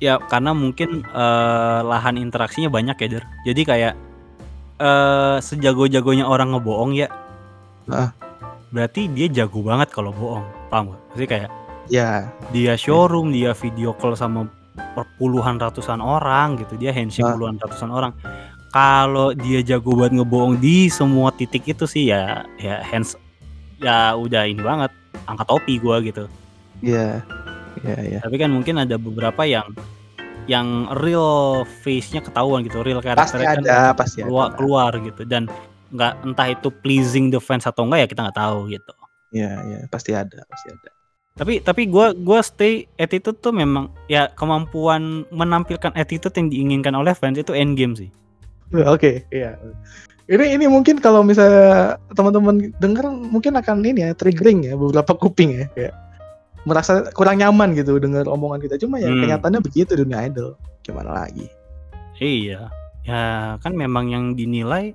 Ya, 0.00 0.16
karena 0.16 0.56
mungkin 0.56 1.04
eh, 1.04 1.80
lahan 1.82 2.16
interaksinya 2.16 2.72
banyak 2.72 2.96
ya, 2.96 3.08
Der. 3.10 3.24
Jadi 3.44 3.62
kayak 3.64 3.94
eh 4.80 5.36
sejago-jagonya 5.38 6.24
orang 6.24 6.56
ngebohong 6.56 6.96
ya. 6.96 7.12
Ah. 7.86 8.16
Berarti 8.70 9.10
dia 9.10 9.26
jago 9.28 9.60
banget 9.60 9.90
kalau 9.90 10.10
bohong. 10.10 10.46
Paham 10.70 10.94
gak? 10.94 11.00
Jadi 11.16 11.26
kayak 11.26 11.50
Ya, 11.90 12.30
dia 12.54 12.78
showroom, 12.78 13.34
dia 13.34 13.50
video 13.50 13.90
call 13.92 14.14
sama 14.14 14.46
per- 14.94 15.10
puluhan 15.18 15.58
ratusan 15.58 15.98
orang 15.98 16.54
gitu. 16.56 16.78
Dia 16.78 16.94
handshake 16.94 17.26
Ah. 17.26 17.34
puluhan 17.34 17.58
ratusan 17.58 17.90
orang. 17.90 18.14
Kalau 18.70 19.34
dia 19.34 19.58
jago 19.60 19.98
buat 19.98 20.14
ngebohong 20.14 20.62
di 20.62 20.86
semua 20.86 21.34
titik 21.34 21.66
itu 21.66 21.90
sih 21.90 22.14
ya 22.14 22.46
ya 22.56 22.78
hands 22.80 23.18
ya 23.82 24.14
udah 24.14 24.46
ini 24.46 24.62
banget 24.62 24.94
angkat 25.26 25.46
topi 25.50 25.82
gua 25.82 25.98
gitu. 25.98 26.30
ya, 26.78 27.18
ya, 27.82 27.96
ya. 27.98 28.18
Tapi 28.22 28.38
kan 28.38 28.54
mungkin 28.54 28.78
ada 28.78 28.94
beberapa 28.94 29.42
yang 29.42 29.66
yang 30.46 30.86
real 30.96 31.62
face-nya 31.82 32.22
ketahuan 32.22 32.62
gitu, 32.62 32.80
real 32.80 33.02
Pasti 33.02 33.36
karakternya 33.36 33.46
kan 33.50 33.58
ada, 33.60 33.78
pasti 33.92 34.22
keluar, 34.22 34.48
ada. 34.48 34.56
keluar 34.56 34.90
gitu 35.02 35.22
dan 35.26 35.50
nggak 35.90 36.12
entah 36.26 36.48
itu 36.50 36.68
pleasing 36.82 37.28
the 37.30 37.38
fans 37.42 37.66
atau 37.66 37.86
enggak 37.86 38.06
ya 38.06 38.08
kita 38.10 38.20
nggak 38.26 38.38
tahu 38.38 38.58
gitu. 38.70 38.92
Ya, 39.30 39.62
ya, 39.62 39.78
pasti 39.86 40.10
ada, 40.10 40.42
pasti 40.50 40.74
ada. 40.74 40.90
Tapi 41.38 41.62
tapi 41.62 41.86
gua 41.86 42.10
gua 42.10 42.42
stay 42.42 42.90
attitude 42.98 43.38
tuh 43.38 43.54
memang 43.54 43.88
ya 44.10 44.26
kemampuan 44.34 45.22
menampilkan 45.30 45.94
attitude 45.94 46.34
yang 46.34 46.50
diinginkan 46.50 46.94
oleh 46.98 47.14
fans 47.14 47.38
itu 47.38 47.54
end 47.54 47.78
game 47.78 47.94
sih. 47.94 48.10
Oke, 48.94 49.24
iya. 49.30 49.54
Ini 50.30 50.58
ini 50.58 50.66
mungkin 50.70 51.02
kalau 51.02 51.26
misalnya 51.26 51.98
teman-teman 52.14 52.70
dengar 52.78 53.10
mungkin 53.10 53.58
akan 53.58 53.82
ini 53.82 54.06
ya 54.06 54.10
triggering 54.14 54.62
ya 54.62 54.78
beberapa 54.78 55.14
kuping 55.18 55.50
ya 55.58 55.66
kayak 55.74 55.94
merasa 56.68 57.08
kurang 57.16 57.42
nyaman 57.42 57.74
gitu 57.74 57.98
dengar 57.98 58.26
omongan 58.30 58.62
kita. 58.62 58.78
Cuma 58.78 58.98
ya 59.02 59.10
Hmm. 59.10 59.26
kenyataannya 59.26 59.62
begitu 59.62 59.98
dunia 59.98 60.22
idol. 60.26 60.54
Gimana 60.86 61.24
lagi? 61.24 61.50
Iya. 62.20 62.68
Ya 63.02 63.56
kan 63.58 63.72
memang 63.74 64.12
yang 64.12 64.36
dinilai 64.36 64.92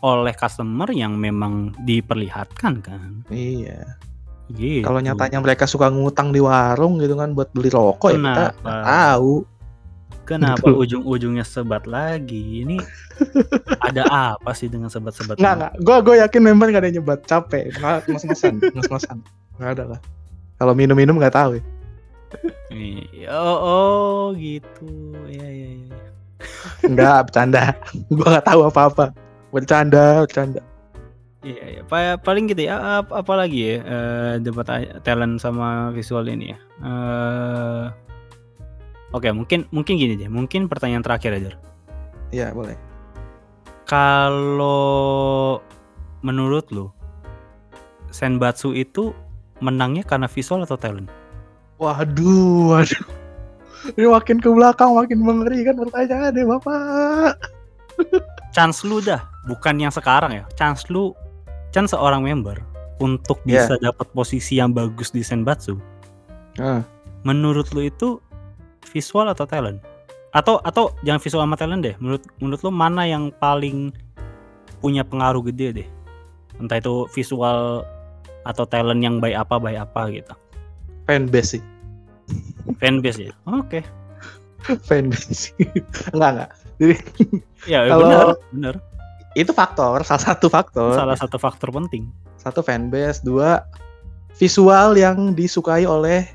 oleh 0.00 0.32
customer 0.32 0.88
yang 0.92 1.16
memang 1.16 1.76
diperlihatkan 1.84 2.80
kan. 2.80 3.24
Iya. 3.28 3.96
Gitu. 4.50 4.82
Kalau 4.82 4.98
nyatanya 4.98 5.38
mereka 5.38 5.68
suka 5.68 5.86
ngutang 5.92 6.34
di 6.34 6.42
warung 6.42 6.98
gitu 6.98 7.14
kan 7.14 7.38
buat 7.38 7.54
beli 7.54 7.70
rokok 7.70 8.10
ya 8.10 8.18
kita 8.18 8.44
Kenapa? 8.58 8.70
tahu. 8.82 9.34
Kenapa 10.26 10.66
Gitu. 10.66 10.76
ujung-ujungnya 10.82 11.44
sebat 11.46 11.86
lagi? 11.86 12.66
Ini 12.66 12.76
ada 13.82 14.02
apa 14.34 14.50
sih 14.54 14.66
dengan 14.66 14.90
sebat-sebat? 14.90 15.38
Nggak 15.38 15.54
ini? 15.54 15.58
nggak. 15.62 15.72
Gue 15.86 15.96
gue 16.02 16.14
yakin 16.26 16.42
member 16.42 16.66
nggak 16.70 16.82
ada 16.82 16.88
yang 16.90 16.96
nyebat 17.02 17.20
capek. 17.26 17.64
Mas-masan, 17.78 18.54
mas-masan. 18.74 19.18
Nggak 19.60 19.70
ada 19.76 19.84
lah. 19.96 20.00
Kalau 20.56 20.72
minum-minum 20.72 21.20
nggak 21.20 21.36
tahu 21.36 21.60
ya. 21.60 21.62
Iya, 22.72 23.28
Oh, 23.34 23.58
oh 23.60 24.24
gitu. 24.32 24.88
Ya 25.28 25.44
ya 25.44 25.68
ya. 25.84 25.98
Nggak 26.88 27.28
bercanda. 27.28 27.76
gue 28.16 28.24
nggak 28.26 28.46
tahu 28.48 28.60
apa-apa. 28.66 29.12
Bercanda, 29.50 30.24
bercanda. 30.26 30.62
Iya, 31.40 31.64
iya. 31.78 31.82
Pa- 31.88 32.20
paling 32.20 32.50
gitu 32.52 32.68
ya. 32.68 33.00
Apa, 33.02 33.24
apa 33.24 33.32
lagi 33.34 33.58
ya? 33.64 33.74
eh, 33.80 34.32
debat 34.44 34.66
talent 35.02 35.40
sama 35.40 35.90
visual 35.90 36.28
ini 36.28 36.52
ya. 36.52 36.58
Eh, 36.84 37.84
Oke, 39.10 39.26
mungkin 39.34 39.66
mungkin 39.74 39.98
gini 39.98 40.14
deh. 40.14 40.30
Mungkin 40.30 40.70
pertanyaan 40.70 41.02
terakhir 41.02 41.34
aja. 41.34 41.50
Iya 42.30 42.54
boleh. 42.54 42.78
Kalau 43.90 45.58
menurut 46.22 46.70
lu, 46.70 46.94
Senbatsu 48.14 48.70
itu 48.70 49.10
menangnya 49.58 50.06
karena 50.06 50.30
visual 50.30 50.62
atau 50.62 50.78
talent? 50.78 51.10
Waduh, 51.82 52.70
waduh. 52.70 53.02
Ini 53.98 54.06
makin 54.06 54.38
ke 54.38 54.46
belakang 54.52 54.94
makin 54.94 55.18
mengerikan 55.24 55.74
pertanyaan 55.74 56.30
deh 56.30 56.46
bapak. 56.46 57.34
Chance 58.54 58.86
lu 58.86 59.02
dah, 59.02 59.26
bukan 59.44 59.76
yang 59.78 59.92
sekarang 59.92 60.32
ya. 60.32 60.44
Chance 60.54 60.88
lu, 60.88 61.12
chance 61.70 61.92
seorang 61.92 62.20
member 62.20 62.60
untuk 62.98 63.40
Iya. 63.44 63.64
bisa 63.64 63.74
dapat 63.80 64.06
posisi 64.12 64.58
yang 64.58 64.70
bagus 64.70 65.08
di 65.10 65.20
Senbatsu. 65.20 65.80
Ah. 66.58 66.84
Menurut 67.22 67.72
lu 67.72 67.84
itu 67.84 68.20
visual 68.86 69.28
atau 69.28 69.44
talent? 69.44 69.80
Atau 70.30 70.60
atau 70.60 70.94
jangan 71.02 71.20
visual 71.20 71.42
sama 71.42 71.56
talent 71.56 71.82
deh. 71.82 71.94
Menurut 71.98 72.22
menurut 72.38 72.60
lu 72.60 72.70
mana 72.70 73.02
yang 73.04 73.32
paling 73.34 73.90
punya 74.78 75.02
pengaruh 75.02 75.42
gede 75.44 75.84
deh? 75.84 75.88
Entah 76.56 76.76
itu 76.76 77.08
visual 77.10 77.82
atau 78.40 78.64
talent 78.64 79.00
yang 79.00 79.18
baik 79.18 79.36
apa 79.36 79.56
baik 79.56 79.78
apa 79.80 80.00
gitu. 80.12 80.32
Fanbase 81.04 81.58
sih. 81.58 81.62
Fanbase 82.78 83.28
ya. 83.28 83.34
Oke. 83.48 83.80
Fanbase. 84.88 85.56
enggak 86.12 86.30
enggak. 86.36 86.50
Jadi 86.78 86.94
Ya, 87.66 87.84
ya 87.84 87.90
Kalau- 87.92 88.04
benar, 88.04 88.26
benar. 88.52 88.74
Itu 89.32 89.52
faktor, 89.54 90.02
salah 90.02 90.22
satu 90.22 90.50
faktor. 90.50 90.94
Salah 90.94 91.14
satu 91.14 91.38
faktor 91.38 91.70
penting. 91.70 92.10
Satu 92.34 92.60
fanbase, 92.60 93.22
dua 93.22 93.62
visual 94.34 94.96
yang 94.96 95.36
disukai 95.36 95.86
oleh 95.86 96.26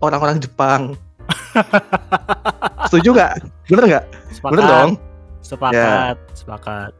orang-orang 0.00 0.42
Jepang. 0.42 0.98
Setuju 2.90 3.14
nggak? 3.14 3.32
Bener 3.70 3.84
nggak? 3.86 4.04
Sepakat. 4.32 4.50
Bener 4.52 4.64
dong. 4.64 4.90
Sepakat, 5.42 6.16
sepakat. 6.34 6.92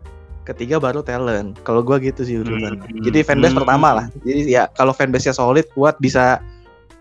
Ketiga 0.43 0.83
baru 0.83 1.03
talent. 1.03 1.55
Kalau 1.63 1.83
gua 1.87 2.03
gitu 2.03 2.27
sih. 2.27 2.39
Hmm. 2.43 2.79
Jadi 3.03 3.23
fanbase 3.23 3.55
Hmm. 3.55 3.61
pertama 3.63 3.89
lah. 3.95 4.07
Jadi 4.27 4.51
ya 4.51 4.67
kalau 4.75 4.91
fanbase-nya 4.91 5.35
solid, 5.35 5.67
kuat 5.75 5.95
bisa 6.03 6.43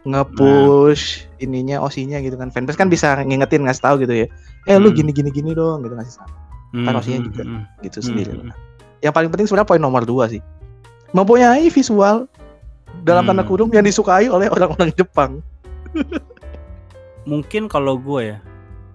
nge-push 0.01 1.29
ininya 1.37 1.81
osinya 1.81 2.17
gitu 2.21 2.37
kan. 2.37 2.49
Fanbase 2.49 2.77
kan 2.77 2.89
bisa 2.89 3.21
ngingetin 3.21 3.65
ngasih 3.65 3.81
tahu 3.85 3.95
gitu 4.05 4.25
ya. 4.25 4.27
Eh 4.69 4.77
lu 4.77 4.89
Hmm. 4.89 4.97
gini 4.97 5.11
gini 5.13 5.29
gini 5.29 5.51
dong 5.53 5.81
gitu 5.85 5.93
ngasih 5.93 6.21
tahu 6.21 6.29
Hmm, 6.71 6.87
Kan 6.87 6.93
osinya 6.97 7.19
hmm, 7.19 7.27
juga. 7.27 7.43
hmm, 7.43 7.63
gitu 7.83 7.97
hmm, 7.99 8.07
sendiri. 8.07 8.31
hmm. 8.33 8.53
Yang 9.01 9.13
paling 9.13 9.29
penting 9.33 9.47
sebenarnya 9.49 9.69
poin 9.69 9.81
nomor 9.83 10.03
dua 10.07 10.25
sih. 10.31 10.41
Mempunyai 11.11 11.67
visual 11.67 12.27
dalam 13.03 13.27
tanda 13.27 13.43
kurung 13.43 13.71
yang 13.75 13.83
disukai 13.83 14.31
oleh 14.31 14.47
orang-orang 14.47 14.91
Jepang. 14.95 15.43
Mungkin 17.29 17.69
kalau 17.69 17.99
gue 17.99 18.35
ya, 18.35 18.39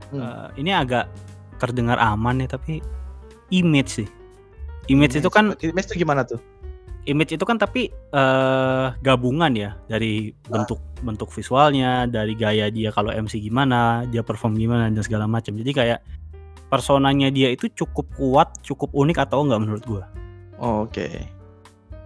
Hmm. 0.07 0.23
eh, 0.23 0.47
ini 0.63 0.71
agak 0.71 1.11
terdengar 1.59 1.99
aman 1.99 2.39
ya, 2.39 2.47
tapi 2.47 2.79
image 3.51 4.03
sih. 4.03 4.09
Image 4.87 5.19
itu 5.19 5.27
kan 5.27 5.51
image 5.59 5.91
itu 5.91 6.07
gimana 6.07 6.23
tuh? 6.23 6.39
image 7.07 7.39
itu 7.39 7.45
kan 7.47 7.55
tapi 7.57 7.89
eh 8.11 8.87
gabungan 9.01 9.55
ya 9.55 9.79
dari 9.87 10.35
bentuk 10.51 10.83
bentuk 11.07 11.31
visualnya, 11.31 12.05
dari 12.11 12.35
gaya 12.35 12.67
dia 12.69 12.91
kalau 12.91 13.15
MC 13.15 13.39
gimana, 13.39 14.03
dia 14.11 14.27
perform 14.27 14.59
gimana 14.59 14.91
dan 14.91 15.03
segala 15.07 15.31
macam. 15.31 15.55
Jadi 15.55 15.71
kayak 15.71 15.99
personanya 16.67 17.31
dia 17.31 17.51
itu 17.51 17.71
cukup 17.71 18.11
kuat, 18.15 18.49
cukup 18.61 18.91
unik 18.91 19.23
atau 19.23 19.47
enggak 19.47 19.61
menurut 19.63 19.85
gua. 19.85 20.05
Oh, 20.57 20.85
Oke. 20.85 21.07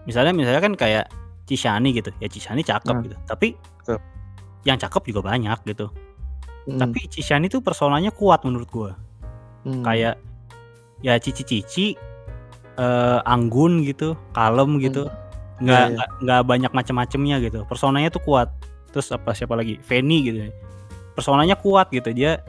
Misalnya 0.04 0.32
misalnya 0.32 0.60
kan 0.60 0.74
kayak 0.74 1.04
Cishani 1.44 1.92
gitu. 1.92 2.10
Ya 2.18 2.26
Cishani 2.26 2.60
cakep 2.60 2.94
Hmm. 2.94 3.04
gitu. 3.04 3.16
Tapi 3.24 3.54
Betul. 3.80 3.98
yang 4.64 4.76
cakep 4.76 5.02
juga 5.06 5.20
banyak 5.26 5.58
gitu. 5.64 5.88
Hmm, 6.66 6.78
Tapi 6.78 7.08
Cishani 7.08 7.48
tuh 7.48 7.60
personanya 7.60 8.10
kuat 8.10 8.44
menurut 8.44 8.68
gua. 8.68 8.92
hmm. 9.62 9.82
Kayak 9.82 10.16
ya 11.00 11.16
cici-cici 11.16 11.96
eh, 12.76 13.18
anggun 13.24 13.84
gitu, 13.84 14.16
kalem 14.32 14.80
gitu. 14.80 15.08
nggak 15.60 15.68
Iya, 15.76 15.84
iya. 15.84 15.92
nggak 15.92 16.08
nggak 16.24 16.40
banyak 16.48 16.72
macam-macamnya 16.72 17.36
gitu 17.44 17.60
personanya 17.68 18.08
tuh 18.08 18.24
kuat 18.24 18.48
terus 18.88 19.12
apa 19.12 19.36
siapa 19.36 19.52
lagi 19.52 19.76
Fanny 19.84 20.24
gitu 20.24 20.48
personanya 21.12 21.52
kuat 21.52 21.92
gitu 21.92 22.08
dia 22.16 22.40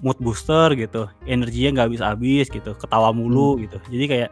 mood 0.00 0.16
booster 0.20 0.72
gitu 0.76 1.08
energinya 1.28 1.80
nggak 1.80 1.86
habis-habis 1.92 2.46
gitu 2.48 2.72
ketawa 2.76 3.12
mulu 3.12 3.56
Hmm. 3.56 3.68
gitu. 3.68 3.78
Jadi 3.92 4.04
kayak 4.08 4.30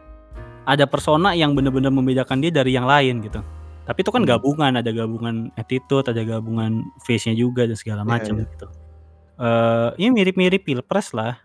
ada 0.65 0.85
persona 0.85 1.33
yang 1.33 1.53
bener-bener 1.57 1.89
membedakan 1.89 2.41
dia 2.41 2.49
dari 2.53 2.73
yang 2.73 2.85
lain 2.89 3.21
gitu. 3.25 3.41
Tapi 3.85 4.05
itu 4.05 4.11
kan 4.13 4.21
Hmm. 4.25 4.29
gabungan 4.37 4.73
ada 4.77 4.89
gabungan 4.93 5.49
attitude 5.57 6.05
ada 6.09 6.21
gabungan 6.21 6.85
face-nya 7.05 7.33
juga 7.33 7.65
dan 7.65 7.77
segala 7.77 8.01
Iya, 8.05 8.09
macam 8.09 8.33
iya. 8.37 8.41
gitu. 8.45 8.67
Eh 9.39 9.89
ya 9.97 10.09
mirip-mirip 10.13 10.61
pilpres 10.65 11.13
lah. 11.13 11.37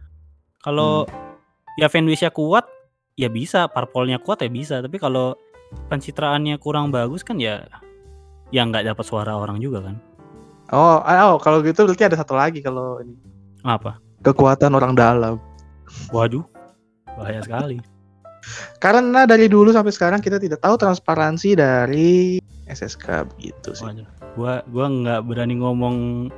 Kalau 0.61 1.05
Hmm. 1.05 1.81
ya 1.81 1.89
fanbase-nya 1.89 2.33
kuat 2.33 2.65
ya 3.17 3.29
bisa. 3.29 3.69
Parpolnya 3.69 4.21
kuat 4.21 4.41
ya 4.45 4.51
bisa. 4.53 4.81
Tapi 4.81 4.97
kalau 5.01 5.37
pencitraannya 5.89 6.57
kurang 6.61 6.93
bagus 6.93 7.25
kan 7.25 7.37
ya 7.41 7.65
ya 8.53 8.63
nggak 8.65 8.89
dapat 8.93 9.05
suara 9.05 9.37
orang 9.37 9.59
juga 9.61 9.81
kan. 9.85 9.97
Oh, 10.73 11.01
ah, 11.05 11.29
oh, 11.33 11.37
kalau 11.37 11.61
gitu 11.61 11.85
berarti 11.85 12.09
ada 12.09 12.17
satu 12.17 12.33
lagi 12.37 12.65
kalau 12.65 12.97
ini. 13.05 13.17
Apa 13.65 14.04
kekuatan 14.25 14.73
orang 14.73 14.97
dalam. 14.97 15.37
waduh 16.11 16.43
bahaya 17.15 17.45
sekali 17.45 17.79
Karena 18.77 19.25
dari 19.25 19.49
dulu 19.49 19.73
sampai 19.73 19.89
sekarang 19.89 20.21
kita 20.21 20.37
tidak 20.37 20.61
tahu 20.61 20.77
transparansi 20.77 21.57
dari 21.57 22.37
SSK 22.69 23.25
gitu 23.41 23.73
sih. 23.73 23.85
waduh 23.85 24.09
gua 24.35 24.55
gua 24.69 24.87
nggak 24.91 25.21
berani 25.31 25.55
ngomong 25.63 26.29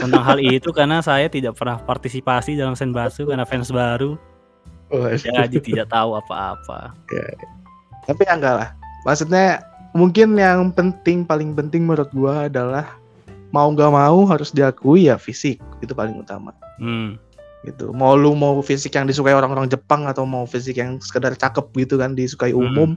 tentang 0.00 0.22
hal 0.22 0.38
itu 0.38 0.70
karena 0.70 1.02
saya 1.02 1.26
tidak 1.28 1.58
pernah 1.58 1.76
partisipasi 1.82 2.54
dalam 2.56 2.78
senbasu 2.78 3.26
karena 3.26 3.44
fans 3.44 3.68
baru 3.74 4.16
Oh, 4.88 5.04
jadi 5.04 5.60
tidak 5.60 5.92
tahu 5.92 6.16
apa-apa 6.16 6.96
Tapi 8.08 8.24
ya 8.24 8.40
enggak 8.40 8.54
lah. 8.56 8.68
Maksudnya 9.04 9.60
mungkin 9.92 10.32
yang 10.40 10.72
penting 10.72 11.28
paling 11.28 11.52
penting 11.52 11.84
menurut 11.84 12.08
gua 12.16 12.48
adalah 12.48 12.96
mau 13.50 13.68
nggak 13.72 13.92
mau 13.92 14.28
harus 14.28 14.52
diakui 14.52 15.08
ya 15.08 15.16
fisik 15.16 15.56
itu 15.80 15.92
paling 15.96 16.20
utama 16.20 16.52
hmm. 16.80 17.16
gitu. 17.64 17.90
Mau 17.96 18.14
lu 18.14 18.36
mau 18.36 18.60
fisik 18.60 18.94
yang 18.94 19.08
disukai 19.08 19.32
orang-orang 19.32 19.66
Jepang 19.68 20.04
atau 20.04 20.28
mau 20.28 20.44
fisik 20.44 20.76
yang 20.76 21.00
sekedar 21.00 21.32
cakep 21.34 21.64
gitu 21.74 21.96
kan 21.96 22.12
disukai 22.12 22.52
Hmm. 22.52 22.62
umum, 22.64 22.90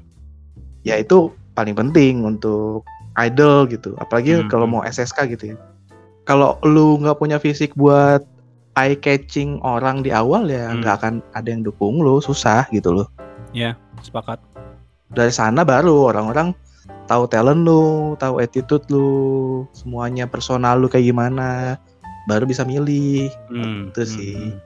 ya 0.84 1.00
itu 1.00 1.32
paling 1.56 1.76
penting 1.76 2.24
untuk 2.28 2.84
idol 3.20 3.68
gitu. 3.68 3.96
Apalagi 4.00 4.44
Hmm, 4.44 4.50
kalau 4.52 4.68
hmm. 4.68 4.74
mau 4.80 4.82
SSK 4.84 5.34
gitu 5.36 5.56
ya. 5.56 5.58
Kalau 6.28 6.62
lu 6.62 7.02
nggak 7.02 7.18
punya 7.18 7.42
fisik 7.42 7.74
buat 7.76 8.22
eye 8.80 8.96
catching 8.96 9.60
orang 9.68 10.04
di 10.04 10.14
awal 10.16 10.48
ya 10.48 10.72
Hmm. 10.72 10.80
nggak 10.84 10.96
akan 11.02 11.14
ada 11.36 11.48
yang 11.48 11.64
dukung 11.64 12.00
lu, 12.00 12.20
susah 12.24 12.68
gitu 12.72 12.92
loh. 12.92 13.08
sepakat 14.00 14.40
Dari 15.12 15.32
sana 15.32 15.68
baru 15.68 16.08
orang-orang 16.08 16.56
tahu 17.06 17.28
talent 17.28 17.68
lu, 17.68 18.16
tahu 18.18 18.40
attitude 18.40 18.88
lu, 18.88 19.68
semuanya 19.76 20.26
personal 20.26 20.80
lu 20.80 20.88
kayak 20.88 21.12
gimana, 21.12 21.76
baru 22.26 22.48
bisa 22.48 22.64
milih. 22.64 23.30
hmm. 23.52 23.92
Itu 23.92 24.04
hmm, 24.04 24.12
sih. 24.12 24.38
hmm. 24.38 24.60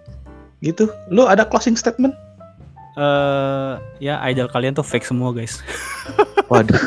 Gitu. 0.61 0.83
Lu 1.09 1.25
ada 1.25 1.45
closing 1.45 1.75
statement? 1.75 2.13
eh 2.95 3.75
ya 3.99 4.23
idol 4.31 4.47
kalian 4.47 4.71
tuh 4.71 4.79
fake 4.79 5.03
semua 5.03 5.35
guys 5.35 5.59
Waduh. 6.51 6.79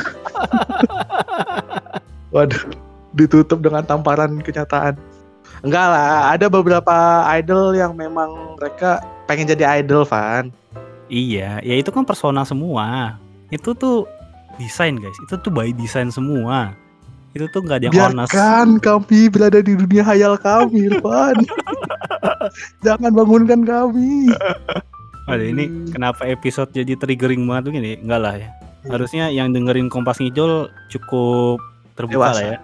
Waduh. 2.34 2.62
Ditutup 3.16 3.58
dengan 3.58 3.82
tamparan 3.82 4.38
kenyataan. 4.38 4.94
Enggak 5.66 5.86
lah, 5.90 6.30
ada 6.30 6.46
beberapa 6.46 7.26
idol 7.34 7.74
yang 7.74 7.98
memang 7.98 8.54
mereka 8.54 9.02
pengen 9.26 9.50
jadi 9.50 9.82
idol, 9.82 10.06
Van. 10.06 10.54
Iya, 11.10 11.58
ya 11.66 11.74
itu 11.74 11.90
kan 11.90 12.06
persona 12.06 12.46
semua. 12.46 13.18
Itu 13.50 13.74
tuh 13.74 14.06
desain 14.58 14.94
guys. 14.94 15.16
Itu 15.20 15.38
tuh 15.38 15.48
by 15.48 15.70
design 15.72 16.10
semua. 16.10 16.74
Itu 17.30 17.46
tuh 17.48 17.62
nggak 17.62 17.76
ada 17.78 17.84
yang 17.86 17.94
honest. 17.94 18.32
Biarkan 18.32 18.68
kami 18.78 19.20
berada 19.28 19.60
di 19.60 19.72
dunia 19.72 20.02
hayal 20.02 20.34
kami, 20.36 20.88
Irfan. 20.88 21.36
Jangan 22.84 23.10
bangunkan 23.10 23.62
kami. 23.62 24.32
Aduh, 25.26 25.46
ini 25.46 25.64
Hmm. 25.64 25.88
kenapa 25.90 26.24
episode 26.24 26.72
jadi 26.72 26.94
triggering 26.94 27.44
banget 27.44 27.68
begini? 27.68 27.90
Enggak 28.00 28.20
lah 28.20 28.34
ya. 28.34 28.48
Harusnya 28.86 29.28
yang 29.28 29.52
dengerin 29.52 29.86
Kompas 29.86 30.16
Ngijol 30.18 30.66
cukup 30.88 31.60
terbuka 31.94 32.32
Dewasa. 32.32 32.34
lah 32.34 32.44
ya 32.46 32.58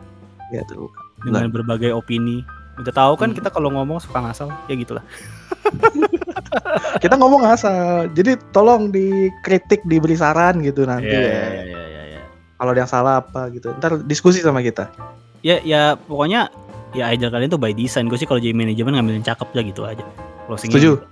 Ya 0.50 0.62
tuh. 0.64 0.88
dengan 1.20 1.48
berbagai 1.48 1.92
opini. 1.92 2.40
Udah 2.74 2.90
tahu 2.90 3.12
kan 3.14 3.30
Hmm. 3.30 3.36
kita 3.36 3.48
kalau 3.48 3.68
ngomong 3.70 3.98
suka 3.98 4.18
ngasal, 4.18 4.48
ya 4.66 4.74
gitulah. 4.74 5.04
Kita 6.96 7.14
ngomong 7.14 7.44
asal. 7.44 8.08
Jadi 8.10 8.38
tolong 8.48 8.88
dikritik, 8.88 9.84
diberi 9.84 10.14
saran 10.14 10.58
gitu 10.60 10.84
nanti 10.84 11.06
Iya, 11.06 11.20
ya. 11.20 11.26
iya, 11.26 11.44
iya, 11.44 11.62
iya. 11.64 11.83
Kalau 12.64 12.72
ada 12.72 12.80
yang 12.80 12.88
salah 12.88 13.20
apa 13.20 13.52
gitu. 13.52 13.76
Ntar 13.76 14.00
diskusi 14.08 14.40
sama 14.40 14.64
kita. 14.64 14.88
Ya, 15.44 15.60
ya 15.60 16.00
pokoknya 16.00 16.48
ya 16.96 17.12
idol 17.12 17.28
kalian 17.28 17.52
tuh 17.52 17.60
by 17.60 17.76
design. 17.76 18.08
Gue 18.08 18.16
sih 18.16 18.24
kalau 18.24 18.40
jadi 18.40 18.56
manajemen 18.56 18.96
ngambilin 18.96 19.20
cakep 19.20 19.52
aja 19.52 19.62
gitu 19.68 19.80
aja. 19.84 20.00
Closingnya 20.48 20.80
Setuju. 20.80 20.92
gitu. 20.96 21.04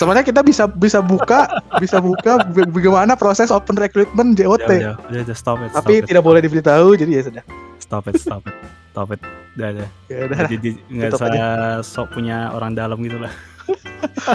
Sebenarnya 0.00 0.24
kita 0.24 0.40
bisa 0.40 0.64
bisa 0.64 1.04
buka 1.04 1.60
bisa 1.84 2.00
buka 2.00 2.40
bagaimana 2.72 3.12
proses 3.20 3.52
open 3.52 3.76
recruitment 3.76 4.32
JOT. 4.32 4.64
Udah, 4.64 4.64
udah, 4.64 4.94
udah, 5.12 5.20
udah, 5.28 5.36
stop 5.36 5.60
it, 5.60 5.68
stop 5.76 5.84
Tapi 5.84 5.92
it, 6.00 6.08
tidak 6.08 6.24
boleh 6.24 6.40
diberitahu 6.40 6.96
jadi 6.96 7.12
ya 7.20 7.22
sudah. 7.28 7.44
stop 7.76 8.08
it, 8.08 8.16
stop 8.16 8.40
it, 8.48 8.56
stop 8.96 9.12
it. 9.12 9.20
Udah, 9.60 9.68
udah. 9.76 9.88
Ya 10.08 10.18
udah. 10.24 10.38
Jadi 10.48 10.70
nggak 10.88 11.10
usah 11.20 11.84
sok 11.84 12.16
punya 12.16 12.48
orang 12.56 12.72
dalam 12.72 12.96
gitu 13.04 13.20
lah. 13.20 13.28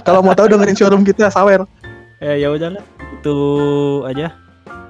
Kalau 0.05 0.21
mau 0.21 0.37
tahu 0.37 0.53
dengerin 0.53 0.77
showroom 0.77 1.01
kita 1.01 1.33
sawer. 1.33 1.65
Eh 2.21 2.45
ya 2.45 2.53
udahlah, 2.53 2.85
itu 3.17 3.37
aja. 4.05 4.37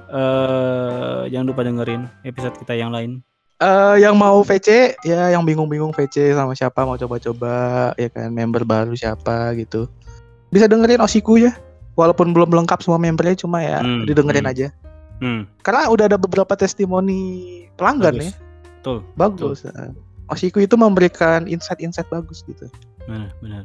Eh 0.08 1.20
jangan 1.28 1.46
lupa 1.48 1.62
dengerin 1.64 2.08
episode 2.24 2.56
kita 2.56 2.74
yang 2.74 2.90
lain. 2.90 3.20
Eh 3.58 3.96
yang 4.00 4.14
mau 4.14 4.40
VC 4.40 4.94
ya 5.02 5.34
yang 5.34 5.42
bingung-bingung 5.42 5.90
VC 5.92 6.32
sama 6.32 6.54
siapa 6.54 6.86
mau 6.86 6.94
coba-coba 6.94 7.90
ya 7.98 8.08
kan 8.08 8.30
member 8.32 8.62
baru 8.64 8.94
siapa 8.94 9.52
gitu. 9.58 9.90
Bisa 10.48 10.64
dengerin 10.64 11.02
Osiku 11.02 11.36
ya. 11.36 11.52
Walaupun 11.98 12.30
belum 12.30 12.54
lengkap 12.54 12.78
semua 12.80 12.96
membernya 12.96 13.34
cuma 13.34 13.58
ya 13.58 13.82
Hmm, 13.82 14.06
didengerin 14.06 14.46
hmm. 14.46 14.52
aja. 14.54 14.68
Hmm, 15.18 15.50
Karena 15.66 15.90
udah 15.90 16.06
ada 16.06 16.14
beberapa 16.14 16.54
testimoni 16.54 17.18
pelanggan 17.74 18.14
bagus. 18.22 18.30
ya. 18.30 18.32
Betul, 18.78 18.98
Bagus. 19.18 19.58
Heeh. 19.66 19.90
Osiku 20.30 20.62
itu 20.62 20.78
memberikan 20.78 21.50
insight-insight 21.50 22.06
bagus 22.06 22.46
gitu. 22.46 22.70
benar, 23.02 23.34
benar. 23.42 23.64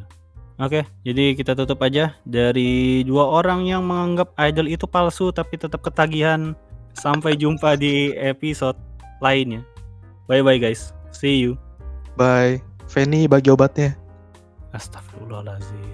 Oke, 0.61 0.85
jadi 1.01 1.33
kita 1.33 1.57
tutup 1.57 1.81
aja 1.81 2.13
dari 2.29 3.01
dua 3.01 3.25
orang 3.25 3.65
yang 3.65 3.81
menganggap 3.81 4.37
idol 4.37 4.69
itu 4.69 4.85
palsu 4.85 5.33
tapi 5.33 5.57
tetap 5.57 5.81
ketagihan. 5.81 6.53
Sampai 6.93 7.33
jumpa 7.33 7.73
di 7.73 8.13
episode 8.13 8.77
lainnya. 9.17 9.65
Bye 10.29 10.45
bye 10.45 10.61
guys. 10.61 10.93
See 11.09 11.41
you. 11.41 11.57
Bye. 12.13 12.61
Feni 12.85 13.25
bagi 13.25 13.49
obatnya. 13.49 13.97
Astagfirullahaladzim. 14.77 15.92